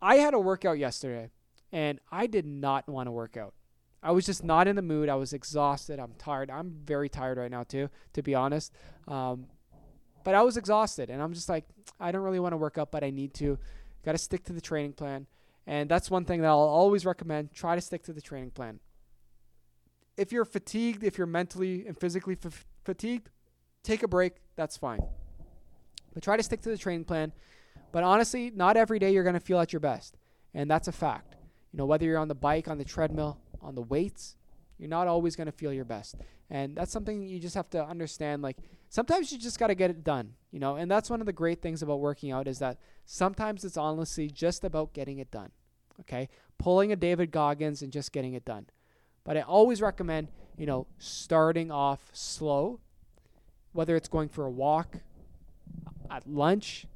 I 0.00 0.16
had 0.16 0.34
a 0.34 0.38
workout 0.38 0.78
yesterday 0.78 1.30
and 1.72 1.98
I 2.12 2.26
did 2.26 2.46
not 2.46 2.88
want 2.88 3.08
to 3.08 3.10
work 3.10 3.36
out. 3.36 3.54
I 4.02 4.12
was 4.12 4.26
just 4.26 4.44
not 4.44 4.68
in 4.68 4.76
the 4.76 4.82
mood. 4.82 5.08
I 5.08 5.14
was 5.14 5.32
exhausted. 5.32 5.98
I'm 5.98 6.12
tired. 6.18 6.50
I'm 6.50 6.74
very 6.84 7.08
tired 7.08 7.38
right 7.38 7.50
now 7.50 7.64
too, 7.64 7.88
to 8.12 8.22
be 8.22 8.34
honest. 8.34 8.72
Um, 9.08 9.46
but 10.24 10.34
I 10.34 10.42
was 10.42 10.56
exhausted, 10.56 11.10
and 11.10 11.22
I'm 11.22 11.32
just 11.32 11.48
like, 11.48 11.64
I 11.98 12.12
don't 12.12 12.22
really 12.22 12.40
want 12.40 12.52
to 12.52 12.56
work 12.56 12.78
up, 12.78 12.90
but 12.90 13.02
I 13.02 13.10
need 13.10 13.34
to. 13.34 13.58
Got 14.04 14.12
to 14.12 14.18
stick 14.18 14.44
to 14.44 14.52
the 14.52 14.60
training 14.60 14.92
plan, 14.92 15.26
and 15.66 15.88
that's 15.88 16.10
one 16.10 16.24
thing 16.26 16.42
that 16.42 16.48
I'll 16.48 16.58
always 16.58 17.06
recommend. 17.06 17.52
Try 17.52 17.74
to 17.74 17.80
stick 17.80 18.02
to 18.04 18.12
the 18.12 18.20
training 18.20 18.50
plan. 18.50 18.80
If 20.16 20.32
you're 20.32 20.44
fatigued, 20.44 21.02
if 21.02 21.18
you're 21.18 21.26
mentally 21.26 21.86
and 21.86 21.98
physically 21.98 22.36
f- 22.44 22.66
fatigued, 22.84 23.30
take 23.84 24.02
a 24.02 24.08
break. 24.08 24.34
That's 24.56 24.76
fine. 24.76 25.00
But 26.12 26.22
try 26.24 26.36
to 26.36 26.42
stick 26.42 26.60
to 26.62 26.70
the 26.70 26.78
training 26.78 27.04
plan. 27.04 27.32
But 27.92 28.02
honestly, 28.02 28.50
not 28.50 28.76
every 28.76 28.98
day 28.98 29.12
you're 29.12 29.22
going 29.22 29.34
to 29.34 29.40
feel 29.40 29.60
at 29.60 29.72
your 29.72 29.80
best, 29.80 30.16
and 30.52 30.68
that's 30.68 30.88
a 30.88 30.92
fact. 30.92 31.36
You 31.72 31.78
know, 31.78 31.86
whether 31.86 32.04
you're 32.04 32.18
on 32.18 32.28
the 32.28 32.34
bike, 32.34 32.66
on 32.66 32.78
the 32.78 32.84
treadmill, 32.84 33.38
on 33.62 33.76
the 33.76 33.82
weights, 33.82 34.36
you're 34.78 34.88
not 34.88 35.06
always 35.06 35.36
going 35.36 35.46
to 35.46 35.52
feel 35.52 35.72
your 35.72 35.84
best. 35.84 36.16
And 36.50 36.76
that's 36.76 36.92
something 36.92 37.22
you 37.22 37.38
just 37.38 37.54
have 37.54 37.70
to 37.70 37.84
understand. 37.84 38.42
Like, 38.42 38.58
sometimes 38.90 39.32
you 39.32 39.38
just 39.38 39.58
got 39.58 39.68
to 39.68 39.74
get 39.74 39.90
it 39.90 40.04
done, 40.04 40.34
you 40.50 40.58
know? 40.58 40.76
And 40.76 40.90
that's 40.90 41.10
one 41.10 41.20
of 41.20 41.26
the 41.26 41.32
great 41.32 41.62
things 41.62 41.82
about 41.82 42.00
working 42.00 42.32
out 42.32 42.48
is 42.48 42.58
that 42.58 42.78
sometimes 43.04 43.64
it's 43.64 43.76
honestly 43.76 44.28
just 44.28 44.64
about 44.64 44.92
getting 44.92 45.18
it 45.18 45.30
done, 45.30 45.50
okay? 46.00 46.28
Pulling 46.58 46.92
a 46.92 46.96
David 46.96 47.30
Goggins 47.30 47.82
and 47.82 47.92
just 47.92 48.12
getting 48.12 48.34
it 48.34 48.44
done. 48.44 48.66
But 49.24 49.36
I 49.36 49.40
always 49.40 49.80
recommend, 49.80 50.28
you 50.58 50.66
know, 50.66 50.86
starting 50.98 51.70
off 51.70 52.10
slow, 52.12 52.80
whether 53.74 53.96
it's 53.96 54.08
going 54.08 54.28
for 54.28 54.46
a 54.46 54.50
walk 54.50 54.96
at 56.10 56.26
lunch, 56.26 56.86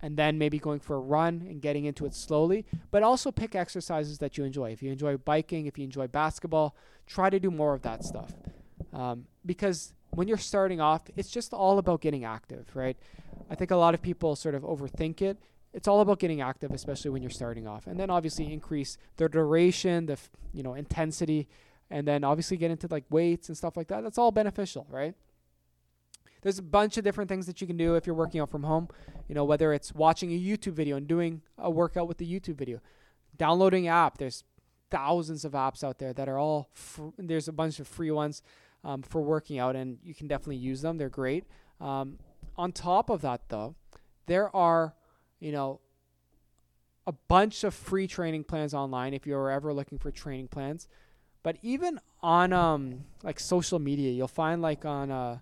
and 0.00 0.16
then 0.16 0.38
maybe 0.38 0.58
going 0.58 0.80
for 0.80 0.96
a 0.96 1.00
run 1.00 1.44
and 1.48 1.60
getting 1.60 1.86
into 1.86 2.04
it 2.06 2.14
slowly. 2.14 2.64
But 2.90 3.02
also 3.02 3.32
pick 3.32 3.54
exercises 3.54 4.18
that 4.18 4.36
you 4.36 4.44
enjoy. 4.44 4.70
If 4.70 4.82
you 4.82 4.92
enjoy 4.92 5.16
biking, 5.16 5.66
if 5.66 5.78
you 5.78 5.84
enjoy 5.84 6.06
basketball, 6.06 6.76
try 7.06 7.30
to 7.30 7.40
do 7.40 7.50
more 7.50 7.74
of 7.74 7.82
that 7.82 8.04
stuff. 8.04 8.32
Um, 8.92 9.26
because 9.46 9.94
when 10.10 10.28
you're 10.28 10.36
starting 10.36 10.80
off, 10.80 11.02
it's 11.16 11.30
just 11.30 11.52
all 11.52 11.78
about 11.78 12.00
getting 12.00 12.24
active, 12.24 12.74
right? 12.74 12.96
I 13.50 13.54
think 13.54 13.70
a 13.70 13.76
lot 13.76 13.94
of 13.94 14.02
people 14.02 14.36
sort 14.36 14.54
of 14.54 14.62
overthink 14.62 15.22
it. 15.22 15.38
It's 15.72 15.88
all 15.88 16.00
about 16.00 16.18
getting 16.18 16.42
active, 16.42 16.70
especially 16.72 17.10
when 17.10 17.22
you're 17.22 17.30
starting 17.30 17.66
off, 17.66 17.86
and 17.86 17.98
then 17.98 18.10
obviously 18.10 18.52
increase 18.52 18.98
the 19.16 19.26
duration, 19.28 20.04
the 20.04 20.18
you 20.52 20.62
know 20.62 20.74
intensity, 20.74 21.48
and 21.90 22.06
then 22.06 22.24
obviously 22.24 22.58
get 22.58 22.70
into 22.70 22.88
like 22.90 23.04
weights 23.08 23.48
and 23.48 23.56
stuff 23.56 23.74
like 23.76 23.88
that. 23.88 24.02
That's 24.02 24.18
all 24.18 24.32
beneficial, 24.32 24.86
right? 24.90 25.14
There's 26.42 26.58
a 26.58 26.62
bunch 26.62 26.96
of 26.96 27.04
different 27.04 27.28
things 27.28 27.46
that 27.46 27.60
you 27.60 27.66
can 27.66 27.76
do 27.76 27.94
if 27.94 28.06
you're 28.06 28.14
working 28.14 28.40
out 28.40 28.50
from 28.50 28.64
home. 28.64 28.88
You 29.28 29.34
know, 29.34 29.44
whether 29.44 29.72
it's 29.72 29.94
watching 29.94 30.32
a 30.32 30.38
YouTube 30.38 30.72
video 30.72 30.96
and 30.96 31.06
doing 31.06 31.42
a 31.56 31.70
workout 31.70 32.08
with 32.08 32.18
the 32.18 32.26
YouTube 32.26 32.56
video, 32.56 32.80
downloading 33.36 33.88
app. 33.88 34.18
There's 34.18 34.44
thousands 34.90 35.44
of 35.44 35.52
apps 35.52 35.82
out 35.82 35.98
there 35.98 36.12
that 36.12 36.28
are 36.28 36.38
all. 36.38 36.68
Fr- 36.72 37.08
there's 37.16 37.48
a 37.48 37.52
bunch 37.52 37.80
of 37.80 37.88
free 37.88 38.10
ones 38.10 38.42
um, 38.84 39.02
for 39.02 39.22
working 39.22 39.58
out, 39.58 39.76
and 39.76 39.98
you 40.02 40.14
can 40.14 40.26
definitely 40.26 40.56
use 40.56 40.82
them. 40.82 40.98
They're 40.98 41.08
great. 41.08 41.44
Um, 41.80 42.18
on 42.56 42.72
top 42.72 43.08
of 43.08 43.22
that, 43.22 43.48
though, 43.48 43.76
there 44.26 44.54
are, 44.54 44.94
you 45.40 45.52
know, 45.52 45.80
a 47.06 47.12
bunch 47.12 47.64
of 47.64 47.74
free 47.74 48.06
training 48.06 48.44
plans 48.44 48.74
online 48.74 49.14
if 49.14 49.26
you're 49.26 49.50
ever 49.50 49.72
looking 49.72 49.98
for 49.98 50.10
training 50.10 50.48
plans. 50.48 50.88
But 51.42 51.56
even 51.62 51.98
on 52.22 52.52
um 52.52 53.04
like 53.22 53.40
social 53.40 53.78
media, 53.78 54.10
you'll 54.10 54.28
find 54.28 54.62
like 54.62 54.84
on 54.84 55.10
uh 55.10 55.38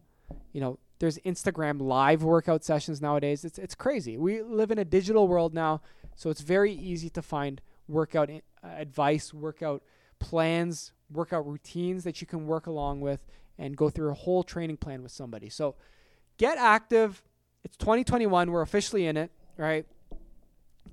you 0.53 0.61
know 0.61 0.79
there's 1.01 1.19
Instagram 1.19 1.81
live 1.81 2.23
workout 2.23 2.63
sessions 2.63 3.01
nowadays. 3.01 3.45
It's 3.45 3.59
it's 3.59 3.75
crazy. 3.75 4.17
We 4.17 4.43
live 4.43 4.71
in 4.71 4.79
a 4.79 4.85
digital 4.85 5.27
world 5.27 5.55
now, 5.55 5.81
so 6.15 6.31
it's 6.31 6.43
very 6.43 6.73
easy 6.73 7.11
to 7.11 7.23
find 7.23 7.61
workout 7.89 8.31
uh, 8.31 8.69
advice, 8.77 9.35
workout 9.35 9.83
plans, 10.21 10.93
workout 11.11 11.47
routines 11.47 12.05
that 12.05 12.21
you 12.21 12.27
can 12.27 12.47
work 12.47 12.67
along 12.67 13.01
with 13.01 13.27
and 13.59 13.77
go 13.77 13.91
through 13.91 14.11
a 14.11 14.15
whole 14.15 14.43
training 14.43 14.77
plan 14.77 15.03
with 15.03 15.11
somebody. 15.11 15.49
So 15.49 15.75
get 16.37 16.59
active. 16.59 17.23
It's 17.65 17.77
2021. 17.79 18.51
We're 18.51 18.63
officially 18.63 19.07
in 19.07 19.17
it, 19.17 19.31
right? 19.57 19.87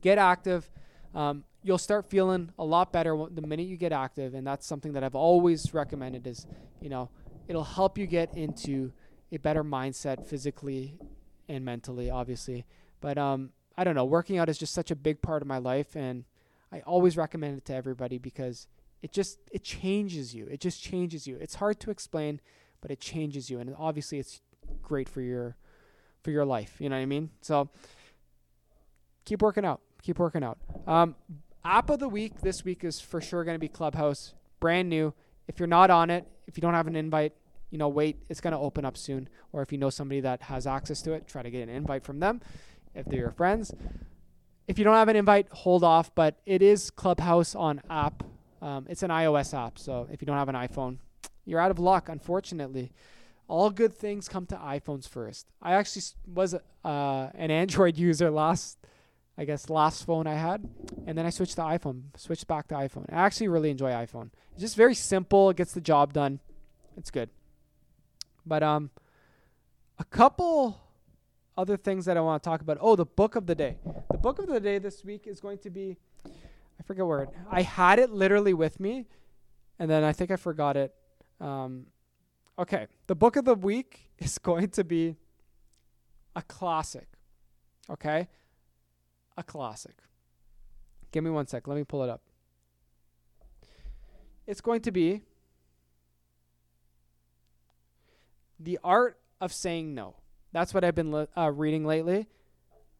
Get 0.02 0.18
active. 0.18 0.70
Um, 1.14 1.44
you'll 1.64 1.78
start 1.78 2.06
feeling 2.10 2.52
a 2.58 2.64
lot 2.64 2.94
better 2.94 3.26
the 3.30 3.42
minute 3.42 3.68
you 3.68 3.76
get 3.76 3.92
active, 3.92 4.34
and 4.34 4.48
that's 4.48 4.66
something 4.66 4.94
that 4.94 5.04
I've 5.04 5.16
always 5.16 5.74
recommended. 5.74 6.26
Is 6.28 6.48
you 6.80 6.88
know 6.88 7.10
it'll 7.50 7.66
help 7.66 7.98
you 7.98 8.08
get 8.08 8.38
into 8.38 8.94
a 9.32 9.38
better 9.38 9.64
mindset 9.64 10.26
physically 10.26 10.98
and 11.50 11.66
mentally, 11.66 12.10
obviously. 12.10 12.66
But 13.02 13.18
um, 13.18 13.52
I 13.78 13.84
don't 13.84 13.96
know. 13.96 14.06
Working 14.06 14.38
out 14.38 14.50
is 14.50 14.58
just 14.58 14.74
such 14.74 14.92
a 14.92 14.96
big 14.96 15.22
part 15.22 15.42
of 15.42 15.48
my 15.48 15.58
life, 15.58 15.96
and 15.96 16.26
I 16.72 16.82
always 16.82 17.18
recommend 17.18 17.58
it 17.58 17.66
to 17.66 17.74
everybody 17.74 18.18
because 18.18 18.68
it 19.02 19.12
just 19.12 19.40
it 19.52 19.64
changes 19.64 20.34
you. 20.34 20.48
It 20.48 20.60
just 20.60 20.82
changes 20.82 21.28
you. 21.28 21.38
It's 21.40 21.56
hard 21.56 21.80
to 21.82 21.92
explain, 21.92 22.42
but 22.82 22.92
it 22.92 23.00
changes 23.00 23.50
you, 23.50 23.60
and 23.60 23.74
obviously 23.78 24.20
it's 24.20 24.42
great 24.82 25.08
for 25.08 25.22
your 25.22 25.58
for 26.24 26.32
your 26.32 26.46
life. 26.46 26.76
You 26.80 26.90
know 26.90 26.96
what 26.96 27.04
I 27.04 27.06
mean? 27.06 27.30
So 27.42 27.70
keep 29.26 29.42
working 29.42 29.66
out. 29.66 29.82
Keep 30.02 30.20
working 30.20 30.44
out. 30.44 30.58
Um, 30.88 31.16
app 31.64 31.90
of 31.90 32.00
the 32.00 32.10
week 32.10 32.42
this 32.42 32.64
week 32.64 32.84
is 32.84 33.00
for 33.00 33.22
sure 33.22 33.44
going 33.44 33.56
to 33.56 33.60
be 33.60 33.68
Clubhouse, 33.68 34.34
brand 34.60 34.90
new. 34.90 35.14
If 35.48 35.60
you're 35.60 35.68
not 35.68 35.90
on 35.90 36.10
it, 36.10 36.26
if 36.48 36.58
you 36.58 36.62
don't 36.62 36.74
have 36.74 36.88
an 36.88 36.96
invite, 36.96 37.34
you 37.70 37.78
know, 37.78 37.90
wait, 37.90 38.18
it's 38.30 38.42
going 38.42 38.54
to 38.54 38.60
open 38.60 38.86
up 38.86 38.98
soon. 38.98 39.30
Or 39.52 39.62
if 39.62 39.72
you 39.72 39.78
know 39.78 39.90
somebody 39.90 40.22
that 40.22 40.44
has 40.44 40.66
access 40.68 41.02
to 41.04 41.14
it, 41.14 41.28
try 41.28 41.44
to 41.44 41.50
get 41.50 41.64
an 41.64 41.70
invite 41.70 42.04
from 42.04 42.20
them 42.20 42.42
if 42.96 43.06
they're 43.06 43.20
your 43.20 43.32
friends. 43.32 43.74
If 44.68 44.78
you 44.78 44.84
don't 44.84 44.96
have 44.96 45.10
an 45.10 45.16
invite, 45.16 45.48
hold 45.52 45.84
off. 45.84 46.14
But 46.16 46.40
it 46.46 46.62
is 46.62 46.90
Clubhouse 46.90 47.56
on 47.56 47.82
app. 47.90 48.24
Um, 48.62 48.86
it's 48.90 49.04
an 49.04 49.10
iOS 49.10 49.54
app. 49.58 49.78
So 49.80 50.08
if 50.12 50.22
you 50.22 50.26
don't 50.26 50.38
have 50.38 50.50
an 50.50 50.56
iPhone, 50.56 50.98
you're 51.46 51.60
out 51.60 51.72
of 51.72 51.80
luck, 51.80 52.10
unfortunately. 52.10 52.92
All 53.48 53.70
good 53.70 53.94
things 53.94 54.28
come 54.28 54.46
to 54.48 54.56
iPhones 54.56 55.08
first. 55.08 55.48
I 55.62 55.74
actually 55.74 56.04
was 56.34 56.54
uh, 56.54 57.30
an 57.34 57.50
Android 57.50 57.98
user 58.10 58.30
last, 58.30 58.78
I 59.38 59.46
guess, 59.46 59.70
last 59.70 60.06
phone 60.06 60.28
I 60.28 60.34
had. 60.34 60.68
And 61.06 61.18
then 61.18 61.26
I 61.26 61.30
switched 61.30 61.56
to 61.56 61.62
iPhone, 61.62 62.04
switched 62.18 62.48
back 62.48 62.68
to 62.70 62.76
iPhone. 62.76 63.06
I 63.10 63.16
actually 63.16 63.48
really 63.48 63.70
enjoy 63.70 63.92
iPhone. 63.92 64.32
It's 64.52 64.62
just 64.62 64.76
very 64.76 64.96
simple, 64.96 65.50
it 65.50 65.56
gets 65.56 65.72
the 65.72 65.82
job 65.82 66.12
done. 66.12 66.40
It's 66.98 67.12
good. 67.12 67.30
But 68.48 68.64
um, 68.64 68.90
a 70.00 70.06
couple 70.06 70.80
other 71.58 71.78
things 71.78 72.06
that 72.06 72.18
I 72.18 72.22
want 72.22 72.42
to 72.42 72.50
talk 72.50 72.62
about. 72.62 72.78
Oh, 72.80 72.96
the 72.96 73.06
book 73.06 73.36
of 73.36 73.46
the 73.46 73.56
day. 73.56 73.78
The 74.12 74.18
book 74.18 74.40
of 74.40 74.48
the 74.48 74.60
day 74.60 74.78
this 74.78 75.04
week 75.04 75.28
is 75.28 75.40
going 75.40 75.58
to 75.60 75.70
be 75.70 75.98
I 76.80 76.84
forget 76.84 77.06
where 77.06 77.24
it. 77.24 77.30
I 77.50 77.62
had 77.64 78.00
it 78.00 78.12
literally 78.12 78.54
with 78.54 78.80
me, 78.80 79.08
and 79.80 79.90
then 79.90 80.04
I 80.04 80.14
think 80.14 80.32
I 80.32 80.36
forgot 80.36 80.78
it. 80.78 80.94
Um, 81.42 81.88
okay, 82.60 82.88
the 83.08 83.16
book 83.16 83.36
of 83.36 83.46
the 83.46 83.56
week 83.56 84.12
is 84.20 84.38
going 84.38 84.70
to 84.70 84.84
be 84.84 85.16
a 86.36 86.42
classic. 86.42 87.08
Okay, 87.90 88.28
a 89.38 89.44
classic. 89.44 89.96
Give 91.12 91.24
me 91.24 91.30
one 91.30 91.48
sec. 91.48 91.68
Let 91.68 91.78
me 91.78 91.84
pull 91.84 92.04
it 92.04 92.10
up. 92.10 92.22
It's 94.46 94.62
going 94.62 94.82
to 94.82 94.92
be 94.92 95.24
The 98.60 98.80
Art 98.84 99.20
of 99.40 99.54
Saying 99.54 99.94
No. 99.94 100.16
That's 100.52 100.74
what 100.74 100.84
I've 100.84 100.96
been 100.96 101.28
uh, 101.36 101.52
reading 101.52 101.86
lately. 101.86 102.28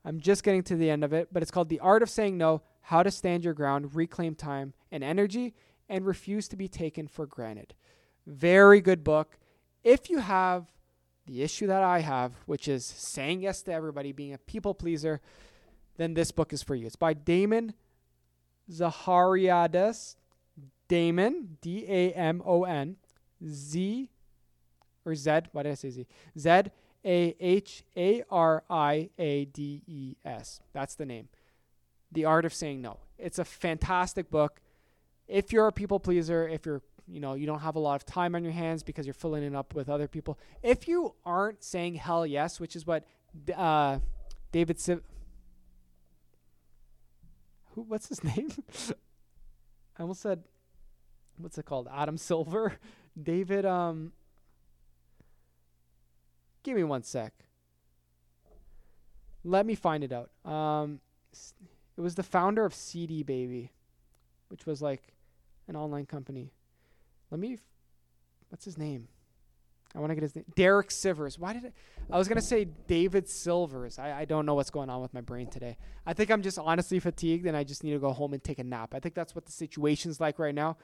I'm 0.06 0.20
just 0.20 0.44
getting 0.44 0.64
to 0.64 0.76
the 0.76 0.90
end 0.90 1.04
of 1.04 1.14
it, 1.14 1.30
but 1.32 1.42
it's 1.42 1.52
called 1.52 1.70
The 1.70 1.80
Art 1.80 2.04
of 2.04 2.10
Saying 2.10 2.38
No 2.38 2.62
How 2.82 3.04
to 3.04 3.12
Stand 3.12 3.44
Your 3.44 3.54
Ground, 3.54 3.96
Reclaim 3.96 4.36
Time 4.36 4.74
and 4.92 5.04
Energy, 5.04 5.54
and 5.90 6.06
Refuse 6.06 6.48
to 6.50 6.58
Be 6.58 6.68
Taken 6.68 7.08
for 7.08 7.26
Granted. 7.26 7.74
Very 8.26 8.82
good 8.82 9.04
book. 9.04 9.38
If 9.84 10.10
you 10.10 10.20
have 10.20 10.66
the 11.26 11.42
issue 11.44 11.68
that 11.68 11.84
I 11.84 12.00
have, 12.00 12.34
which 12.46 12.68
is 12.68 12.86
saying 12.86 13.42
yes 13.42 13.62
to 13.64 13.74
everybody, 13.74 14.12
being 14.12 14.34
a 14.34 14.38
people 14.38 14.74
pleaser, 14.74 15.22
then 15.98 16.14
this 16.14 16.32
book 16.32 16.54
is 16.54 16.64
for 16.64 16.76
you. 16.76 16.86
It's 16.86 16.96
by 16.96 17.14
Damon 17.14 17.74
Zahariades. 18.72 20.16
Damon, 20.88 21.58
D 21.62 21.86
A 21.88 22.14
M 22.14 22.42
O 22.46 22.64
N, 22.64 22.96
Z 23.46 24.10
or 25.08 25.16
Z. 25.16 25.32
Why 25.54 25.64
did 25.64 25.72
I 25.72 25.76
say 25.76 25.90
Z? 25.90 26.06
Z 26.38 26.50
A 27.06 27.36
H 27.40 27.84
A 27.96 28.24
R 28.30 28.64
I 28.70 29.10
A 29.18 29.46
D 29.46 29.82
E 29.88 30.16
S. 30.26 30.60
That's 30.74 30.96
the 30.96 31.06
name. 31.06 31.30
The 32.12 32.26
Art 32.26 32.46
of 32.46 32.54
Saying 32.54 32.82
No. 32.82 33.00
It's 33.18 33.40
a 33.40 33.46
fantastic 33.46 34.30
book. 34.30 34.62
If 35.28 35.52
you're 35.52 35.68
a 35.68 35.72
people 35.72 36.00
pleaser, 36.00 36.48
if 36.48 36.66
you're 36.66 36.82
you 37.08 37.22
know 37.22 37.36
you 37.36 37.46
don't 37.46 37.60
have 37.60 37.76
a 37.76 37.80
lot 37.80 37.96
of 37.96 38.06
time 38.06 38.36
on 38.36 38.44
your 38.44 38.54
hands 38.54 38.84
because 38.84 39.06
you're 39.06 39.14
filling 39.14 39.44
it 39.44 39.56
up 39.56 39.74
with 39.74 39.90
other 39.90 40.08
people. 40.08 40.38
If 40.62 40.88
you 40.88 41.16
aren't 41.26 41.64
saying 41.64 41.96
hell 41.96 42.26
yes, 42.26 42.60
which 42.60 42.76
is 42.76 42.86
what 42.86 43.06
uh, 43.56 44.00
David. 44.52 44.78
Who? 47.72 47.82
What's 47.84 48.10
his 48.10 48.24
name? 48.36 48.50
I 49.98 50.02
almost 50.02 50.22
said. 50.22 50.44
What's 51.40 51.58
it 51.58 51.66
called? 51.66 51.88
Adam 51.94 52.18
Silver. 52.18 52.74
David. 53.22 53.66
Um. 53.66 54.12
Give 56.68 56.76
me 56.76 56.84
one 56.84 57.02
sec. 57.02 57.32
Let 59.46 59.66
me 59.66 59.74
find 59.74 60.04
it 60.04 60.12
out. 60.12 60.32
Um, 60.44 61.00
it 61.96 62.02
was 62.02 62.16
the 62.16 62.24
founder 62.24 62.66
of 62.66 62.74
CD 62.74 63.24
Baby, 63.24 63.72
which 64.50 64.66
was 64.66 64.82
like 64.82 65.14
an 65.70 65.78
online 65.78 66.06
company. 66.06 66.52
Let 67.32 67.40
me. 67.40 67.54
F- 67.54 67.62
what's 68.50 68.66
his 68.66 68.78
name? 68.78 69.08
I 69.96 70.00
want 70.00 70.12
to 70.12 70.16
get 70.16 70.24
his 70.24 70.36
name. 70.36 70.44
Derek 70.58 70.90
Sivers. 70.90 71.40
Why 71.40 71.54
did 71.54 71.68
I? 71.68 71.72
I 72.14 72.18
was 72.18 72.28
gonna 72.28 72.42
say 72.42 72.66
David 72.66 73.30
Silvers. 73.30 73.98
I, 73.98 74.20
I 74.20 74.26
don't 74.26 74.46
know 74.46 74.56
what's 74.56 74.70
going 74.70 74.90
on 74.90 75.02
with 75.02 75.14
my 75.14 75.22
brain 75.22 75.48
today. 75.48 75.78
I 76.06 76.12
think 76.12 76.30
I'm 76.30 76.42
just 76.42 76.60
honestly 76.60 77.00
fatigued 77.00 77.46
and 77.46 77.56
I 77.56 77.64
just 77.64 77.82
need 77.82 77.94
to 77.94 78.00
go 78.00 78.12
home 78.12 78.34
and 78.34 78.44
take 78.44 78.60
a 78.60 78.66
nap. 78.66 78.94
I 78.94 79.00
think 79.00 79.16
that's 79.16 79.34
what 79.34 79.46
the 79.46 79.54
situation's 79.54 80.20
like 80.20 80.38
right 80.38 80.54
now. 80.54 80.76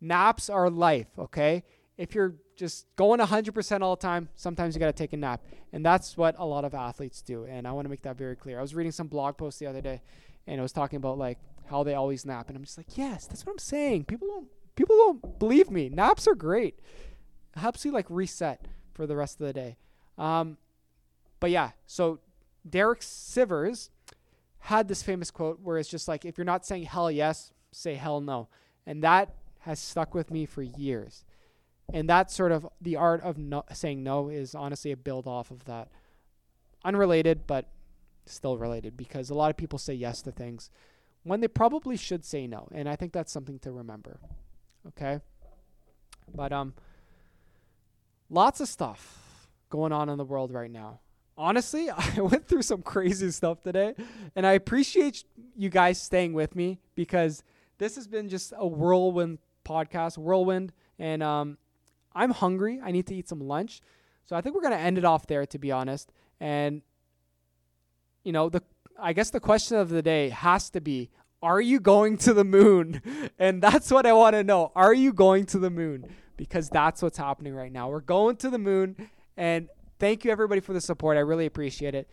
Naps 0.00 0.48
are 0.48 0.70
life. 0.70 1.08
Okay 1.18 1.64
if 1.98 2.14
you're 2.14 2.34
just 2.56 2.86
going 2.96 3.20
100% 3.20 3.80
all 3.80 3.96
the 3.96 4.00
time, 4.00 4.28
sometimes 4.34 4.74
you 4.74 4.80
got 4.80 4.86
to 4.86 4.92
take 4.92 5.12
a 5.12 5.16
nap. 5.16 5.42
And 5.72 5.84
that's 5.84 6.16
what 6.16 6.34
a 6.38 6.44
lot 6.44 6.64
of 6.64 6.74
athletes 6.74 7.22
do. 7.22 7.44
And 7.44 7.66
I 7.66 7.72
want 7.72 7.84
to 7.84 7.88
make 7.90 8.02
that 8.02 8.16
very 8.16 8.36
clear. 8.36 8.58
I 8.58 8.62
was 8.62 8.74
reading 8.74 8.92
some 8.92 9.08
blog 9.08 9.36
post 9.36 9.58
the 9.58 9.66
other 9.66 9.80
day 9.80 10.02
and 10.46 10.58
it 10.58 10.62
was 10.62 10.72
talking 10.72 10.96
about 10.96 11.18
like 11.18 11.38
how 11.66 11.82
they 11.82 11.94
always 11.94 12.26
nap 12.26 12.48
and 12.48 12.56
I'm 12.56 12.64
just 12.64 12.76
like, 12.76 12.96
"Yes, 12.96 13.26
that's 13.26 13.46
what 13.46 13.52
I'm 13.52 13.58
saying." 13.58 14.04
People 14.04 14.28
don't 14.28 14.48
people 14.74 14.96
don't 14.96 15.38
believe 15.38 15.70
me. 15.70 15.88
Naps 15.88 16.26
are 16.26 16.34
great. 16.34 16.78
It 17.56 17.60
helps 17.60 17.84
you 17.84 17.92
like 17.92 18.06
reset 18.08 18.66
for 18.92 19.06
the 19.06 19.16
rest 19.16 19.40
of 19.40 19.46
the 19.46 19.52
day. 19.52 19.76
Um, 20.18 20.56
but 21.40 21.50
yeah, 21.50 21.70
so 21.86 22.20
Derek 22.68 23.00
Sivers 23.00 23.90
had 24.58 24.88
this 24.88 25.02
famous 25.02 25.30
quote 25.30 25.60
where 25.60 25.78
it's 25.78 25.88
just 25.88 26.08
like 26.08 26.24
if 26.24 26.38
you're 26.38 26.44
not 26.44 26.66
saying 26.66 26.84
hell 26.84 27.10
yes, 27.10 27.52
say 27.70 27.94
hell 27.94 28.20
no. 28.20 28.48
And 28.86 29.02
that 29.02 29.34
has 29.60 29.78
stuck 29.78 30.14
with 30.14 30.30
me 30.30 30.44
for 30.44 30.62
years 30.62 31.24
and 31.92 32.08
that's 32.08 32.34
sort 32.34 32.52
of 32.52 32.66
the 32.80 32.96
art 32.96 33.22
of 33.22 33.38
no, 33.38 33.64
saying 33.72 34.02
no 34.02 34.28
is 34.28 34.54
honestly 34.54 34.92
a 34.92 34.96
build 34.96 35.26
off 35.26 35.50
of 35.50 35.64
that. 35.64 35.88
Unrelated 36.84 37.46
but 37.46 37.68
still 38.26 38.56
related 38.56 38.96
because 38.96 39.30
a 39.30 39.34
lot 39.34 39.50
of 39.50 39.56
people 39.56 39.78
say 39.78 39.94
yes 39.94 40.22
to 40.22 40.30
things 40.30 40.70
when 41.24 41.40
they 41.40 41.48
probably 41.48 41.96
should 41.96 42.24
say 42.24 42.46
no 42.46 42.68
and 42.72 42.88
i 42.88 42.96
think 42.96 43.12
that's 43.12 43.32
something 43.32 43.58
to 43.58 43.70
remember 43.72 44.18
okay? 44.86 45.20
But 46.34 46.52
um 46.52 46.74
lots 48.30 48.60
of 48.60 48.68
stuff 48.68 49.48
going 49.70 49.92
on 49.92 50.08
in 50.08 50.18
the 50.18 50.24
world 50.24 50.52
right 50.52 50.70
now. 50.70 51.00
Honestly 51.36 51.90
i 51.96 52.20
went 52.20 52.46
through 52.46 52.62
some 52.62 52.82
crazy 52.82 53.30
stuff 53.30 53.60
today 53.62 53.94
and 54.36 54.46
i 54.46 54.52
appreciate 54.52 55.24
you 55.56 55.68
guys 55.68 56.00
staying 56.00 56.32
with 56.32 56.54
me 56.54 56.78
because 56.94 57.42
this 57.78 57.96
has 57.96 58.06
been 58.06 58.28
just 58.28 58.52
a 58.56 58.66
whirlwind 58.66 59.38
podcast 59.64 60.18
whirlwind 60.18 60.72
and 60.98 61.22
um 61.22 61.56
I'm 62.14 62.30
hungry. 62.30 62.80
I 62.82 62.90
need 62.90 63.06
to 63.08 63.14
eat 63.14 63.28
some 63.28 63.40
lunch. 63.40 63.80
So 64.24 64.36
I 64.36 64.40
think 64.40 64.54
we're 64.54 64.62
going 64.62 64.74
to 64.74 64.78
end 64.78 64.98
it 64.98 65.04
off 65.04 65.26
there, 65.26 65.44
to 65.46 65.58
be 65.58 65.72
honest. 65.72 66.12
And, 66.40 66.82
you 68.24 68.32
know, 68.32 68.48
the 68.48 68.62
I 68.98 69.12
guess 69.12 69.30
the 69.30 69.40
question 69.40 69.78
of 69.78 69.88
the 69.88 70.02
day 70.02 70.28
has 70.28 70.70
to 70.70 70.80
be 70.80 71.10
Are 71.42 71.60
you 71.60 71.80
going 71.80 72.18
to 72.18 72.34
the 72.34 72.44
moon? 72.44 73.00
And 73.38 73.60
that's 73.60 73.90
what 73.90 74.06
I 74.06 74.12
want 74.12 74.34
to 74.34 74.44
know. 74.44 74.70
Are 74.76 74.94
you 74.94 75.12
going 75.12 75.46
to 75.46 75.58
the 75.58 75.70
moon? 75.70 76.06
Because 76.36 76.68
that's 76.68 77.02
what's 77.02 77.18
happening 77.18 77.54
right 77.54 77.72
now. 77.72 77.88
We're 77.88 78.00
going 78.00 78.36
to 78.36 78.50
the 78.50 78.58
moon. 78.58 79.10
And 79.36 79.68
thank 79.98 80.24
you, 80.24 80.30
everybody, 80.30 80.60
for 80.60 80.72
the 80.72 80.80
support. 80.80 81.16
I 81.16 81.20
really 81.20 81.46
appreciate 81.46 81.96
it. 81.96 82.08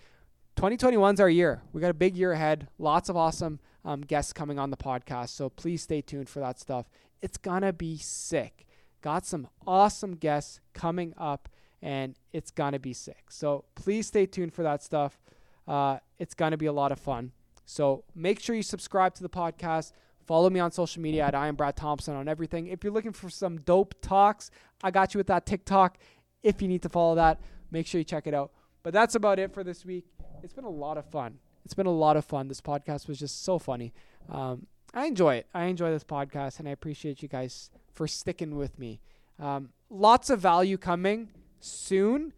2021 0.55 1.13
is 1.13 1.19
our 1.19 1.29
year. 1.29 1.61
We 1.71 1.81
got 1.81 1.91
a 1.91 1.93
big 1.93 2.17
year 2.17 2.31
ahead. 2.31 2.67
Lots 2.79 3.09
of 3.09 3.15
awesome 3.15 3.59
um, 3.85 4.01
guests 4.01 4.33
coming 4.33 4.57
on 4.57 4.71
the 4.71 4.77
podcast. 4.77 5.29
So 5.29 5.49
please 5.49 5.83
stay 5.83 6.01
tuned 6.01 6.29
for 6.29 6.39
that 6.39 6.59
stuff. 6.59 6.89
It's 7.21 7.37
gonna 7.37 7.73
be 7.73 7.97
sick. 7.97 8.65
Got 9.01 9.25
some 9.25 9.47
awesome 9.65 10.15
guests 10.15 10.59
coming 10.73 11.13
up, 11.17 11.49
and 11.81 12.15
it's 12.33 12.51
gonna 12.51 12.79
be 12.79 12.93
sick. 12.93 13.25
So 13.29 13.65
please 13.75 14.07
stay 14.07 14.25
tuned 14.25 14.53
for 14.53 14.63
that 14.63 14.83
stuff. 14.83 15.19
Uh, 15.67 15.99
it's 16.17 16.33
gonna 16.33 16.57
be 16.57 16.65
a 16.65 16.73
lot 16.73 16.91
of 16.91 16.99
fun. 16.99 17.31
So 17.65 18.03
make 18.15 18.39
sure 18.39 18.55
you 18.55 18.63
subscribe 18.63 19.13
to 19.15 19.23
the 19.23 19.29
podcast. 19.29 19.93
Follow 20.25 20.49
me 20.49 20.59
on 20.59 20.71
social 20.71 21.01
media 21.01 21.25
at 21.25 21.35
I 21.35 21.47
am 21.47 21.55
Brad 21.55 21.75
Thompson 21.75 22.15
on 22.15 22.27
everything. 22.27 22.67
If 22.67 22.83
you're 22.83 22.93
looking 22.93 23.13
for 23.13 23.29
some 23.29 23.61
dope 23.61 23.95
talks, 24.01 24.51
I 24.83 24.91
got 24.91 25.13
you 25.13 25.17
with 25.17 25.27
that 25.27 25.45
TikTok. 25.45 25.97
If 26.43 26.61
you 26.61 26.67
need 26.67 26.81
to 26.83 26.89
follow 26.89 27.15
that, 27.15 27.39
make 27.71 27.87
sure 27.87 27.99
you 27.99 28.05
check 28.05 28.27
it 28.27 28.33
out. 28.33 28.51
But 28.83 28.93
that's 28.93 29.15
about 29.15 29.39
it 29.39 29.53
for 29.53 29.63
this 29.63 29.85
week. 29.85 30.05
It's 30.43 30.53
been 30.53 30.65
a 30.65 30.69
lot 30.69 30.97
of 30.97 31.05
fun. 31.05 31.39
It's 31.65 31.73
been 31.73 31.85
a 31.85 31.91
lot 31.91 32.17
of 32.17 32.25
fun. 32.25 32.47
This 32.47 32.61
podcast 32.61 33.07
was 33.07 33.19
just 33.19 33.43
so 33.43 33.59
funny. 33.59 33.93
Um, 34.29 34.67
I 34.93 35.05
enjoy 35.05 35.35
it. 35.35 35.47
I 35.53 35.65
enjoy 35.65 35.91
this 35.91 36.03
podcast, 36.03 36.59
and 36.59 36.67
I 36.67 36.71
appreciate 36.71 37.21
you 37.21 37.27
guys 37.29 37.69
for 37.93 38.07
sticking 38.07 38.55
with 38.55 38.79
me. 38.79 38.99
Um, 39.39 39.69
lots 39.89 40.29
of 40.29 40.39
value 40.39 40.77
coming 40.77 41.29
soon. 41.59 42.33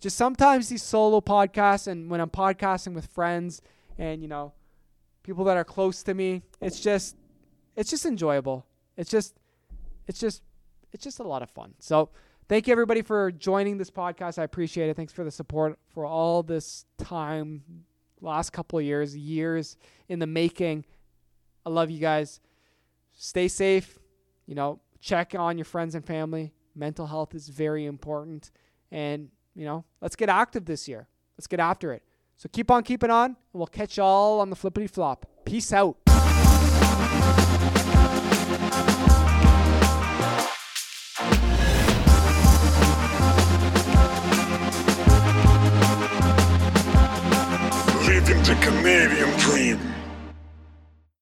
Just 0.00 0.16
sometimes 0.16 0.68
these 0.68 0.82
solo 0.82 1.20
podcasts, 1.20 1.86
and 1.86 2.10
when 2.10 2.20
I'm 2.20 2.30
podcasting 2.30 2.94
with 2.94 3.06
friends 3.06 3.62
and 3.98 4.20
you 4.20 4.28
know 4.28 4.52
people 5.22 5.44
that 5.44 5.56
are 5.56 5.64
close 5.64 6.02
to 6.02 6.14
me, 6.14 6.42
it's 6.60 6.80
just 6.80 7.16
it's 7.76 7.90
just 7.90 8.04
enjoyable. 8.04 8.66
It's 8.96 9.10
just 9.10 9.36
it's 10.08 10.18
just 10.18 10.42
it's 10.92 11.04
just 11.04 11.20
a 11.20 11.22
lot 11.22 11.42
of 11.42 11.50
fun. 11.50 11.74
So 11.78 12.10
thank 12.48 12.66
you 12.66 12.72
everybody 12.72 13.02
for 13.02 13.30
joining 13.30 13.78
this 13.78 13.90
podcast. 13.90 14.38
I 14.38 14.42
appreciate 14.42 14.90
it. 14.90 14.96
Thanks 14.96 15.12
for 15.12 15.24
the 15.24 15.30
support 15.30 15.78
for 15.94 16.04
all 16.04 16.42
this 16.42 16.84
time, 16.98 17.62
last 18.20 18.50
couple 18.50 18.80
years, 18.80 19.16
years 19.16 19.76
in 20.08 20.18
the 20.18 20.26
making. 20.26 20.84
I 21.64 21.70
love 21.70 21.90
you 21.90 22.00
guys. 22.00 22.40
Stay 23.12 23.48
safe. 23.48 23.98
You 24.46 24.54
know, 24.54 24.80
check 25.00 25.34
on 25.36 25.58
your 25.58 25.64
friends 25.64 25.94
and 25.94 26.04
family. 26.04 26.52
Mental 26.74 27.06
health 27.06 27.34
is 27.34 27.48
very 27.48 27.86
important. 27.86 28.50
And, 28.90 29.28
you 29.54 29.64
know, 29.64 29.84
let's 30.00 30.16
get 30.16 30.28
active 30.28 30.64
this 30.64 30.88
year. 30.88 31.08
Let's 31.38 31.46
get 31.46 31.60
after 31.60 31.92
it. 31.92 32.02
So 32.36 32.48
keep 32.50 32.70
on 32.70 32.82
keeping 32.82 33.10
on, 33.10 33.26
and 33.26 33.36
we'll 33.52 33.66
catch 33.68 33.96
y'all 33.96 34.40
on 34.40 34.50
the 34.50 34.56
flippity 34.56 34.88
flop. 34.88 35.26
Peace 35.44 35.72
out. 35.72 35.96
Living 48.04 48.42
the 48.42 48.58
Canadian 48.60 49.38
dream. 49.38 50.01